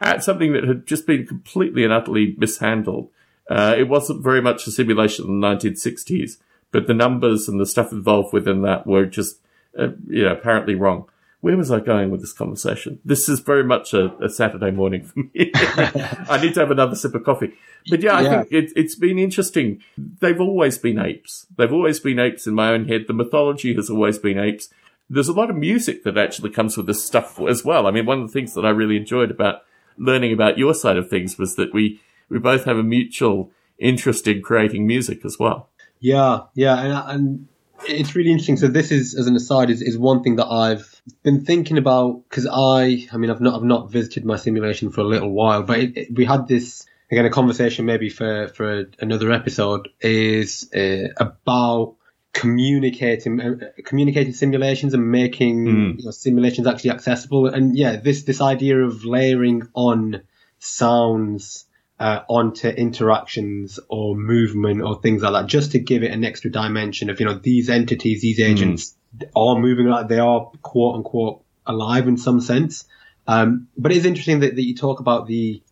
at 0.00 0.24
something 0.24 0.52
that 0.52 0.64
had 0.64 0.86
just 0.86 1.06
been 1.06 1.26
completely 1.26 1.84
and 1.84 1.92
utterly 1.92 2.34
mishandled. 2.38 3.10
Uh, 3.48 3.74
it 3.78 3.88
wasn't 3.88 4.22
very 4.22 4.42
much 4.42 4.66
a 4.66 4.70
simulation 4.70 5.26
in 5.26 5.40
the 5.40 5.46
1960s, 5.46 6.38
but 6.70 6.86
the 6.86 6.94
numbers 6.94 7.48
and 7.48 7.60
the 7.60 7.66
stuff 7.66 7.92
involved 7.92 8.32
within 8.32 8.62
that 8.62 8.86
were 8.86 9.06
just, 9.06 9.40
uh, 9.78 9.88
you 10.08 10.22
know, 10.22 10.32
apparently 10.32 10.74
wrong. 10.74 11.08
Where 11.40 11.56
was 11.56 11.70
I 11.70 11.78
going 11.78 12.10
with 12.10 12.20
this 12.20 12.32
conversation? 12.32 12.98
This 13.04 13.28
is 13.28 13.38
very 13.40 13.62
much 13.62 13.94
a, 13.94 14.12
a 14.22 14.28
Saturday 14.28 14.72
morning 14.72 15.04
for 15.04 15.20
me. 15.20 15.52
I 15.54 16.38
need 16.42 16.54
to 16.54 16.60
have 16.60 16.72
another 16.72 16.96
sip 16.96 17.14
of 17.14 17.22
coffee. 17.22 17.54
But 17.88 18.02
yeah, 18.02 18.14
I 18.14 18.20
yeah. 18.22 18.42
think 18.42 18.52
it, 18.52 18.72
it's 18.74 18.96
been 18.96 19.18
interesting. 19.20 19.80
They've 19.96 20.40
always 20.40 20.78
been 20.78 20.98
apes. 20.98 21.46
They've 21.56 21.72
always 21.72 22.00
been 22.00 22.18
apes 22.18 22.48
in 22.48 22.54
my 22.54 22.70
own 22.70 22.88
head. 22.88 23.04
The 23.06 23.14
mythology 23.14 23.74
has 23.74 23.88
always 23.88 24.18
been 24.18 24.36
apes. 24.36 24.68
There's 25.08 25.28
a 25.28 25.32
lot 25.32 25.48
of 25.48 25.56
music 25.56 26.02
that 26.02 26.18
actually 26.18 26.50
comes 26.50 26.76
with 26.76 26.86
this 26.86 27.04
stuff 27.04 27.40
as 27.40 27.64
well. 27.64 27.86
I 27.86 27.92
mean, 27.92 28.04
one 28.04 28.20
of 28.20 28.26
the 28.26 28.32
things 28.32 28.54
that 28.54 28.66
I 28.66 28.70
really 28.70 28.96
enjoyed 28.96 29.30
about 29.30 29.62
learning 29.96 30.32
about 30.32 30.58
your 30.58 30.74
side 30.74 30.96
of 30.96 31.08
things 31.08 31.38
was 31.38 31.54
that 31.54 31.72
we, 31.72 32.00
we 32.28 32.38
both 32.38 32.64
have 32.64 32.78
a 32.78 32.82
mutual 32.82 33.52
interest 33.78 34.26
in 34.26 34.42
creating 34.42 34.86
music 34.86 35.24
as 35.24 35.38
well. 35.38 35.68
Yeah, 36.00 36.42
yeah, 36.54 36.78
and, 36.78 37.10
and 37.10 37.48
it's 37.86 38.14
really 38.14 38.30
interesting. 38.30 38.56
So 38.56 38.68
this 38.68 38.90
is, 38.90 39.14
as 39.14 39.26
an 39.26 39.36
aside, 39.36 39.70
is, 39.70 39.82
is 39.82 39.96
one 39.98 40.22
thing 40.22 40.36
that 40.36 40.46
I've 40.46 40.97
been 41.22 41.44
thinking 41.44 41.78
about 41.78 42.24
because 42.28 42.46
I, 42.46 43.06
I 43.12 43.16
mean, 43.16 43.30
I've 43.30 43.40
not, 43.40 43.54
I've 43.54 43.62
not 43.62 43.90
visited 43.90 44.24
my 44.24 44.36
simulation 44.36 44.90
for 44.90 45.02
a 45.02 45.04
little 45.04 45.30
while, 45.30 45.62
but 45.62 45.78
it, 45.78 45.96
it, 45.96 46.08
we 46.14 46.24
had 46.24 46.48
this 46.48 46.86
again 47.10 47.24
a 47.24 47.30
conversation 47.30 47.86
maybe 47.86 48.10
for 48.10 48.48
for 48.48 48.86
another 49.00 49.32
episode 49.32 49.88
is 50.00 50.70
uh, 50.74 51.08
about 51.16 51.96
communicating 52.32 53.40
uh, 53.40 53.54
communicating 53.84 54.32
simulations 54.32 54.94
and 54.94 55.10
making 55.10 55.64
mm. 55.64 55.98
you 55.98 56.04
know, 56.04 56.10
simulations 56.10 56.66
actually 56.66 56.90
accessible. 56.90 57.46
And 57.46 57.76
yeah, 57.76 57.96
this 57.96 58.24
this 58.24 58.40
idea 58.40 58.78
of 58.78 59.04
layering 59.04 59.68
on 59.74 60.22
sounds 60.58 61.66
uh, 61.98 62.20
onto 62.28 62.68
interactions 62.68 63.80
or 63.88 64.14
movement 64.14 64.82
or 64.82 65.00
things 65.00 65.22
like 65.22 65.32
that, 65.32 65.46
just 65.46 65.72
to 65.72 65.78
give 65.78 66.02
it 66.02 66.12
an 66.12 66.24
extra 66.24 66.50
dimension 66.50 67.10
of, 67.10 67.18
you 67.18 67.26
know, 67.26 67.34
these 67.34 67.68
entities, 67.68 68.22
these 68.22 68.38
hmm. 68.38 68.44
agents 68.44 68.90
mm. 68.90 68.94
Are 69.34 69.56
moving 69.58 69.86
like 69.86 70.08
they 70.08 70.18
are 70.18 70.50
quote 70.62 70.96
unquote 70.96 71.42
alive 71.66 72.08
in 72.08 72.16
some 72.16 72.40
sense. 72.40 72.84
Um, 73.26 73.68
but 73.76 73.92
it's 73.92 74.06
interesting 74.06 74.40
that, 74.40 74.56
that 74.56 74.62
you 74.62 74.74
talk 74.74 75.00
about 75.00 75.26
the, 75.26 75.62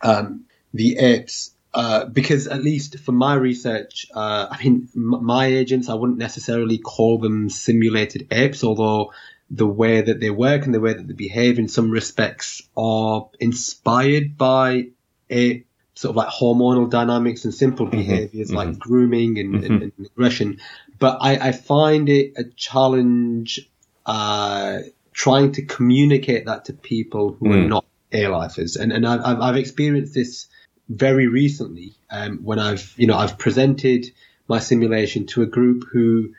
um, 0.00 0.44
the 0.72 0.96
apes, 0.98 1.54
uh, 1.74 2.06
because 2.06 2.46
at 2.46 2.62
least 2.62 2.98
for 3.00 3.12
my 3.12 3.34
research, 3.34 4.06
uh, 4.14 4.48
I 4.50 4.62
mean, 4.62 4.88
m- 4.96 5.24
my 5.24 5.46
agents, 5.46 5.88
I 5.88 5.94
wouldn't 5.94 6.18
necessarily 6.18 6.78
call 6.78 7.18
them 7.18 7.50
simulated 7.50 8.28
apes, 8.30 8.64
although 8.64 9.12
the 9.50 9.66
way 9.66 10.00
that 10.00 10.20
they 10.20 10.30
work 10.30 10.64
and 10.64 10.74
the 10.74 10.80
way 10.80 10.94
that 10.94 11.06
they 11.06 11.12
behave 11.12 11.58
in 11.58 11.68
some 11.68 11.90
respects 11.90 12.62
are 12.74 13.28
inspired 13.38 14.38
by 14.38 14.88
ape 15.28 15.66
sort 15.94 16.10
of 16.10 16.16
like 16.16 16.28
hormonal 16.28 16.88
dynamics 16.88 17.44
and 17.44 17.54
simple 17.54 17.86
mm-hmm. 17.86 17.98
behaviors 17.98 18.48
mm-hmm. 18.48 18.56
like 18.56 18.78
grooming 18.78 19.38
and, 19.38 19.54
mm-hmm. 19.54 19.72
and, 19.72 19.82
and, 19.82 20.06
aggression. 20.06 20.58
But 21.02 21.18
I, 21.20 21.48
I, 21.48 21.50
find 21.50 22.08
it 22.08 22.34
a 22.36 22.44
challenge 22.44 23.68
uh, 24.06 24.82
trying 25.12 25.50
to 25.50 25.62
communicate 25.62 26.46
that 26.46 26.66
to 26.66 26.74
people 26.74 27.32
who 27.32 27.48
mm. 27.48 27.54
are 27.54 27.68
not 27.68 27.84
A-lifers. 28.12 28.76
And, 28.76 28.92
and 28.92 29.04
I've, 29.04 29.40
I've 29.40 29.56
experienced 29.56 30.14
this 30.14 30.46
very 30.88 31.26
recently 31.26 31.96
um, 32.08 32.44
when 32.44 32.60
I've, 32.60 32.94
you 32.96 33.08
know, 33.08 33.16
I've 33.18 33.36
presented 33.36 34.12
my 34.46 34.60
simulation 34.60 35.26
to 35.26 35.42
a 35.42 35.46
group 35.46 35.86
who 35.90 36.34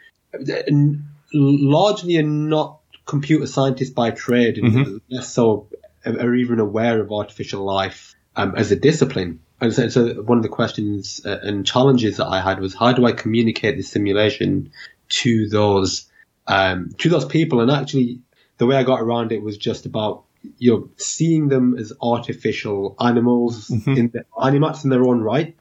largely 1.34 2.16
are 2.16 2.24
not 2.24 2.80
computer 3.06 3.48
scientists 3.48 3.90
by 3.90 4.12
trade 4.12 4.60
and 4.60 4.74
mm-hmm. 4.74 4.98
less 5.10 5.34
so 5.34 5.68
are 6.06 6.36
even 6.36 6.62
aware 6.62 7.02
of 7.02 7.12
artificial 7.12 7.66
life 7.66 8.16
um, 8.38 8.56
as 8.56 8.72
a 8.72 8.78
discipline. 8.78 9.42
And 9.64 9.74
so, 9.74 9.88
so, 9.88 10.22
one 10.22 10.38
of 10.38 10.44
the 10.44 10.50
questions 10.50 11.26
uh, 11.26 11.40
and 11.42 11.66
challenges 11.66 12.18
that 12.18 12.28
I 12.28 12.42
had 12.42 12.60
was 12.60 12.76
how 12.76 12.92
do 12.92 13.06
I 13.06 13.14
communicate 13.14 13.78
this 13.78 13.88
simulation 13.90 14.74
to 15.22 15.48
those 15.48 16.12
um, 16.48 16.90
to 16.98 17.08
those 17.08 17.24
people? 17.24 17.62
And 17.62 17.72
actually, 17.72 18.20
the 18.58 18.66
way 18.66 18.76
I 18.76 18.84
got 18.84 19.00
around 19.00 19.32
it 19.32 19.42
was 19.42 19.58
just 19.58 19.86
about 19.86 20.26
you 20.58 20.72
know 20.72 20.90
seeing 20.98 21.48
them 21.48 21.78
as 21.78 21.94
artificial 22.02 22.98
animals 23.00 23.70
mm-hmm. 23.70 23.92
in 23.92 24.10
the, 24.10 24.26
animats 24.38 24.84
in 24.84 24.90
their 24.90 25.06
own 25.06 25.22
right, 25.22 25.56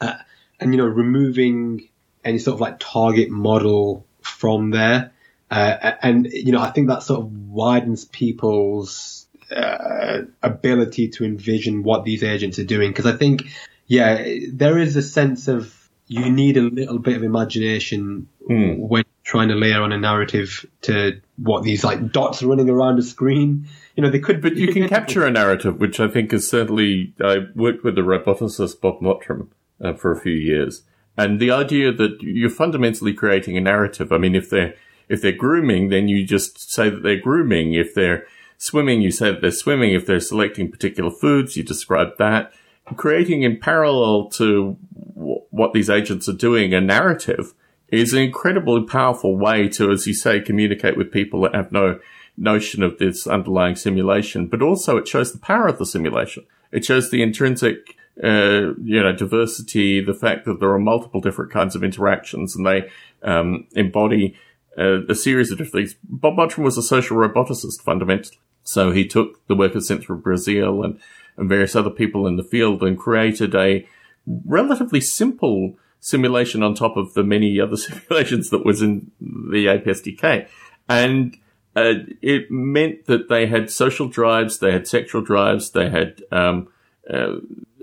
uh, 0.00 0.14
and 0.60 0.72
you 0.72 0.78
know 0.78 0.86
removing 0.86 1.88
any 2.24 2.38
sort 2.38 2.54
of 2.54 2.60
like 2.60 2.76
target 2.78 3.30
model 3.30 4.06
from 4.20 4.70
there. 4.70 5.12
Uh, 5.50 5.94
and 6.02 6.26
you 6.26 6.52
know, 6.52 6.60
I 6.60 6.70
think 6.70 6.86
that 6.86 7.02
sort 7.02 7.18
of 7.18 7.32
widens 7.48 8.04
people's 8.04 9.26
uh, 9.54 10.22
ability 10.42 11.08
to 11.08 11.24
envision 11.24 11.82
what 11.82 12.04
these 12.04 12.22
agents 12.22 12.58
are 12.58 12.64
doing. 12.64 12.90
Because 12.90 13.06
I 13.06 13.16
think, 13.16 13.44
yeah, 13.86 14.24
there 14.52 14.78
is 14.78 14.96
a 14.96 15.02
sense 15.02 15.48
of 15.48 15.76
you 16.06 16.30
need 16.30 16.56
a 16.56 16.62
little 16.62 16.98
bit 16.98 17.16
of 17.16 17.22
imagination 17.22 18.26
mm. 18.48 18.78
when 18.78 19.04
trying 19.22 19.48
to 19.48 19.54
layer 19.54 19.80
on 19.80 19.92
a 19.92 19.98
narrative 19.98 20.66
to 20.82 21.20
what 21.36 21.62
these 21.62 21.84
like 21.84 22.10
dots 22.10 22.42
are 22.42 22.48
running 22.48 22.68
around 22.68 22.98
a 22.98 23.02
screen. 23.02 23.68
You 23.94 24.02
know, 24.02 24.10
they 24.10 24.18
could, 24.18 24.42
but 24.42 24.56
you 24.56 24.72
can 24.72 24.88
capture 24.88 25.24
a 25.24 25.30
narrative, 25.30 25.78
which 25.78 26.00
I 26.00 26.08
think 26.08 26.32
is 26.32 26.48
certainly. 26.50 27.14
I 27.22 27.46
worked 27.54 27.84
with 27.84 27.94
the 27.94 28.00
roboticist 28.00 28.80
Bob 28.80 29.00
Mottram 29.00 29.48
uh, 29.80 29.92
for 29.92 30.10
a 30.10 30.20
few 30.20 30.32
years, 30.32 30.82
and 31.16 31.38
the 31.38 31.52
idea 31.52 31.92
that 31.92 32.18
you're 32.20 32.50
fundamentally 32.50 33.14
creating 33.14 33.56
a 33.56 33.60
narrative. 33.60 34.10
I 34.10 34.18
mean, 34.18 34.34
if 34.34 34.50
they're 34.50 34.74
if 35.08 35.22
they're 35.22 35.32
grooming, 35.32 35.90
then 35.90 36.08
you 36.08 36.24
just 36.24 36.72
say 36.72 36.90
that 36.90 37.02
they're 37.02 37.20
grooming. 37.20 37.74
If 37.74 37.94
they're 37.94 38.26
Swimming, 38.62 39.00
you 39.00 39.10
say 39.10 39.30
that 39.30 39.40
they're 39.40 39.50
swimming. 39.50 39.94
If 39.94 40.04
they're 40.04 40.20
selecting 40.20 40.70
particular 40.70 41.10
foods, 41.10 41.56
you 41.56 41.62
describe 41.62 42.18
that. 42.18 42.52
Creating 42.94 43.42
in 43.42 43.58
parallel 43.58 44.28
to 44.32 44.76
w- 45.14 45.40
what 45.48 45.72
these 45.72 45.88
agents 45.88 46.28
are 46.28 46.34
doing 46.34 46.74
a 46.74 46.80
narrative 46.80 47.54
is 47.88 48.12
an 48.12 48.20
incredibly 48.20 48.82
powerful 48.82 49.34
way 49.34 49.66
to, 49.70 49.90
as 49.90 50.06
you 50.06 50.12
say, 50.12 50.40
communicate 50.40 50.98
with 50.98 51.10
people 51.10 51.40
that 51.40 51.54
have 51.54 51.72
no 51.72 52.00
notion 52.36 52.82
of 52.82 52.98
this 52.98 53.26
underlying 53.26 53.76
simulation, 53.76 54.46
but 54.46 54.60
also 54.60 54.98
it 54.98 55.08
shows 55.08 55.32
the 55.32 55.38
power 55.38 55.66
of 55.66 55.78
the 55.78 55.86
simulation. 55.86 56.44
It 56.70 56.84
shows 56.84 57.10
the 57.10 57.22
intrinsic, 57.22 57.96
uh, 58.22 58.74
you 58.82 59.02
know, 59.02 59.12
diversity, 59.16 60.04
the 60.04 60.12
fact 60.12 60.44
that 60.44 60.60
there 60.60 60.70
are 60.70 60.78
multiple 60.78 61.22
different 61.22 61.50
kinds 61.50 61.74
of 61.74 61.82
interactions 61.82 62.54
and 62.54 62.66
they 62.66 62.90
um, 63.22 63.66
embody 63.72 64.36
uh, 64.76 65.06
a 65.08 65.14
series 65.14 65.50
of 65.50 65.56
different 65.56 65.88
things. 65.88 65.96
Bob 66.04 66.34
Mottram 66.36 66.62
was 66.62 66.76
a 66.76 66.82
social 66.82 67.16
roboticist 67.16 67.80
fundamentally. 67.80 68.36
So 68.62 68.92
he 68.92 69.06
took 69.06 69.46
the 69.46 69.54
work 69.54 69.74
of 69.74 69.84
Cynthia 69.84 70.16
Breazeal 70.16 70.84
and, 70.84 71.00
and 71.36 71.48
various 71.48 71.74
other 71.74 71.90
people 71.90 72.26
in 72.26 72.36
the 72.36 72.44
field 72.44 72.82
and 72.82 72.98
created 72.98 73.54
a 73.54 73.86
relatively 74.26 75.00
simple 75.00 75.76
simulation 76.00 76.62
on 76.62 76.74
top 76.74 76.96
of 76.96 77.14
the 77.14 77.24
many 77.24 77.60
other 77.60 77.76
simulations 77.76 78.50
that 78.50 78.64
was 78.64 78.82
in 78.82 79.10
the 79.20 79.68
Ape 79.68 79.84
SDK. 79.84 80.48
And 80.88 81.36
uh, 81.76 81.94
it 82.20 82.50
meant 82.50 83.06
that 83.06 83.28
they 83.28 83.46
had 83.46 83.70
social 83.70 84.08
drives, 84.08 84.58
they 84.58 84.72
had 84.72 84.88
sexual 84.88 85.22
drives, 85.22 85.70
they 85.70 85.88
had 85.88 86.22
um, 86.32 86.68
uh, 87.08 87.36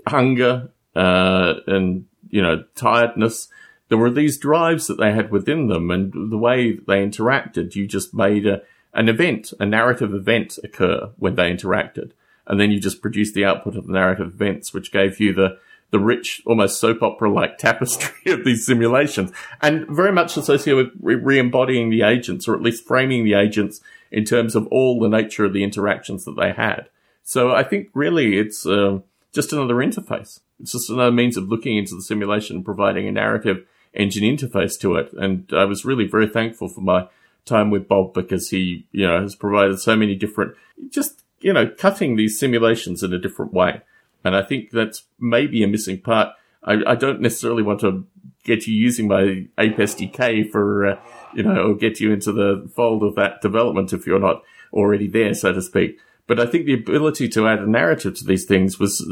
hunger 0.06 0.70
uh, 0.94 1.54
and 1.66 2.04
you 2.28 2.42
know 2.42 2.64
tiredness. 2.74 3.48
There 3.88 3.96
were 3.96 4.10
these 4.10 4.36
drives 4.36 4.86
that 4.88 4.98
they 4.98 5.12
had 5.12 5.30
within 5.30 5.68
them, 5.68 5.90
and 5.90 6.12
the 6.30 6.36
way 6.36 6.72
they 6.74 7.02
interacted, 7.02 7.74
you 7.74 7.86
just 7.86 8.12
made 8.12 8.46
a 8.46 8.60
an 8.94 9.08
event, 9.08 9.52
a 9.60 9.66
narrative 9.66 10.14
event 10.14 10.58
occur 10.64 11.10
when 11.18 11.34
they 11.34 11.50
interacted. 11.52 12.12
And 12.46 12.58
then 12.58 12.70
you 12.70 12.80
just 12.80 13.02
produced 13.02 13.34
the 13.34 13.44
output 13.44 13.76
of 13.76 13.86
the 13.86 13.92
narrative 13.92 14.28
events, 14.28 14.72
which 14.72 14.90
gave 14.90 15.20
you 15.20 15.34
the, 15.34 15.58
the 15.90 15.98
rich, 15.98 16.42
almost 16.46 16.80
soap 16.80 17.02
opera 17.02 17.30
like 17.30 17.58
tapestry 17.58 18.32
of 18.32 18.44
these 18.44 18.64
simulations 18.64 19.32
and 19.60 19.86
very 19.88 20.12
much 20.12 20.36
associated 20.36 20.92
with 21.00 21.20
re 21.22 21.38
embodying 21.38 21.90
the 21.90 22.02
agents 22.02 22.48
or 22.48 22.54
at 22.54 22.62
least 22.62 22.86
framing 22.86 23.24
the 23.24 23.34
agents 23.34 23.80
in 24.10 24.24
terms 24.24 24.54
of 24.54 24.66
all 24.68 24.98
the 24.98 25.08
nature 25.08 25.44
of 25.44 25.52
the 25.52 25.62
interactions 25.62 26.24
that 26.24 26.36
they 26.36 26.52
had. 26.52 26.88
So 27.22 27.54
I 27.54 27.62
think 27.62 27.90
really 27.92 28.38
it's 28.38 28.64
uh, 28.64 29.00
just 29.32 29.52
another 29.52 29.74
interface. 29.74 30.40
It's 30.60 30.72
just 30.72 30.90
another 30.90 31.12
means 31.12 31.36
of 31.36 31.48
looking 31.48 31.76
into 31.76 31.94
the 31.94 32.02
simulation 32.02 32.56
and 32.56 32.64
providing 32.64 33.06
a 33.06 33.12
narrative 33.12 33.66
engine 33.92 34.24
interface 34.24 34.78
to 34.80 34.96
it. 34.96 35.12
And 35.12 35.50
I 35.52 35.64
was 35.64 35.84
really 35.84 36.06
very 36.06 36.26
thankful 36.26 36.68
for 36.68 36.80
my 36.80 37.08
time 37.48 37.70
with 37.70 37.88
Bob 37.88 38.14
because 38.14 38.50
he, 38.50 38.86
you 38.92 39.06
know, 39.06 39.20
has 39.20 39.34
provided 39.34 39.80
so 39.80 39.96
many 39.96 40.14
different, 40.14 40.54
just, 40.90 41.22
you 41.40 41.52
know, 41.52 41.68
cutting 41.68 42.16
these 42.16 42.38
simulations 42.38 43.02
in 43.02 43.12
a 43.12 43.18
different 43.18 43.52
way. 43.52 43.82
And 44.24 44.36
I 44.36 44.42
think 44.42 44.70
that's 44.70 45.04
maybe 45.18 45.62
a 45.62 45.68
missing 45.68 46.00
part. 46.00 46.34
I, 46.62 46.78
I 46.86 46.94
don't 46.94 47.20
necessarily 47.20 47.62
want 47.62 47.80
to 47.80 48.06
get 48.44 48.66
you 48.66 48.74
using 48.74 49.08
my 49.08 49.46
Ape 49.58 49.76
SDK 49.76 50.50
for, 50.50 50.86
uh, 50.86 51.00
you 51.34 51.42
know, 51.42 51.70
or 51.70 51.74
get 51.74 52.00
you 52.00 52.12
into 52.12 52.32
the 52.32 52.68
fold 52.74 53.02
of 53.02 53.14
that 53.14 53.40
development 53.40 53.92
if 53.92 54.06
you're 54.06 54.18
not 54.18 54.42
already 54.72 55.06
there, 55.06 55.34
so 55.34 55.52
to 55.52 55.62
speak. 55.62 55.98
But 56.26 56.40
I 56.40 56.46
think 56.46 56.66
the 56.66 56.74
ability 56.74 57.28
to 57.30 57.48
add 57.48 57.60
a 57.60 57.70
narrative 57.70 58.16
to 58.18 58.24
these 58.24 58.44
things 58.44 58.78
was 58.78 59.06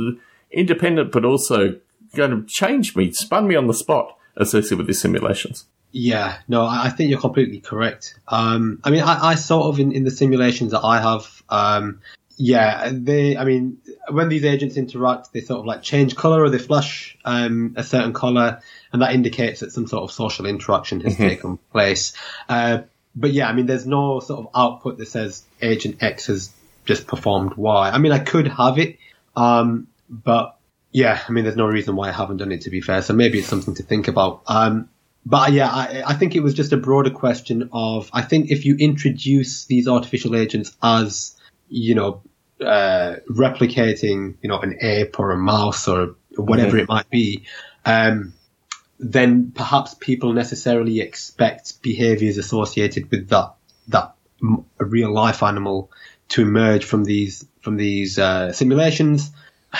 independent, 0.50 1.12
but 1.12 1.24
also 1.24 1.80
kind 2.14 2.32
of 2.32 2.46
changed 2.46 2.96
me, 2.96 3.12
spun 3.12 3.48
me 3.48 3.56
on 3.56 3.66
the 3.66 3.74
spot 3.74 4.16
associated 4.36 4.78
with 4.78 4.86
these 4.86 5.00
simulations. 5.00 5.66
Yeah, 5.92 6.38
no, 6.46 6.66
I 6.66 6.90
think 6.90 7.10
you're 7.10 7.20
completely 7.20 7.60
correct. 7.60 8.18
Um, 8.28 8.80
I 8.84 8.90
mean, 8.90 9.02
I, 9.02 9.28
I, 9.28 9.34
sort 9.34 9.66
of 9.66 9.80
in, 9.80 9.92
in 9.92 10.04
the 10.04 10.10
simulations 10.10 10.72
that 10.72 10.84
I 10.84 11.00
have, 11.00 11.42
um, 11.48 12.00
yeah, 12.36 12.90
they, 12.92 13.36
I 13.36 13.44
mean, 13.44 13.78
when 14.10 14.28
these 14.28 14.44
agents 14.44 14.76
interact, 14.76 15.32
they 15.32 15.40
sort 15.40 15.60
of 15.60 15.66
like 15.66 15.82
change 15.82 16.14
color 16.14 16.42
or 16.42 16.50
they 16.50 16.58
flash 16.58 17.16
um, 17.24 17.74
a 17.76 17.82
certain 17.82 18.12
color, 18.12 18.60
and 18.92 19.00
that 19.00 19.14
indicates 19.14 19.60
that 19.60 19.72
some 19.72 19.86
sort 19.86 20.02
of 20.02 20.12
social 20.12 20.44
interaction 20.44 21.00
has 21.00 21.14
mm-hmm. 21.14 21.28
taken 21.28 21.58
place. 21.72 22.12
Uh, 22.48 22.82
but 23.14 23.32
yeah, 23.32 23.48
I 23.48 23.54
mean, 23.54 23.64
there's 23.64 23.86
no 23.86 24.20
sort 24.20 24.40
of 24.40 24.50
output 24.54 24.98
that 24.98 25.08
says 25.08 25.44
agent 25.62 26.02
X 26.02 26.26
has 26.26 26.52
just 26.84 27.06
performed 27.06 27.54
Y. 27.54 27.90
I 27.90 27.96
mean, 27.96 28.12
I 28.12 28.18
could 28.18 28.48
have 28.48 28.78
it, 28.78 28.98
um, 29.34 29.86
but 30.10 30.58
yeah, 30.92 31.22
I 31.26 31.32
mean, 31.32 31.44
there's 31.44 31.56
no 31.56 31.66
reason 31.66 31.96
why 31.96 32.08
I 32.08 32.12
haven't 32.12 32.36
done 32.36 32.52
it 32.52 32.62
to 32.62 32.70
be 32.70 32.82
fair. 32.82 33.00
So 33.02 33.14
maybe 33.14 33.38
it's 33.38 33.48
something 33.48 33.74
to 33.74 33.82
think 33.82 34.08
about. 34.08 34.42
Um, 34.46 34.90
but 35.26 35.52
yeah, 35.52 35.68
I, 35.68 36.04
I, 36.06 36.14
think 36.14 36.36
it 36.36 36.40
was 36.40 36.54
just 36.54 36.72
a 36.72 36.76
broader 36.76 37.10
question 37.10 37.70
of, 37.72 38.08
I 38.12 38.22
think 38.22 38.52
if 38.52 38.64
you 38.64 38.76
introduce 38.76 39.64
these 39.64 39.88
artificial 39.88 40.36
agents 40.36 40.76
as, 40.80 41.36
you 41.68 41.96
know, 41.96 42.22
uh, 42.60 43.16
replicating, 43.28 44.36
you 44.40 44.48
know, 44.48 44.60
an 44.60 44.78
ape 44.80 45.18
or 45.18 45.32
a 45.32 45.36
mouse 45.36 45.88
or 45.88 46.14
whatever 46.36 46.76
mm-hmm. 46.76 46.78
it 46.78 46.88
might 46.88 47.10
be, 47.10 47.42
um, 47.84 48.34
then 49.00 49.50
perhaps 49.50 49.94
people 49.94 50.32
necessarily 50.32 51.00
expect 51.00 51.82
behaviors 51.82 52.38
associated 52.38 53.10
with 53.10 53.28
that, 53.30 53.52
that 53.88 54.14
real 54.78 55.12
life 55.12 55.42
animal 55.42 55.90
to 56.28 56.42
emerge 56.42 56.84
from 56.84 57.02
these, 57.02 57.44
from 57.62 57.76
these, 57.76 58.16
uh, 58.16 58.52
simulations 58.52 59.32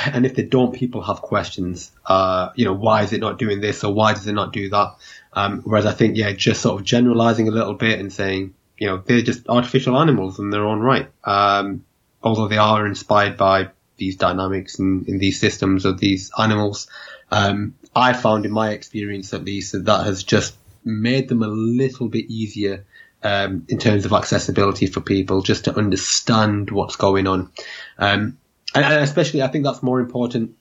and 0.05 0.27
if 0.27 0.35
they 0.35 0.43
don't, 0.43 0.75
people 0.75 1.03
have 1.03 1.23
questions. 1.23 1.93
Uh, 2.05 2.51
you 2.55 2.65
know, 2.65 2.75
why 2.75 3.03
is 3.03 3.13
it 3.13 3.21
not 3.21 3.39
doing 3.39 3.61
this 3.61 3.85
or 3.85 3.93
why 3.93 4.13
does 4.13 4.27
it 4.27 4.33
not 4.33 4.53
do 4.53 4.69
that? 4.71 4.97
Um, 5.37 5.61
whereas 5.65 5.87
I 5.87 5.93
think, 5.93 6.17
yeah, 6.17 6.33
just 6.33 6.63
sort 6.63 6.81
of 6.81 6.87
generalizing 6.87 7.47
a 7.47 7.51
little 7.51 7.75
bit 7.75 8.01
and 8.01 8.13
saying, 8.13 8.55
you 8.79 8.89
know, 8.89 8.97
they're 8.97 9.21
just 9.21 9.49
artificial 9.49 9.97
animals 9.97 10.39
in 10.39 10.51
their 10.51 10.65
own 10.65 10.81
right. 10.81 11.09
Um, 11.23 11.85
although 12.23 12.49
they 12.49 12.57
are 12.59 12.87
inspired 12.87 13.37
by 13.37 13.69
these 13.99 14.17
dynamics 14.17 14.79
and 14.79 15.09
in 15.09 15.19
these 15.19 15.39
systems 15.39 15.85
of 15.85 15.99
these 15.99 16.31
animals. 16.39 16.89
Um, 17.31 17.75
I 17.95 18.13
found 18.13 18.45
in 18.45 18.53
my 18.53 18.71
experience 18.71 19.33
at 19.35 19.45
least 19.45 19.73
that 19.73 19.85
that 19.87 20.07
has 20.07 20.23
just 20.23 20.57
made 20.85 21.29
them 21.29 21.43
a 21.43 21.49
little 21.49 22.09
bit 22.09 22.27
easier 22.27 22.85
um, 23.23 23.67
in 23.69 23.79
terms 23.79 24.05
of 24.05 24.13
accessibility 24.13 24.87
for 24.87 25.01
people 25.01 25.43
just 25.43 25.65
to 25.65 25.77
understand 25.77 26.71
what's 26.71 26.97
going 26.97 27.27
on. 27.27 27.51
Um, 27.99 28.39
and, 28.75 29.03
especially 29.03 29.43
I 29.43 29.49
think 29.49 29.65
that's 29.65 29.83
more 29.83 30.01
important, 30.01 30.55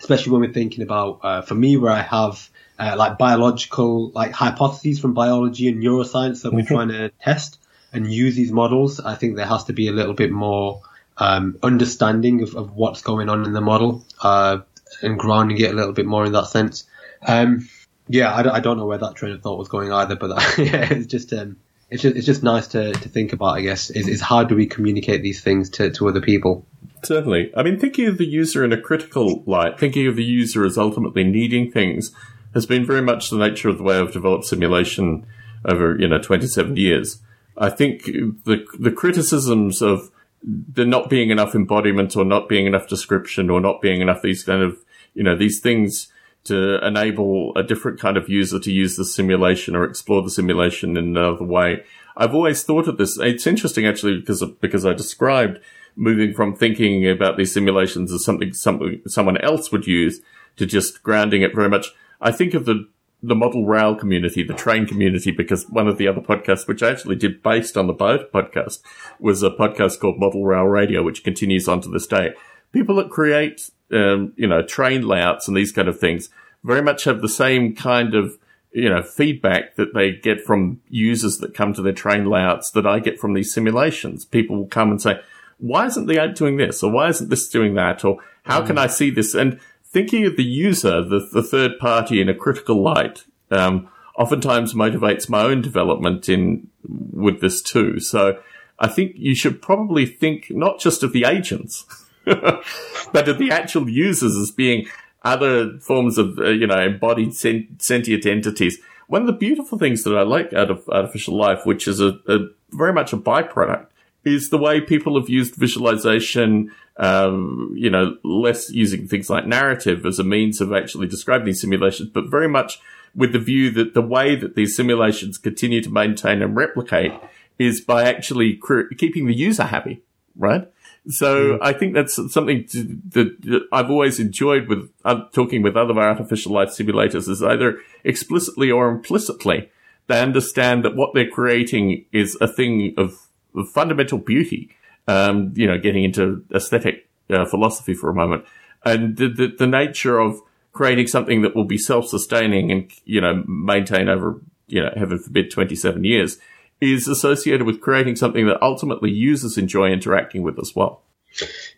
especially 0.00 0.32
when 0.32 0.42
we're 0.42 0.52
thinking 0.52 0.82
about 0.82 1.20
uh, 1.22 1.42
for 1.42 1.54
me 1.54 1.76
where 1.76 1.92
I 1.92 2.02
have 2.02 2.48
uh, 2.82 2.96
like 2.96 3.16
biological 3.16 4.10
like 4.10 4.32
hypotheses 4.32 4.98
from 4.98 5.14
biology 5.14 5.68
and 5.68 5.80
neuroscience 5.80 6.42
that 6.42 6.52
we're 6.52 6.62
mm-hmm. 6.62 6.74
trying 6.74 6.88
to 6.88 7.10
test 7.22 7.58
and 7.92 8.12
use 8.12 8.34
these 8.34 8.50
models. 8.50 8.98
I 8.98 9.14
think 9.14 9.36
there 9.36 9.46
has 9.46 9.64
to 9.64 9.72
be 9.72 9.86
a 9.86 9.92
little 9.92 10.14
bit 10.14 10.32
more 10.32 10.82
um, 11.16 11.58
understanding 11.62 12.42
of, 12.42 12.56
of, 12.56 12.74
what's 12.74 13.02
going 13.02 13.28
on 13.28 13.44
in 13.44 13.52
the 13.52 13.60
model 13.60 14.04
uh, 14.22 14.58
and 15.02 15.18
grounding 15.18 15.60
it 15.60 15.70
a 15.70 15.74
little 15.74 15.92
bit 15.92 16.06
more 16.06 16.24
in 16.24 16.32
that 16.32 16.46
sense. 16.46 16.84
Um, 17.24 17.68
yeah, 18.08 18.32
I, 18.32 18.56
I, 18.56 18.60
don't 18.60 18.78
know 18.78 18.86
where 18.86 18.98
that 18.98 19.14
train 19.14 19.32
of 19.32 19.42
thought 19.42 19.58
was 19.58 19.68
going 19.68 19.92
either, 19.92 20.16
but 20.16 20.30
yeah, 20.58 20.88
it's 20.90 21.06
just 21.06 21.32
um, 21.32 21.58
it's 21.90 22.02
just 22.02 22.16
it's 22.16 22.26
just 22.26 22.42
nice 22.42 22.66
to, 22.68 22.92
to 22.92 23.08
think 23.08 23.32
about. 23.32 23.58
I 23.58 23.60
guess 23.60 23.90
is, 23.90 24.08
is 24.08 24.20
how 24.20 24.42
do 24.42 24.56
we 24.56 24.66
communicate 24.66 25.22
these 25.22 25.40
things 25.40 25.70
to, 25.70 25.90
to 25.90 26.08
other 26.08 26.20
people. 26.20 26.66
Certainly. 27.04 27.52
I 27.56 27.62
mean, 27.62 27.78
thinking 27.78 28.06
of 28.08 28.18
the 28.18 28.26
user 28.26 28.64
in 28.64 28.72
a 28.72 28.80
critical 28.80 29.42
light, 29.46 29.78
thinking 29.78 30.06
of 30.06 30.16
the 30.16 30.24
user 30.24 30.64
as 30.64 30.78
ultimately 30.78 31.24
needing 31.24 31.70
things, 31.70 32.12
has 32.54 32.66
been 32.66 32.86
very 32.86 33.02
much 33.02 33.30
the 33.30 33.38
nature 33.38 33.68
of 33.68 33.78
the 33.78 33.84
way 33.84 33.98
I've 33.98 34.12
developed 34.12 34.44
simulation 34.44 35.26
over, 35.64 35.96
you 35.98 36.08
know, 36.08 36.18
27 36.18 36.76
years. 36.76 37.20
I 37.56 37.70
think 37.70 38.04
the, 38.04 38.66
the 38.78 38.90
criticisms 38.90 39.82
of 39.82 40.10
there 40.42 40.86
not 40.86 41.08
being 41.08 41.30
enough 41.30 41.54
embodiment 41.54 42.16
or 42.16 42.24
not 42.24 42.48
being 42.48 42.66
enough 42.66 42.88
description 42.88 43.50
or 43.50 43.60
not 43.60 43.80
being 43.80 44.00
enough 44.00 44.22
these 44.22 44.42
kind 44.42 44.62
of, 44.62 44.78
you 45.14 45.22
know, 45.22 45.36
these 45.36 45.60
things 45.60 46.08
to 46.44 46.84
enable 46.84 47.52
a 47.56 47.62
different 47.62 48.00
kind 48.00 48.16
of 48.16 48.28
user 48.28 48.58
to 48.58 48.72
use 48.72 48.96
the 48.96 49.04
simulation 49.04 49.76
or 49.76 49.84
explore 49.84 50.22
the 50.22 50.30
simulation 50.30 50.96
in 50.96 51.16
another 51.16 51.44
way. 51.44 51.84
I've 52.16 52.34
always 52.34 52.64
thought 52.64 52.88
of 52.88 52.98
this. 52.98 53.18
It's 53.18 53.46
interesting 53.46 53.86
actually 53.86 54.18
because, 54.18 54.42
because 54.60 54.84
I 54.84 54.92
described 54.92 55.60
moving 55.94 56.34
from 56.34 56.56
thinking 56.56 57.08
about 57.08 57.36
these 57.36 57.52
simulations 57.52 58.12
as 58.12 58.24
something, 58.24 58.52
something 58.52 59.02
someone 59.06 59.38
else 59.38 59.70
would 59.70 59.86
use 59.86 60.20
to 60.56 60.66
just 60.66 61.02
grounding 61.02 61.42
it 61.42 61.54
very 61.54 61.68
much. 61.68 61.92
I 62.22 62.30
think 62.32 62.54
of 62.54 62.64
the 62.64 62.88
the 63.22 63.34
model 63.36 63.64
rail 63.64 63.94
community, 63.94 64.42
the 64.42 64.52
train 64.52 64.84
community, 64.84 65.30
because 65.30 65.68
one 65.68 65.86
of 65.86 65.96
the 65.96 66.08
other 66.08 66.20
podcasts, 66.20 66.66
which 66.66 66.82
I 66.82 66.90
actually 66.90 67.14
did 67.14 67.42
based 67.42 67.76
on 67.76 67.86
the 67.86 67.92
boat 67.92 68.32
podcast, 68.32 68.80
was 69.20 69.44
a 69.44 69.50
podcast 69.50 70.00
called 70.00 70.18
Model 70.18 70.44
Rail 70.44 70.64
Radio, 70.64 71.04
which 71.04 71.22
continues 71.22 71.68
on 71.68 71.80
to 71.82 71.88
this 71.88 72.06
day. 72.06 72.34
People 72.72 72.96
that 72.96 73.10
create, 73.10 73.70
um, 73.92 74.32
you 74.36 74.48
know, 74.48 74.62
train 74.62 75.06
layouts 75.06 75.46
and 75.46 75.56
these 75.56 75.70
kind 75.70 75.86
of 75.86 76.00
things 76.00 76.30
very 76.64 76.82
much 76.82 77.04
have 77.04 77.20
the 77.20 77.28
same 77.28 77.76
kind 77.76 78.14
of, 78.14 78.38
you 78.72 78.88
know, 78.88 79.02
feedback 79.02 79.76
that 79.76 79.94
they 79.94 80.12
get 80.12 80.40
from 80.40 80.80
users 80.88 81.38
that 81.38 81.54
come 81.54 81.72
to 81.74 81.82
their 81.82 81.92
train 81.92 82.26
layouts 82.26 82.72
that 82.72 82.86
I 82.86 82.98
get 82.98 83.20
from 83.20 83.34
these 83.34 83.54
simulations. 83.54 84.24
People 84.24 84.56
will 84.56 84.66
come 84.66 84.90
and 84.90 85.00
say, 85.00 85.20
why 85.58 85.86
isn't 85.86 86.06
the 86.06 86.20
app 86.20 86.34
doing 86.34 86.56
this? 86.56 86.82
Or 86.82 86.90
why 86.90 87.08
isn't 87.08 87.30
this 87.30 87.48
doing 87.48 87.74
that? 87.74 88.04
Or 88.04 88.18
how 88.42 88.62
mm. 88.62 88.66
can 88.66 88.78
I 88.78 88.88
see 88.88 89.10
this? 89.10 89.34
And 89.34 89.60
thinking 89.92 90.26
of 90.26 90.36
the 90.36 90.44
user, 90.44 91.02
the, 91.02 91.28
the 91.32 91.42
third 91.42 91.78
party 91.78 92.20
in 92.20 92.28
a 92.28 92.34
critical 92.34 92.82
light, 92.82 93.24
um, 93.50 93.88
oftentimes 94.16 94.74
motivates 94.74 95.28
my 95.28 95.42
own 95.42 95.62
development 95.62 96.28
in 96.28 96.68
with 96.84 97.40
this 97.40 97.62
too. 97.62 98.00
So 98.00 98.38
I 98.78 98.88
think 98.88 99.12
you 99.16 99.34
should 99.34 99.62
probably 99.62 100.06
think 100.06 100.46
not 100.50 100.80
just 100.80 101.02
of 101.02 101.12
the 101.12 101.24
agents, 101.24 101.84
but 102.24 103.28
of 103.28 103.38
the 103.38 103.50
actual 103.50 103.88
users 103.88 104.36
as 104.36 104.50
being 104.50 104.86
other 105.22 105.78
forms 105.78 106.18
of, 106.18 106.38
uh, 106.38 106.48
you 106.48 106.66
know, 106.66 106.80
embodied 106.80 107.34
sentient 107.34 108.26
entities. 108.26 108.78
One 109.06 109.20
of 109.20 109.26
the 109.26 109.34
beautiful 109.34 109.78
things 109.78 110.04
that 110.04 110.16
I 110.16 110.22
like 110.22 110.52
out 110.52 110.70
of 110.70 110.88
artificial 110.88 111.36
life, 111.36 111.64
which 111.64 111.86
is 111.86 112.00
a, 112.00 112.18
a 112.26 112.38
very 112.70 112.92
much 112.92 113.12
a 113.12 113.16
byproduct, 113.16 113.86
is 114.24 114.50
the 114.50 114.58
way 114.58 114.80
people 114.80 115.18
have 115.18 115.28
used 115.28 115.56
visualization, 115.56 116.72
um, 116.96 117.72
you 117.76 117.90
know, 117.90 118.16
less 118.22 118.70
using 118.70 119.08
things 119.08 119.28
like 119.28 119.46
narrative 119.46 120.06
as 120.06 120.18
a 120.18 120.24
means 120.24 120.60
of 120.60 120.72
actually 120.72 121.06
describing 121.06 121.46
these 121.46 121.60
simulations, 121.60 122.08
but 122.10 122.30
very 122.30 122.48
much 122.48 122.80
with 123.14 123.32
the 123.32 123.38
view 123.38 123.70
that 123.70 123.94
the 123.94 124.02
way 124.02 124.34
that 124.34 124.54
these 124.54 124.74
simulations 124.74 125.38
continue 125.38 125.82
to 125.82 125.90
maintain 125.90 126.40
and 126.40 126.56
replicate 126.56 127.12
is 127.58 127.80
by 127.80 128.04
actually 128.04 128.54
cre- 128.54 128.94
keeping 128.96 129.26
the 129.26 129.34
user 129.34 129.64
happy, 129.64 130.00
right? 130.36 130.68
So 131.08 131.58
mm. 131.58 131.58
I 131.60 131.72
think 131.72 131.94
that's 131.94 132.14
something 132.32 132.64
to, 132.68 132.98
that 133.10 133.66
I've 133.72 133.90
always 133.90 134.20
enjoyed 134.20 134.68
with 134.68 134.90
uh, 135.04 135.24
talking 135.32 135.62
with 135.62 135.76
other 135.76 135.98
artificial 135.98 136.52
life 136.52 136.68
simulators 136.68 137.28
is 137.28 137.42
either 137.42 137.80
explicitly 138.04 138.70
or 138.70 138.88
implicitly 138.88 139.68
they 140.06 140.20
understand 140.20 140.84
that 140.84 140.96
what 140.96 141.14
they're 141.14 141.28
creating 141.28 142.04
is 142.12 142.36
a 142.40 142.48
thing 142.48 142.94
of 142.96 143.28
fundamental 143.72 144.18
beauty. 144.18 144.70
Um, 145.08 145.52
you 145.56 145.66
know, 145.66 145.78
getting 145.78 146.04
into 146.04 146.44
aesthetic 146.54 147.08
uh, 147.28 147.44
philosophy 147.44 147.92
for 147.92 148.08
a 148.08 148.14
moment, 148.14 148.44
and 148.84 149.16
the, 149.16 149.28
the, 149.28 149.54
the 149.58 149.66
nature 149.66 150.20
of 150.20 150.40
creating 150.72 151.08
something 151.08 151.42
that 151.42 151.56
will 151.56 151.64
be 151.64 151.76
self-sustaining 151.76 152.70
and 152.70 152.90
you 153.04 153.20
know 153.20 153.42
maintain 153.46 154.08
over 154.08 154.40
you 154.68 154.80
know 154.80 154.90
heaven 154.96 155.18
forbid 155.18 155.50
27 155.50 156.04
years 156.04 156.38
is 156.80 157.06
associated 157.06 157.64
with 157.64 157.80
creating 157.80 158.16
something 158.16 158.46
that 158.46 158.60
ultimately 158.60 159.10
users 159.10 159.56
enjoy 159.56 159.90
interacting 159.90 160.42
with 160.42 160.58
as 160.58 160.74
well. 160.74 161.02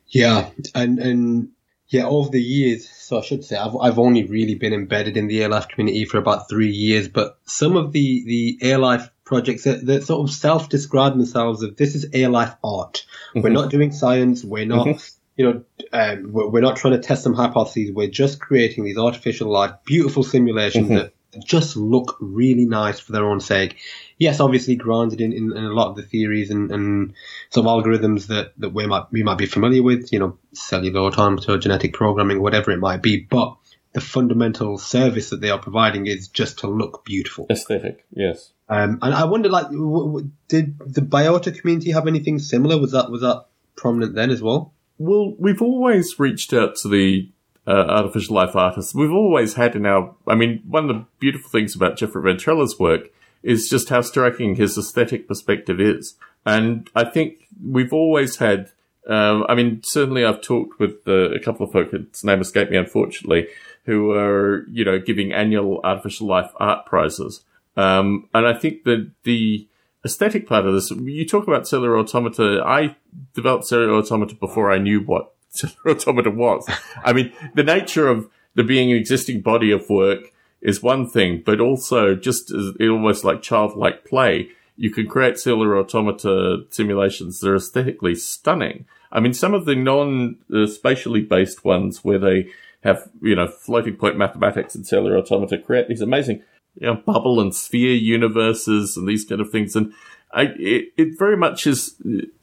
Yeah, 0.08 0.50
and 0.74 0.98
and 0.98 1.48
yeah, 1.88 2.06
over 2.06 2.30
the 2.30 2.42
years, 2.42 2.88
so 2.88 3.18
I 3.18 3.20
should 3.20 3.44
say 3.44 3.56
I've 3.56 3.76
I've 3.76 3.98
only 3.98 4.24
really 4.24 4.54
been 4.54 4.72
embedded 4.72 5.16
in 5.16 5.28
the 5.28 5.40
ALife 5.40 5.68
community 5.68 6.06
for 6.06 6.18
about 6.18 6.48
three 6.48 6.70
years, 6.70 7.08
but 7.08 7.38
some 7.44 7.76
of 7.76 7.92
the 7.92 8.24
the 8.24 8.58
ALife 8.62 9.10
projects 9.24 9.64
that, 9.64 9.84
that 9.86 10.04
sort 10.04 10.28
of 10.28 10.34
self-describe 10.34 11.16
themselves 11.16 11.62
as 11.62 11.74
this 11.74 11.94
is 11.94 12.10
ALife 12.10 12.56
art. 12.62 13.06
Mm-hmm. 13.30 13.40
We're 13.40 13.50
not 13.50 13.70
doing 13.70 13.92
science. 13.92 14.44
We're 14.44 14.66
not, 14.66 14.86
mm-hmm. 14.86 15.20
you 15.36 15.44
know, 15.44 15.64
um, 15.92 16.32
we're, 16.32 16.48
we're, 16.48 16.60
not 16.60 16.76
trying 16.76 16.94
to 16.94 17.00
test 17.00 17.22
some 17.22 17.34
hypotheses. 17.34 17.90
We're 17.90 18.08
just 18.08 18.40
creating 18.40 18.84
these 18.84 18.98
artificial 18.98 19.50
life, 19.50 19.72
beautiful 19.84 20.22
simulations 20.22 20.86
mm-hmm. 20.86 20.96
that 20.96 21.14
just 21.44 21.76
look 21.76 22.16
really 22.20 22.66
nice 22.66 23.00
for 23.00 23.12
their 23.12 23.24
own 23.24 23.40
sake. 23.40 23.78
Yes, 24.18 24.40
obviously 24.40 24.76
grounded 24.76 25.20
in, 25.20 25.32
in, 25.32 25.56
in 25.56 25.64
a 25.64 25.72
lot 25.72 25.88
of 25.88 25.96
the 25.96 26.02
theories 26.02 26.50
and, 26.50 26.70
and 26.70 27.14
some 27.50 27.66
algorithms 27.66 28.28
that, 28.28 28.52
that 28.58 28.70
we 28.70 28.86
might, 28.86 29.10
we 29.10 29.22
might 29.22 29.38
be 29.38 29.46
familiar 29.46 29.82
with, 29.82 30.12
you 30.12 30.18
know, 30.18 30.38
cellular 30.52 31.00
automaton, 31.00 31.60
genetic 31.60 31.92
programming, 31.92 32.40
whatever 32.40 32.70
it 32.70 32.78
might 32.78 33.02
be. 33.02 33.18
But 33.18 33.56
the 33.94 34.00
fundamental 34.00 34.76
service 34.76 35.30
that 35.30 35.40
they 35.40 35.50
are 35.50 35.58
providing 35.58 36.06
is 36.06 36.28
just 36.28 36.60
to 36.60 36.66
look 36.66 37.04
beautiful. 37.04 37.46
Aesthetic, 37.50 38.04
yes. 38.12 38.52
Um, 38.68 38.98
and 39.02 39.14
I 39.14 39.24
wonder, 39.24 39.48
like, 39.48 39.66
w- 39.66 40.06
w- 40.06 40.30
did 40.48 40.78
the 40.78 41.02
biota 41.02 41.58
community 41.58 41.90
have 41.92 42.06
anything 42.06 42.38
similar? 42.38 42.78
Was 42.78 42.92
that 42.92 43.10
was 43.10 43.20
that 43.20 43.46
prominent 43.76 44.14
then 44.14 44.30
as 44.30 44.40
well? 44.40 44.72
Well, 44.98 45.34
we've 45.38 45.60
always 45.60 46.18
reached 46.18 46.52
out 46.52 46.76
to 46.76 46.88
the 46.88 47.28
uh, 47.66 47.72
artificial 47.72 48.36
life 48.36 48.54
artists. 48.54 48.94
We've 48.94 49.12
always 49.12 49.54
had 49.54 49.74
in 49.74 49.86
our, 49.86 50.14
I 50.26 50.34
mean, 50.34 50.62
one 50.66 50.88
of 50.88 50.96
the 50.96 51.04
beautiful 51.18 51.50
things 51.50 51.74
about 51.74 51.96
Jeffrey 51.96 52.22
Ventrella's 52.22 52.78
work 52.78 53.10
is 53.42 53.68
just 53.68 53.88
how 53.88 54.00
striking 54.00 54.54
his 54.54 54.78
aesthetic 54.78 55.26
perspective 55.28 55.80
is. 55.80 56.14
And 56.46 56.88
I 56.94 57.04
think 57.04 57.48
we've 57.62 57.92
always 57.92 58.36
had, 58.36 58.70
um, 59.08 59.44
I 59.48 59.54
mean, 59.54 59.80
certainly 59.82 60.24
I've 60.24 60.42
talked 60.42 60.78
with 60.78 61.06
uh, 61.06 61.30
a 61.30 61.40
couple 61.40 61.66
of 61.66 61.72
folk, 61.72 61.92
its 61.92 62.24
name 62.24 62.40
escaped 62.40 62.70
me 62.70 62.76
unfortunately, 62.76 63.48
who 63.84 64.12
are, 64.12 64.66
you 64.70 64.84
know, 64.84 64.98
giving 64.98 65.32
annual 65.32 65.80
artificial 65.84 66.26
life 66.26 66.50
art 66.56 66.86
prizes. 66.86 67.44
Um, 67.76 68.28
and 68.32 68.46
I 68.46 68.54
think 68.54 68.84
that 68.84 69.10
the 69.24 69.68
aesthetic 70.04 70.46
part 70.46 70.66
of 70.66 70.74
this, 70.74 70.90
you 70.90 71.26
talk 71.26 71.46
about 71.46 71.66
cellular 71.66 71.98
automata. 71.98 72.62
I 72.64 72.96
developed 73.32 73.66
cellular 73.66 73.94
automata 73.94 74.34
before 74.34 74.70
I 74.70 74.78
knew 74.78 75.00
what 75.00 75.34
cellular 75.50 75.96
automata 75.96 76.30
was. 76.30 76.68
I 77.04 77.12
mean, 77.12 77.32
the 77.54 77.64
nature 77.64 78.08
of 78.08 78.28
there 78.54 78.64
being 78.64 78.92
an 78.92 78.98
existing 78.98 79.40
body 79.40 79.70
of 79.70 79.88
work 79.88 80.32
is 80.60 80.82
one 80.82 81.08
thing, 81.08 81.42
but 81.44 81.60
also 81.60 82.14
just 82.14 82.50
as, 82.50 82.72
almost 82.80 83.24
like 83.24 83.42
childlike 83.42 84.04
play, 84.04 84.48
you 84.76 84.90
can 84.90 85.06
create 85.06 85.38
cellular 85.38 85.78
automata 85.78 86.64
simulations 86.70 87.40
that 87.40 87.50
are 87.50 87.56
aesthetically 87.56 88.14
stunning. 88.14 88.86
I 89.12 89.20
mean, 89.20 89.34
some 89.34 89.54
of 89.54 89.66
the 89.66 89.76
non-spatially 89.76 91.22
based 91.22 91.64
ones 91.64 92.04
where 92.04 92.18
they 92.18 92.48
have, 92.82 93.08
you 93.22 93.36
know, 93.36 93.46
floating 93.46 93.96
point 93.96 94.16
mathematics 94.16 94.74
and 94.74 94.86
cellular 94.86 95.18
automata 95.18 95.58
create 95.58 95.88
these 95.88 96.00
amazing, 96.00 96.42
you 96.76 96.86
know, 96.86 96.94
bubble 96.94 97.40
and 97.40 97.54
sphere 97.54 97.94
universes 97.94 98.96
and 98.96 99.08
these 99.08 99.24
kind 99.24 99.40
of 99.40 99.50
things. 99.50 99.76
And 99.76 99.92
I, 100.32 100.52
it, 100.58 100.92
it 100.96 101.18
very 101.18 101.36
much 101.36 101.66
is 101.66 101.94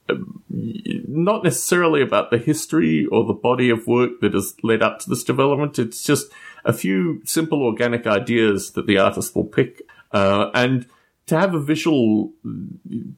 uh, 0.09 0.15
not 0.49 1.43
necessarily 1.43 2.01
about 2.01 2.31
the 2.31 2.37
history 2.37 3.05
or 3.07 3.25
the 3.25 3.33
body 3.33 3.69
of 3.69 3.87
work 3.87 4.21
that 4.21 4.33
has 4.33 4.55
led 4.63 4.81
up 4.81 4.99
to 4.99 5.09
this 5.09 5.23
development. 5.23 5.79
It's 5.79 6.03
just 6.03 6.31
a 6.63 6.73
few 6.73 7.21
simple 7.25 7.63
organic 7.63 8.07
ideas 8.07 8.71
that 8.71 8.87
the 8.87 8.97
artist 8.97 9.35
will 9.35 9.45
pick. 9.45 9.81
Uh, 10.11 10.49
and 10.53 10.85
to 11.27 11.39
have 11.39 11.53
a 11.53 11.59
visual, 11.59 12.31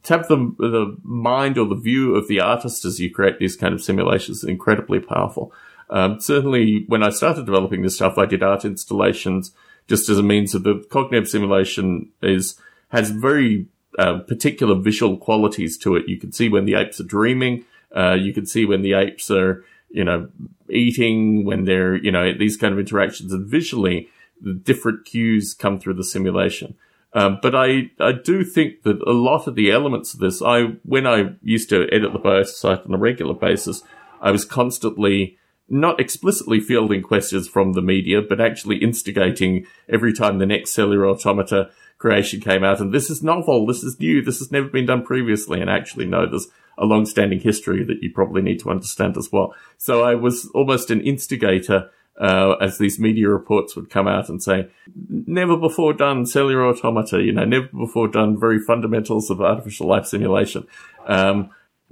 to 0.03 0.14
have 0.14 0.28
the, 0.28 0.38
the 0.59 0.97
mind 1.03 1.57
or 1.57 1.68
the 1.68 1.76
view 1.76 2.16
of 2.16 2.28
the 2.28 2.39
artist 2.39 2.86
as 2.86 2.99
you 2.99 3.09
create 3.09 3.39
these 3.39 3.55
kind 3.55 3.74
of 3.74 3.82
simulations 3.82 4.43
is 4.43 4.49
incredibly 4.49 4.99
powerful. 4.99 5.51
Um, 5.89 6.20
certainly, 6.20 6.86
when 6.88 7.03
I 7.03 7.09
started 7.09 7.45
developing 7.45 7.82
this 7.82 7.95
stuff, 7.95 8.18
I 8.18 8.26
did 8.26 8.43
art 8.43 8.66
installations 8.66 9.51
just 9.88 10.09
as 10.09 10.17
a 10.17 10.23
means 10.23 10.55
of 10.55 10.63
the 10.63 10.86
cognitive 10.89 11.27
simulation 11.27 12.11
is 12.21 12.59
has 12.89 13.09
very 13.09 13.67
uh, 13.97 14.19
particular 14.19 14.75
visual 14.75 15.17
qualities 15.17 15.77
to 15.79 15.95
it. 15.95 16.07
You 16.07 16.19
can 16.19 16.31
see 16.31 16.49
when 16.49 16.65
the 16.65 16.75
apes 16.75 16.99
are 16.99 17.05
dreaming. 17.05 17.65
Uh, 17.95 18.13
you 18.13 18.34
can 18.34 18.45
see 18.45 18.65
when 18.65 18.81
the 18.81 18.93
apes 18.93 19.29
are, 19.29 19.63
you 19.89 20.03
know, 20.03 20.29
eating, 20.69 21.45
when 21.45 21.65
they're, 21.65 21.95
you 21.95 22.11
know, 22.11 22.34
these 22.34 22.57
kind 22.57 22.73
of 22.73 22.79
interactions, 22.79 23.31
and 23.34 23.45
visually, 23.45 24.09
the 24.41 24.53
different 24.53 25.05
cues 25.05 25.53
come 25.53 25.79
through 25.79 25.93
the 25.93 26.03
simulation. 26.03 26.75
Um, 27.13 27.38
but 27.41 27.53
I, 27.53 27.91
I 27.99 28.11
do 28.11 28.43
think 28.43 28.81
that 28.84 28.99
a 29.05 29.11
lot 29.11 29.47
of 29.47 29.53
the 29.53 29.71
elements 29.71 30.13
of 30.15 30.19
this, 30.19 30.41
I, 30.41 30.75
when 30.84 31.05
I 31.05 31.36
used 31.43 31.69
to 31.69 31.88
edit 31.91 32.11
the 32.11 32.19
BIOS 32.19 32.57
site 32.57 32.84
on 32.86 32.93
a 32.93 32.97
regular 32.97 33.36
basis, 33.36 33.84
I 34.19 34.31
was 34.31 34.45
constantly 34.45 35.38
not 35.70 35.99
explicitly 35.99 36.59
fielding 36.59 37.01
questions 37.01 37.47
from 37.47 37.74
the 37.74 37.82
media, 37.82 38.22
but 38.22 38.41
actually 38.41 38.78
instigating 38.78 39.66
every 39.89 40.14
time 40.14 40.38
the 40.38 40.45
next 40.45 40.72
cellular 40.72 41.07
automata 41.07 41.70
creation 41.97 42.41
came 42.41 42.64
out. 42.64 42.82
And 42.82 42.93
this 42.93 43.09
is 43.09 43.24
novel. 43.24 43.66
This 43.66 43.84
is 43.84 43.99
new. 43.99 44.22
This 44.22 44.39
has 44.39 44.51
never 44.51 44.68
been 44.68 44.86
done 44.86 45.03
previously. 45.03 45.61
And 45.61 45.70
actually, 45.70 46.05
no, 46.05 46.30
there's 46.30 46.47
a 46.78 46.86
long-standing 46.86 47.39
history 47.39 47.84
that 47.84 48.01
you 48.01 48.11
probably 48.11 48.41
need 48.41 48.59
to 48.59 48.70
understand 48.70 49.16
as 49.18 49.32
well. 49.32 49.55
So 49.78 50.03
I 50.03 50.16
was 50.16 50.49
almost 50.53 50.91
an 50.91 51.01
instigator 51.01 51.89
uh, 52.20 52.53
as 52.61 52.78
these 52.78 52.99
media 52.99 53.30
reports 53.30 53.76
would 53.76 53.89
come 53.89 54.07
out 54.07 54.30
and 54.30 54.41
say, 54.41 54.68
never 55.09 55.57
before 55.57 55.93
done 55.93 56.26
cellular 56.26 56.68
automata, 56.68 57.22
you 57.22 57.32
know, 57.32 57.45
never 57.45 57.68
before 57.68 58.07
done 58.07 58.39
very 58.39 58.59
fundamentals 58.59 59.30
of 59.30 59.41
artificial 59.41 59.88
life 59.88 60.05
simulation. 60.05 60.68
Um, 61.07 61.49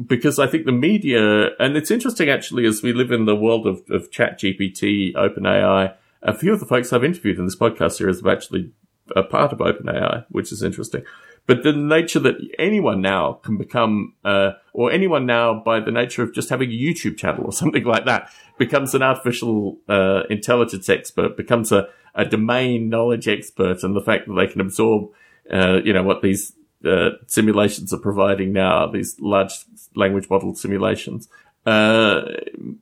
because 0.08 0.40
I 0.40 0.48
think 0.48 0.66
the 0.66 0.72
media, 0.72 1.50
and 1.60 1.76
it's 1.76 1.92
interesting 1.92 2.30
actually 2.30 2.66
as 2.66 2.82
we 2.82 2.94
live 2.94 3.12
in 3.12 3.26
the 3.26 3.36
world 3.36 3.68
of, 3.68 3.84
of 3.90 4.12
chat 4.12 4.40
GPT, 4.40 5.14
OpenAI, 5.14 5.94
a 6.24 6.34
few 6.34 6.54
of 6.54 6.60
the 6.60 6.66
folks 6.66 6.94
I've 6.94 7.04
interviewed 7.04 7.40
in 7.40 7.46
this 7.46 7.56
podcast 7.56 7.94
series 7.94 8.18
have 8.18 8.28
actually 8.28 8.72
a 9.16 9.24
part 9.24 9.52
of 9.52 9.60
OpenAI, 9.60 10.26
which 10.30 10.52
is 10.52 10.64
interesting. 10.64 11.04
But 11.48 11.64
the 11.64 11.74
nature 11.74 12.20
that 12.20 12.36
anyone 12.60 13.02
now 13.02 13.34
can 13.34 13.58
become, 13.58 14.14
uh, 14.24 14.52
or 14.74 14.92
anyone 14.92 15.26
now 15.26 15.60
by 15.60 15.80
the 15.80 15.92
nature 15.92 16.22
of 16.22 16.34
just 16.34 16.50
having 16.50 16.70
a 16.70 16.74
YouTube 16.74 17.18
channel 17.18 17.46
or 17.46 17.52
something 17.62 17.84
like 17.84 18.06
that, 18.06 18.30
becomes 18.58 18.94
an 18.94 19.02
artificial 19.02 19.80
uh, 19.90 20.24
intelligence 20.30 20.88
expert, 20.88 21.36
becomes 21.36 21.72
a, 21.72 21.90
a 22.14 22.26
domain 22.26 22.90
knowledge 22.90 23.28
expert, 23.28 23.84
and 23.84 23.96
the 23.96 24.02
fact 24.02 24.28
that 24.28 24.34
they 24.36 24.48
can 24.48 24.62
absorb, 24.62 25.10
uh, 25.52 25.80
you 25.84 25.94
know, 25.94 26.04
what 26.04 26.22
these 26.22 26.54
uh, 26.86 27.12
simulations 27.28 27.94
are 27.94 28.00
providing 28.00 28.54
now, 28.54 28.88
these 28.88 29.20
large 29.20 29.54
language 29.96 30.30
model 30.30 30.56
simulations, 30.56 31.28
uh, 31.66 32.22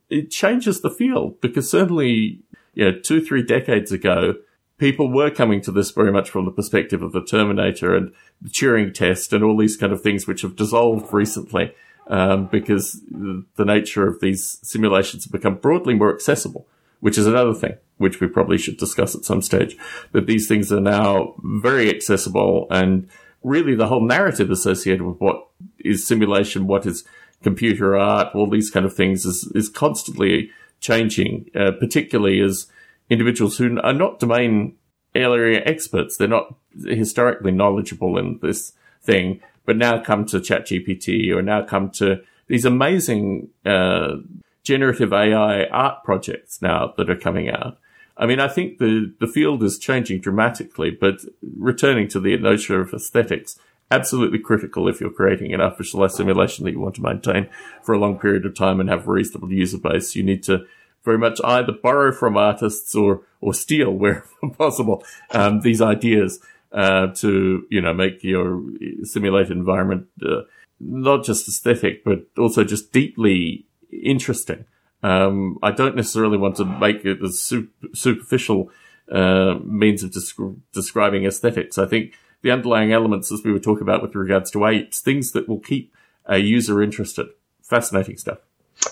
it 0.08 0.30
changes 0.30 0.80
the 0.80 0.90
field 0.90 1.40
because 1.40 1.70
certainly, 1.70 2.40
you 2.74 2.84
know, 2.84 2.98
two, 2.98 3.24
three 3.24 3.42
decades 3.42 3.92
ago, 3.92 4.34
people 4.78 5.12
were 5.12 5.30
coming 5.30 5.60
to 5.60 5.70
this 5.70 5.90
very 5.90 6.10
much 6.10 6.30
from 6.30 6.46
the 6.46 6.50
perspective 6.50 7.02
of 7.02 7.12
the 7.12 7.22
Terminator 7.22 7.94
and 7.94 8.12
the 8.40 8.48
Turing 8.48 8.94
test 8.94 9.32
and 9.32 9.44
all 9.44 9.56
these 9.56 9.76
kind 9.76 9.92
of 9.92 10.00
things 10.00 10.26
which 10.26 10.42
have 10.42 10.56
dissolved 10.56 11.12
recently 11.12 11.74
um, 12.06 12.46
because 12.46 13.00
the 13.10 13.64
nature 13.64 14.08
of 14.08 14.20
these 14.20 14.58
simulations 14.62 15.24
have 15.24 15.32
become 15.32 15.56
broadly 15.56 15.94
more 15.94 16.12
accessible, 16.12 16.66
which 17.00 17.18
is 17.18 17.26
another 17.26 17.54
thing 17.54 17.74
which 17.98 18.18
we 18.18 18.26
probably 18.26 18.56
should 18.56 18.78
discuss 18.78 19.14
at 19.14 19.26
some 19.26 19.42
stage. 19.42 19.76
That 20.12 20.26
these 20.26 20.48
things 20.48 20.72
are 20.72 20.80
now 20.80 21.34
very 21.44 21.90
accessible 21.90 22.66
and 22.70 23.06
really 23.42 23.74
the 23.74 23.86
whole 23.86 24.04
narrative 24.04 24.50
associated 24.50 25.02
with 25.02 25.18
what 25.20 25.48
is 25.78 26.06
simulation, 26.06 26.66
what 26.66 26.86
is 26.86 27.04
computer 27.42 27.96
art, 27.96 28.34
all 28.34 28.48
these 28.48 28.70
kind 28.70 28.84
of 28.84 28.94
things 28.94 29.24
is, 29.24 29.50
is 29.54 29.68
constantly 29.68 30.50
changing, 30.80 31.50
uh, 31.54 31.72
particularly 31.72 32.40
as 32.40 32.66
individuals 33.08 33.58
who 33.58 33.78
are 33.80 33.92
not 33.92 34.18
domain 34.18 34.76
area 35.14 35.62
experts. 35.64 36.16
They're 36.16 36.28
not 36.28 36.54
historically 36.84 37.52
knowledgeable 37.52 38.18
in 38.18 38.38
this 38.42 38.72
thing, 39.02 39.40
but 39.64 39.76
now 39.76 40.02
come 40.02 40.24
to 40.26 40.38
ChatGPT 40.38 41.34
or 41.34 41.42
now 41.42 41.64
come 41.64 41.90
to 41.92 42.22
these 42.46 42.64
amazing 42.64 43.48
uh, 43.64 44.16
generative 44.62 45.12
AI 45.12 45.64
art 45.66 46.04
projects 46.04 46.60
now 46.60 46.92
that 46.96 47.08
are 47.08 47.16
coming 47.16 47.48
out. 47.48 47.78
I 48.20 48.26
mean, 48.26 48.38
I 48.38 48.48
think 48.48 48.76
the, 48.76 49.12
the 49.18 49.26
field 49.26 49.62
is 49.62 49.78
changing 49.78 50.20
dramatically, 50.20 50.90
but 50.90 51.20
returning 51.56 52.06
to 52.08 52.20
the 52.20 52.36
notion 52.36 52.76
of 52.76 52.92
aesthetics, 52.92 53.58
absolutely 53.90 54.38
critical 54.38 54.88
if 54.88 55.00
you're 55.00 55.10
creating 55.10 55.54
an 55.54 55.62
artificial 55.62 56.06
simulation 56.10 56.66
that 56.66 56.72
you 56.72 56.80
want 56.80 56.96
to 56.96 57.02
maintain 57.02 57.48
for 57.82 57.94
a 57.94 57.98
long 57.98 58.18
period 58.18 58.44
of 58.44 58.54
time 58.54 58.78
and 58.78 58.90
have 58.90 59.08
a 59.08 59.10
reasonable 59.10 59.50
user 59.50 59.78
base. 59.78 60.14
You 60.14 60.22
need 60.22 60.42
to 60.44 60.66
very 61.02 61.16
much 61.16 61.40
either 61.42 61.72
borrow 61.72 62.12
from 62.12 62.36
artists 62.36 62.94
or 62.94 63.22
or 63.40 63.54
steal 63.54 63.90
wherever 64.02 64.26
possible 64.58 65.02
um, 65.30 65.60
these 65.60 65.80
ideas 65.80 66.40
uh, 66.72 67.06
to 67.14 67.64
you 67.70 67.80
know 67.80 67.94
make 67.94 68.22
your 68.22 68.62
simulated 69.02 69.52
environment 69.52 70.08
uh, 70.22 70.42
not 70.78 71.24
just 71.24 71.48
aesthetic 71.48 72.04
but 72.04 72.26
also 72.36 72.64
just 72.64 72.92
deeply 72.92 73.64
interesting. 73.90 74.66
Um, 75.02 75.58
I 75.62 75.70
don't 75.70 75.96
necessarily 75.96 76.38
want 76.38 76.56
to 76.56 76.64
make 76.64 77.04
it 77.04 77.22
a 77.22 77.30
super, 77.30 77.88
superficial 77.94 78.70
uh, 79.10 79.58
means 79.64 80.02
of 80.02 80.10
descri- 80.10 80.58
describing 80.72 81.24
aesthetics. 81.24 81.78
I 81.78 81.86
think 81.86 82.12
the 82.42 82.50
underlying 82.50 82.92
elements, 82.92 83.32
as 83.32 83.42
we 83.42 83.52
were 83.52 83.58
talking 83.58 83.82
about 83.82 84.02
with 84.02 84.14
regards 84.14 84.50
to 84.52 84.66
apes, 84.66 85.00
things 85.00 85.32
that 85.32 85.48
will 85.48 85.60
keep 85.60 85.92
a 86.26 86.38
user 86.38 86.82
interested. 86.82 87.28
Fascinating 87.62 88.16
stuff. 88.16 88.38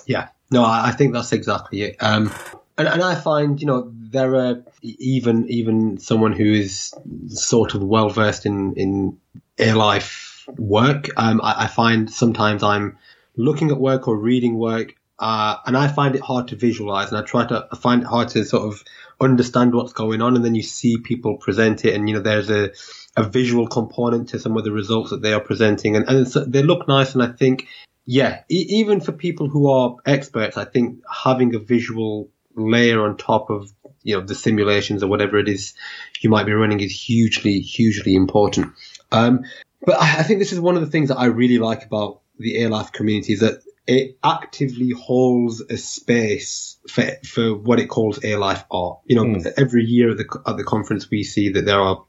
Yeah, 0.07 0.29
no, 0.51 0.65
I 0.65 0.93
think 0.93 1.13
that's 1.13 1.33
exactly 1.33 1.83
it. 1.83 1.97
Um, 2.01 2.33
and, 2.77 2.87
and 2.89 3.03
I 3.03 3.15
find, 3.17 3.61
you 3.61 3.67
know, 3.67 3.93
there 3.93 4.37
are 4.37 4.63
even 4.83 5.49
even 5.49 5.99
someone 5.99 6.33
who 6.33 6.45
is 6.45 6.95
sort 7.29 7.75
of 7.75 7.83
well 7.83 8.09
versed 8.09 8.47
in 8.47 8.75
in 8.75 9.19
ALife 9.59 10.47
work. 10.57 11.09
Um, 11.17 11.41
I, 11.43 11.65
I, 11.65 11.67
find 11.67 12.11
sometimes 12.11 12.63
I'm 12.63 12.97
looking 13.37 13.71
at 13.71 13.79
work 13.79 14.09
or 14.09 14.17
reading 14.17 14.59
work, 14.59 14.95
uh, 15.19 15.57
and 15.67 15.77
I 15.77 15.89
find 15.89 16.15
it 16.15 16.23
hard 16.23 16.49
to 16.49 16.57
visualize, 16.57 17.09
and 17.11 17.19
I 17.19 17.23
try 17.23 17.47
to 17.47 17.69
I 17.71 17.77
find 17.77 18.03
it 18.03 18.07
hard 18.07 18.29
to 18.31 18.45
sort 18.45 18.73
of 18.73 18.85
understand 19.21 19.75
what's 19.75 19.93
going 19.93 20.23
on, 20.23 20.37
and 20.37 20.45
then 20.45 20.55
you 20.55 20.63
see 20.63 20.99
people 20.99 21.37
present 21.37 21.85
it, 21.85 21.95
and 21.95 22.09
you 22.09 22.15
know, 22.15 22.23
there's 22.23 22.51
a 22.51 22.71
a 23.17 23.25
visual 23.25 23.67
component 23.67 24.29
to 24.29 24.39
some 24.39 24.57
of 24.57 24.65
the 24.65 24.71
results 24.71 25.11
that 25.11 25.23
they 25.23 25.33
are 25.33 25.41
presenting, 25.41 25.97
and, 25.97 26.09
and 26.09 26.27
they 26.53 26.63
look 26.63 26.87
nice, 26.87 27.15
and 27.15 27.23
I 27.23 27.29
think 27.29 27.67
yeah, 28.11 28.41
e- 28.49 28.67
even 28.71 29.01
for 29.01 29.13
people 29.13 29.49
who 29.49 29.71
are 29.71 29.97
experts, 30.07 30.57
I 30.57 30.65
think 30.65 31.03
having 31.13 31.55
a 31.55 31.59
visual 31.59 32.31
layer 32.55 33.05
on 33.05 33.17
top 33.17 33.51
of 33.51 33.71
you 34.03 34.17
know 34.17 34.25
the 34.25 34.35
simulations 34.35 35.03
or 35.03 35.09
whatever 35.09 35.39
it 35.39 35.49
is 35.49 35.75
you 36.21 36.31
might 36.31 36.47
be 36.47 36.53
running 36.53 36.81
is 36.81 36.93
hugely, 36.93 37.61
hugely 37.61 38.15
important. 38.15 38.73
Um, 39.13 39.45
but 39.85 40.01
I, 40.01 40.21
I, 40.21 40.23
think 40.23 40.39
this 40.39 40.53
is 40.53 40.61
one 40.61 40.77
of 40.77 40.81
the 40.81 40.91
things 40.91 41.09
that 41.09 41.19
I 41.19 41.27
really 41.27 41.59
like 41.59 41.85
about 41.85 42.21
the 42.39 42.63
ALife 42.63 42.93
community 42.93 43.35
is 43.35 43.41
that 43.41 43.63
it 43.89 44.19
actively 44.23 44.91
holds 44.91 45.63
a 45.63 45.79
space 45.79 46.77
for, 46.91 47.05
for 47.25 47.55
what 47.55 47.81
it 47.81 47.87
calls 47.87 48.23
A 48.23 48.37
life 48.37 48.65
art. 48.71 48.99
You 49.07 49.17
know, 49.17 49.25
mm. 49.25 49.53
every 49.57 49.83
year 49.85 50.11
at 50.11 50.19
the, 50.19 50.43
at 50.47 50.59
the 50.59 50.65
conference, 50.65 51.11
we 51.11 51.25
see 51.25 51.49
that 51.53 51.65
there 51.65 51.81
are 51.81 52.05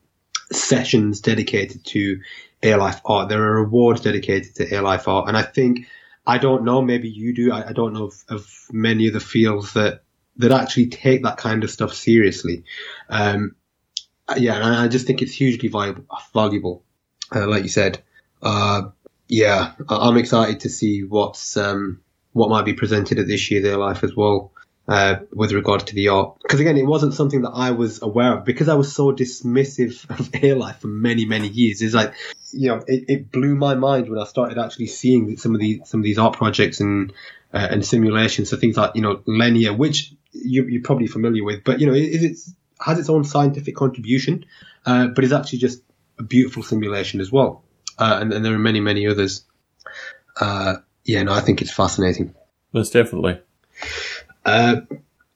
sessions 0.51 1.21
dedicated 1.21 1.85
to 1.85 2.19
A 2.63 2.75
life 2.75 2.99
art. 3.05 3.29
There 3.29 3.41
are 3.41 3.59
awards 3.59 4.01
dedicated 4.01 4.55
to 4.55 4.75
A 4.75 4.81
life 4.81 5.07
art. 5.07 5.29
And 5.29 5.37
I 5.37 5.41
think, 5.43 5.87
I 6.27 6.37
don't 6.37 6.65
know, 6.65 6.81
maybe 6.81 7.07
you 7.07 7.33
do. 7.33 7.53
I, 7.53 7.69
I 7.69 7.71
don't 7.71 7.93
know 7.93 8.07
of, 8.07 8.23
of, 8.27 8.53
many 8.73 9.07
of 9.07 9.13
the 9.13 9.21
fields 9.21 9.73
that, 9.73 10.03
that 10.35 10.51
actually 10.51 10.87
take 10.87 11.23
that 11.23 11.37
kind 11.37 11.63
of 11.63 11.71
stuff 11.71 11.93
seriously. 11.93 12.65
Um, 13.07 13.55
yeah, 14.35 14.55
and 14.55 14.65
I 14.65 14.89
just 14.89 15.07
think 15.07 15.21
it's 15.21 15.33
hugely 15.33 15.69
valuable, 15.69 16.03
valuable. 16.33 16.83
Uh, 17.33 17.47
like 17.47 17.63
you 17.63 17.69
said, 17.69 18.03
uh, 18.41 18.89
yeah, 19.29 19.73
I'm 19.87 20.17
excited 20.17 20.61
to 20.61 20.69
see 20.69 21.03
what's 21.03 21.55
um, 21.55 22.01
what 22.33 22.49
might 22.49 22.65
be 22.65 22.73
presented 22.73 23.19
at 23.19 23.27
this 23.27 23.49
year's 23.49 23.63
A 23.65 23.77
Life 23.77 24.03
as 24.03 24.15
well. 24.15 24.51
Uh, 24.87 25.19
with 25.31 25.51
regard 25.51 25.85
to 25.85 25.93
the 25.93 26.07
art, 26.07 26.35
because 26.41 26.59
again, 26.59 26.75
it 26.75 26.85
wasn't 26.85 27.13
something 27.13 27.43
that 27.43 27.51
I 27.51 27.69
was 27.69 28.01
aware 28.01 28.39
of 28.39 28.43
because 28.43 28.69
I 28.69 28.73
was 28.73 28.91
so 28.91 29.11
dismissive 29.11 30.09
of 30.19 30.31
A 30.43 30.55
Life 30.55 30.79
for 30.79 30.87
many, 30.87 31.25
many 31.25 31.47
years. 31.47 31.83
It's 31.83 31.93
like, 31.93 32.15
you 32.51 32.69
know, 32.69 32.83
it, 32.87 33.05
it, 33.07 33.31
blew 33.31 33.53
my 33.53 33.75
mind 33.75 34.09
when 34.09 34.17
I 34.17 34.23
started 34.23 34.57
actually 34.57 34.87
seeing 34.87 35.37
some 35.37 35.53
of 35.53 35.61
these 35.61 35.87
some 35.87 35.99
of 35.99 36.03
these 36.03 36.17
art 36.17 36.33
projects 36.37 36.79
and 36.79 37.13
uh, 37.53 37.67
and 37.69 37.85
simulations. 37.85 38.49
So 38.49 38.57
things 38.57 38.77
like 38.77 38.95
you 38.95 39.03
know 39.03 39.21
Lenia, 39.27 39.73
which 39.73 40.11
you, 40.31 40.79
are 40.79 40.83
probably 40.83 41.05
familiar 41.05 41.43
with, 41.43 41.63
but 41.63 41.79
you 41.79 41.85
know, 41.85 41.93
it, 41.93 42.39
has 42.81 42.97
its 42.97 43.09
own 43.09 43.25
scientific 43.25 43.75
contribution, 43.75 44.45
uh, 44.87 45.09
but 45.09 45.23
is 45.23 45.33
actually 45.33 45.59
just 45.59 45.83
a 46.17 46.23
beautiful 46.23 46.63
simulation 46.63 47.21
as 47.21 47.31
well 47.31 47.63
uh, 47.99 48.19
and, 48.21 48.33
and, 48.33 48.45
there 48.45 48.53
are 48.53 48.59
many, 48.59 48.79
many 48.79 49.07
others. 49.07 49.43
Uh, 50.39 50.77
yeah, 51.03 51.23
no, 51.23 51.33
I 51.33 51.41
think 51.41 51.61
it's 51.61 51.71
fascinating. 51.71 52.33
Most 52.71 52.93
definitely. 52.93 53.39
Uh, 54.45 54.81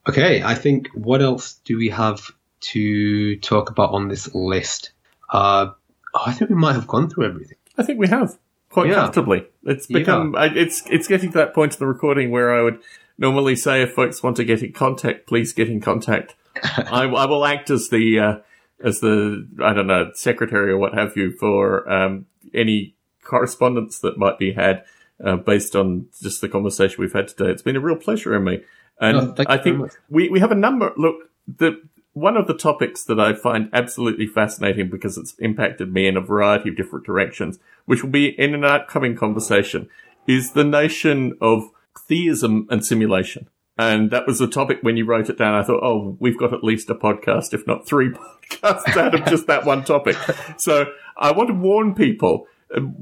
okay, 0.08 0.42
I 0.42 0.56
think 0.56 0.88
what 0.94 1.22
else 1.22 1.60
do 1.66 1.78
we 1.78 1.90
have 1.90 2.32
to 2.62 3.36
talk 3.38 3.70
about 3.70 3.92
on 3.92 4.08
this 4.08 4.34
list? 4.34 4.92
Uh, 5.30 5.72
oh, 6.14 6.24
I 6.26 6.32
think 6.32 6.50
we 6.50 6.56
might 6.56 6.74
have 6.74 6.88
gone 6.88 7.10
through 7.10 7.26
everything. 7.26 7.58
I 7.78 7.84
think 7.84 8.00
we 8.00 8.08
have 8.08 8.38
quite 8.70 8.90
yeah. 8.90 8.96
comfortably. 8.96 9.46
It's 9.64 9.88
become 9.88 10.34
yeah. 10.34 10.50
it's 10.54 10.84
it's 10.90 11.08
getting 11.08 11.32
to 11.32 11.38
that 11.40 11.54
point 11.54 11.74
in 11.74 11.80
the 11.80 11.88
recording 11.88 12.32
where 12.32 12.54
I 12.54 12.62
would 12.62 12.80
normally 13.18 13.56
say 13.56 13.82
if 13.82 13.94
folks 13.94 14.22
want 14.22 14.38
to 14.38 14.44
get 14.44 14.62
in 14.62 14.74
contact, 14.74 15.28
please 15.28 15.54
get 15.54 15.70
in 15.70 15.82
contact. 15.82 16.36
I, 16.64 17.06
I, 17.06 17.26
will 17.26 17.46
act 17.46 17.70
as 17.70 17.90
the 17.90 18.20
uh, 18.20 18.36
as 18.84 19.00
the 19.00 19.48
I 19.64 19.74
don't 19.74 19.88
know 19.88 20.12
secretary 20.14 20.72
or 20.72 20.78
what 20.78 20.94
have 20.94 21.16
you 21.16 21.32
for 21.40 21.90
um, 21.92 22.26
any 22.54 22.96
correspondence 23.24 24.00
that 24.00 24.18
might 24.18 24.38
be 24.38 24.54
had 24.54 24.84
uh, 25.24 25.38
based 25.38 25.76
on 25.76 26.08
just 26.22 26.42
the 26.42 26.50
conversation 26.50 26.98
we've 27.00 27.14
had 27.14 27.28
today. 27.28 27.50
It's 27.50 27.62
been 27.62 27.76
a 27.76 27.82
real 27.82 27.96
pleasure 27.96 28.32
Imy, 28.32 28.64
and 29.00 29.40
I 29.48 29.58
think 29.58 29.92
we 30.10 30.30
we 30.30 30.40
have 30.40 30.52
a 30.52 30.56
number. 30.56 30.94
Look, 30.98 31.30
the 31.48 31.82
one 32.14 32.38
of 32.38 32.48
the 32.48 32.54
topics 32.54 33.04
that 33.06 33.20
I 33.20 33.34
find 33.34 33.70
absolutely 33.74 34.28
fascinating 34.28 34.90
because 34.90 35.18
it's 35.18 35.34
impacted 35.40 35.92
me 35.92 36.08
in 36.08 36.16
a 36.16 36.22
variety 36.22 36.70
of 36.70 36.78
different 36.78 37.06
directions, 37.06 37.60
which 37.86 38.04
will 38.04 38.12
be 38.12 38.28
in 38.40 38.54
an 38.54 38.64
upcoming 38.64 39.16
conversation, 39.16 39.90
is 40.28 40.52
the 40.52 40.64
notion 40.64 41.36
of 41.42 41.70
theism 42.08 42.68
and 42.70 42.86
simulation. 42.86 43.48
And 43.78 44.12
that 44.12 44.28
was 44.28 44.38
the 44.38 44.48
topic 44.48 44.80
when 44.82 44.98
you 44.98 45.06
wrote 45.06 45.30
it 45.30 45.38
down. 45.38 45.56
I 45.56 45.64
thought, 45.64 45.84
oh, 45.84 46.16
we've 46.20 46.38
got 46.38 46.54
at 46.54 46.64
least 46.64 46.90
a 46.90 46.96
podcast, 46.96 47.54
if 47.54 47.66
not 47.66 47.88
three 47.88 48.10
podcasts 48.52 48.96
out 48.98 49.16
of 49.16 49.26
just 49.26 49.48
that 49.48 49.66
one 49.66 49.84
topic. 49.84 50.16
So 50.58 50.86
I 51.18 51.32
want 51.32 51.50
to 51.50 51.56
warn 51.56 51.96
people. 51.96 52.48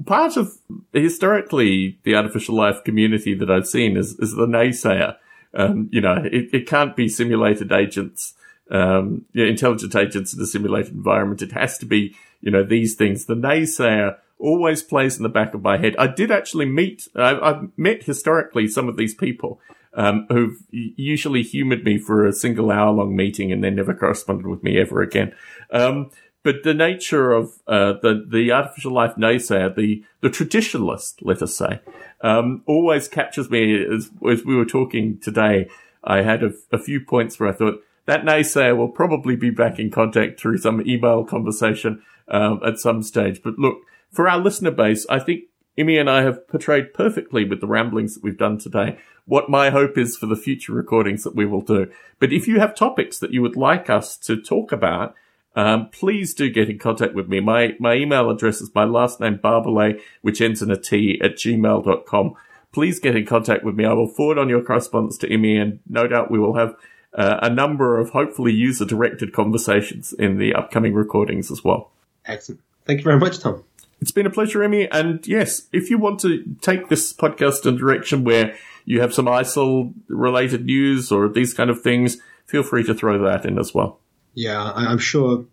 Part 0.06 0.38
of 0.38 0.54
historically 0.94 2.00
the 2.04 2.16
artificial 2.16 2.56
life 2.56 2.84
community 2.84 3.34
that 3.36 3.52
I've 3.52 3.68
seen 3.68 3.98
is, 3.98 4.18
is 4.20 4.34
the 4.36 4.46
naysayer. 4.46 5.18
Um, 5.54 5.90
you 5.92 6.00
know, 6.00 6.16
it, 6.24 6.50
it 6.54 6.68
can't 6.68 6.96
be 6.96 7.10
simulated 7.10 7.74
agents, 7.74 8.34
um, 8.70 9.26
you 9.34 9.44
know, 9.44 9.50
intelligent 9.50 9.94
agents 9.96 10.34
in 10.34 10.42
a 10.42 10.46
simulated 10.46 10.94
environment. 10.94 11.42
It 11.42 11.52
has 11.52 11.78
to 11.80 11.86
be, 11.86 12.16
you 12.40 12.52
know, 12.52 12.64
these 12.64 12.96
things. 12.96 13.26
The 13.26 13.36
naysayer 13.36 14.18
always 14.40 14.82
plays 14.82 15.18
in 15.18 15.24
the 15.24 15.30
back 15.30 15.54
of 15.54 15.62
my 15.62 15.78
head. 15.78 15.96
I 16.00 16.08
did 16.08 16.32
actually 16.32 16.66
meet, 16.66 17.10
I've, 17.16 17.44
I've 17.44 17.78
met 17.78 18.04
historically 18.04 18.70
some 18.70 18.88
of 18.88 18.96
these 18.96 19.14
people 19.14 19.60
um, 19.94 20.26
who've 20.30 20.58
usually 20.72 21.44
humored 21.44 21.84
me 21.84 21.98
for 21.98 22.26
a 22.26 22.34
single 22.34 22.72
hour 22.72 22.92
long 22.92 23.16
meeting 23.16 23.52
and 23.52 23.64
then 23.64 23.76
never 23.76 23.94
corresponded 23.94 24.48
with 24.48 24.64
me 24.64 24.80
ever 24.80 25.02
again. 25.02 25.34
Um, 25.72 26.12
but 26.44 26.64
the 26.64 26.74
nature 26.74 27.34
of 27.34 27.62
uh, 27.68 27.94
the 28.02 28.26
the 28.28 28.52
artificial 28.52 28.94
life 28.94 29.16
naysayer, 29.16 29.76
the 29.76 30.04
the 30.22 30.30
traditionalist, 30.30 31.16
let 31.22 31.42
us 31.42 31.56
say, 31.56 31.82
um, 32.22 32.64
always 32.66 33.08
captures 33.08 33.50
me. 33.50 33.86
As, 33.86 34.10
as 34.28 34.44
we 34.44 34.56
were 34.56 34.66
talking 34.66 35.20
today, 35.20 35.70
I 36.04 36.24
had 36.24 36.42
a, 36.44 36.52
a 36.72 36.80
few 36.80 37.00
points 37.00 37.40
where 37.40 37.50
I 37.50 37.54
thought 37.54 37.84
that 38.08 38.24
naysayer 38.24 38.76
will 38.76 38.90
probably 38.90 39.36
be 39.36 39.52
back 39.52 39.78
in 39.78 39.92
contact 39.92 40.40
through 40.40 40.58
some 40.58 40.82
email 40.88 41.24
conversation 41.24 42.02
um, 42.28 42.60
at 42.66 42.80
some 42.80 43.04
stage. 43.04 43.42
But 43.44 43.60
look, 43.60 43.78
for 44.12 44.28
our 44.28 44.40
listener 44.40 44.72
base, 44.72 45.06
I 45.10 45.20
think 45.20 45.44
Imy 45.78 46.00
and 46.00 46.10
I 46.10 46.24
have 46.24 46.48
portrayed 46.48 46.94
perfectly 46.94 47.46
with 47.46 47.62
the 47.62 47.68
ramblings 47.68 48.16
that 48.16 48.24
we've 48.24 48.38
done 48.38 48.58
today 48.58 48.98
what 49.32 49.50
my 49.50 49.70
hope 49.70 49.98
is 49.98 50.18
for 50.18 50.26
the 50.26 50.36
future 50.36 50.74
recordings 50.74 51.24
that 51.24 51.34
we 51.34 51.46
will 51.46 51.62
do. 51.62 51.90
But 52.20 52.34
if 52.34 52.50
you 52.50 52.60
have 52.60 52.76
topics 52.76 53.18
that 53.20 53.32
you 53.32 53.42
would 53.42 53.56
like 53.56 53.90
us 53.90 54.18
to 54.18 54.36
talk 54.36 54.74
about, 54.74 55.16
um, 55.56 55.88
please 55.88 56.34
do 56.34 56.50
get 56.50 56.70
in 56.70 56.78
contact 56.78 57.14
with 57.14 57.30
me. 57.30 57.40
My, 57.40 57.74
my 57.80 57.94
email 57.94 58.30
address 58.30 58.60
is 58.60 58.76
my 58.76 58.84
last 58.84 59.22
name, 59.22 59.38
Barbalet, 59.38 60.02
which 60.22 60.42
ends 60.42 60.62
in 60.62 60.70
a 60.70 60.76
T 60.76 61.18
at 61.24 61.36
gmail.com. 61.36 62.34
Please 62.74 63.00
get 63.00 63.16
in 63.16 63.26
contact 63.26 63.64
with 63.64 63.76
me. 63.76 63.86
I 63.86 63.94
will 63.94 64.10
forward 64.10 64.38
on 64.38 64.50
your 64.50 64.62
correspondence 64.62 65.18
to 65.20 65.34
Imy 65.34 65.62
and 65.62 65.80
no 65.88 66.08
doubt 66.08 66.30
we 66.30 66.38
will 66.38 66.56
have 66.56 66.76
uh, 67.14 67.40
a 67.42 67.50
number 67.50 68.02
of 68.02 68.10
hopefully 68.10 68.52
user 68.52 68.84
directed 68.84 69.32
conversations 69.32 70.12
in 70.12 70.40
the 70.40 70.54
upcoming 70.54 70.94
recordings 70.94 71.50
as 71.50 71.64
well. 71.64 71.90
Excellent. 72.26 72.60
Thank 72.84 73.00
you 73.00 73.06
very 73.06 73.20
much, 73.20 73.40
Tom. 73.40 73.64
It's 74.02 74.12
been 74.12 74.26
a 74.26 74.32
pleasure, 74.32 74.60
Imy. 74.60 74.90
And 74.92 75.26
yes, 75.26 75.70
if 75.72 75.90
you 75.90 76.00
want 76.00 76.20
to 76.22 76.44
take 76.60 76.90
this 76.90 77.14
podcast 77.14 77.66
in 77.66 77.76
a 77.76 77.78
direction 77.78 78.26
where 78.26 78.58
you 78.86 79.02
have 79.02 79.14
some 79.14 79.26
ISAL 79.26 79.94
related 80.08 80.66
news 80.66 81.12
or 81.12 81.30
these 81.30 81.54
kind 81.54 81.70
of 81.70 81.82
things, 81.82 82.18
feel 82.46 82.64
free 82.64 82.84
to 82.84 82.94
throw 82.94 83.24
that 83.24 83.46
in 83.46 83.60
as 83.60 83.74
well. 83.74 84.00
Yeah, 84.34 84.72
I'm 84.74 84.98
sure. 84.98 85.46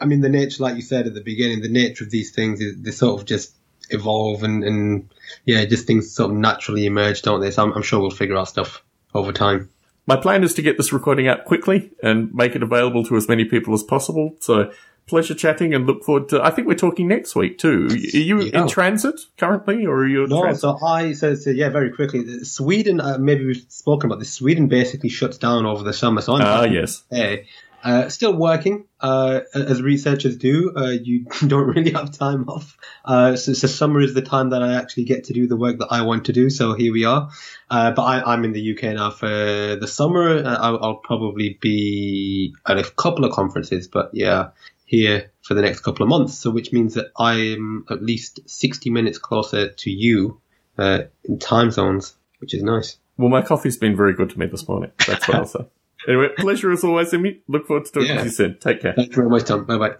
I 0.00 0.06
mean, 0.06 0.20
the 0.20 0.28
nature, 0.28 0.62
like 0.62 0.76
you 0.76 0.82
said 0.82 1.06
at 1.06 1.14
the 1.14 1.20
beginning, 1.20 1.60
the 1.60 1.68
nature 1.68 2.04
of 2.04 2.10
these 2.10 2.32
things 2.34 2.60
is 2.60 2.80
they 2.80 2.90
sort 2.90 3.20
of 3.20 3.26
just 3.26 3.54
evolve 3.90 4.42
and, 4.42 4.64
and 4.64 5.10
yeah, 5.44 5.64
just 5.64 5.86
things 5.86 6.14
sort 6.14 6.30
of 6.30 6.36
naturally 6.36 6.86
emerge, 6.86 7.22
don't 7.22 7.40
they? 7.40 7.50
So 7.50 7.62
I'm, 7.62 7.72
I'm 7.72 7.82
sure 7.82 8.00
we'll 8.00 8.10
figure 8.10 8.36
out 8.36 8.48
stuff 8.48 8.82
over 9.14 9.32
time. 9.32 9.68
My 10.06 10.16
plan 10.16 10.42
is 10.42 10.54
to 10.54 10.62
get 10.62 10.78
this 10.78 10.92
recording 10.92 11.28
out 11.28 11.44
quickly 11.44 11.90
and 12.02 12.32
make 12.34 12.56
it 12.56 12.62
available 12.62 13.04
to 13.04 13.16
as 13.16 13.28
many 13.28 13.44
people 13.44 13.74
as 13.74 13.82
possible. 13.82 14.34
So 14.40 14.72
pleasure 15.06 15.34
chatting 15.34 15.74
and 15.74 15.86
look 15.86 16.04
forward 16.04 16.28
to. 16.30 16.42
I 16.42 16.50
think 16.50 16.68
we're 16.68 16.74
talking 16.74 17.08
next 17.08 17.34
week 17.34 17.58
too. 17.58 17.88
Are 17.90 17.94
you 17.94 18.42
yeah. 18.42 18.62
in 18.62 18.68
transit 18.68 19.20
currently, 19.36 19.86
or 19.86 19.96
are 19.96 20.08
you? 20.08 20.26
no, 20.26 20.52
so 20.54 20.78
I 20.84 21.12
so, 21.12 21.34
so, 21.34 21.50
yeah, 21.50 21.68
very 21.68 21.92
quickly. 21.92 22.44
Sweden, 22.44 23.00
uh, 23.00 23.18
maybe 23.18 23.44
we've 23.44 23.64
spoken 23.68 24.10
about 24.10 24.18
this. 24.18 24.32
Sweden 24.32 24.68
basically 24.68 25.08
shuts 25.08 25.38
down 25.38 25.66
over 25.66 25.82
the 25.82 25.92
summer, 25.92 26.20
so 26.20 26.34
I'm 26.34 26.42
ah 26.42 26.64
yes. 26.64 27.04
Hey, 27.10 27.46
uh, 27.84 28.08
still 28.08 28.32
working, 28.32 28.84
uh, 29.00 29.40
as 29.54 29.82
researchers 29.82 30.36
do. 30.36 30.72
Uh, 30.76 30.90
you 30.90 31.26
don't 31.46 31.66
really 31.66 31.90
have 31.90 32.12
time 32.12 32.48
off. 32.48 32.76
Uh, 33.04 33.34
so, 33.34 33.52
so, 33.52 33.66
summer 33.66 34.00
is 34.00 34.14
the 34.14 34.22
time 34.22 34.50
that 34.50 34.62
I 34.62 34.74
actually 34.74 35.04
get 35.04 35.24
to 35.24 35.32
do 35.32 35.48
the 35.48 35.56
work 35.56 35.78
that 35.78 35.88
I 35.90 36.02
want 36.02 36.26
to 36.26 36.32
do. 36.32 36.48
So 36.48 36.74
here 36.74 36.92
we 36.92 37.04
are. 37.04 37.30
Uh, 37.68 37.90
but 37.90 38.02
I, 38.02 38.34
am 38.34 38.44
in 38.44 38.52
the 38.52 38.76
UK 38.76 38.94
now 38.94 39.10
for 39.10 39.26
the 39.26 39.88
summer. 39.88 40.44
I'll, 40.46 40.78
I'll, 40.82 41.02
probably 41.02 41.58
be 41.60 42.54
at 42.66 42.78
a 42.78 42.84
couple 42.84 43.24
of 43.24 43.32
conferences, 43.32 43.88
but 43.88 44.10
yeah, 44.12 44.50
here 44.92 45.32
for 45.40 45.54
the 45.54 45.62
next 45.62 45.80
couple 45.80 46.04
of 46.04 46.10
months. 46.10 46.34
So 46.34 46.50
which 46.50 46.70
means 46.70 46.94
that 46.94 47.06
I'm 47.18 47.84
at 47.90 48.02
least 48.02 48.40
60 48.46 48.90
minutes 48.90 49.18
closer 49.18 49.70
to 49.70 49.90
you 49.90 50.40
uh, 50.78 51.04
in 51.24 51.38
time 51.38 51.70
zones, 51.70 52.14
which 52.38 52.54
is 52.54 52.62
nice. 52.62 52.98
Well, 53.16 53.30
my 53.30 53.42
coffee's 53.42 53.78
been 53.78 53.96
very 53.96 54.12
good 54.12 54.30
to 54.30 54.38
me 54.38 54.46
this 54.46 54.68
morning. 54.68 54.92
That's 55.06 55.26
what 55.26 55.36
I'll 55.36 55.46
say. 55.46 55.66
Anyway, 56.06 56.28
pleasure 56.36 56.70
as 56.70 56.84
always, 56.84 57.12
Imy. 57.12 57.40
Look 57.48 57.66
forward 57.66 57.86
to 57.86 57.92
talking 57.92 58.08
yeah. 58.08 58.18
to 58.18 58.24
you 58.24 58.30
soon. 58.30 58.58
Take 58.58 58.82
care. 58.82 58.92
Thank 58.92 59.10
you 59.10 59.16
very 59.16 59.30
much, 59.30 59.44
Tom. 59.44 59.64
Bye 59.64 59.78
bye. 59.78 59.94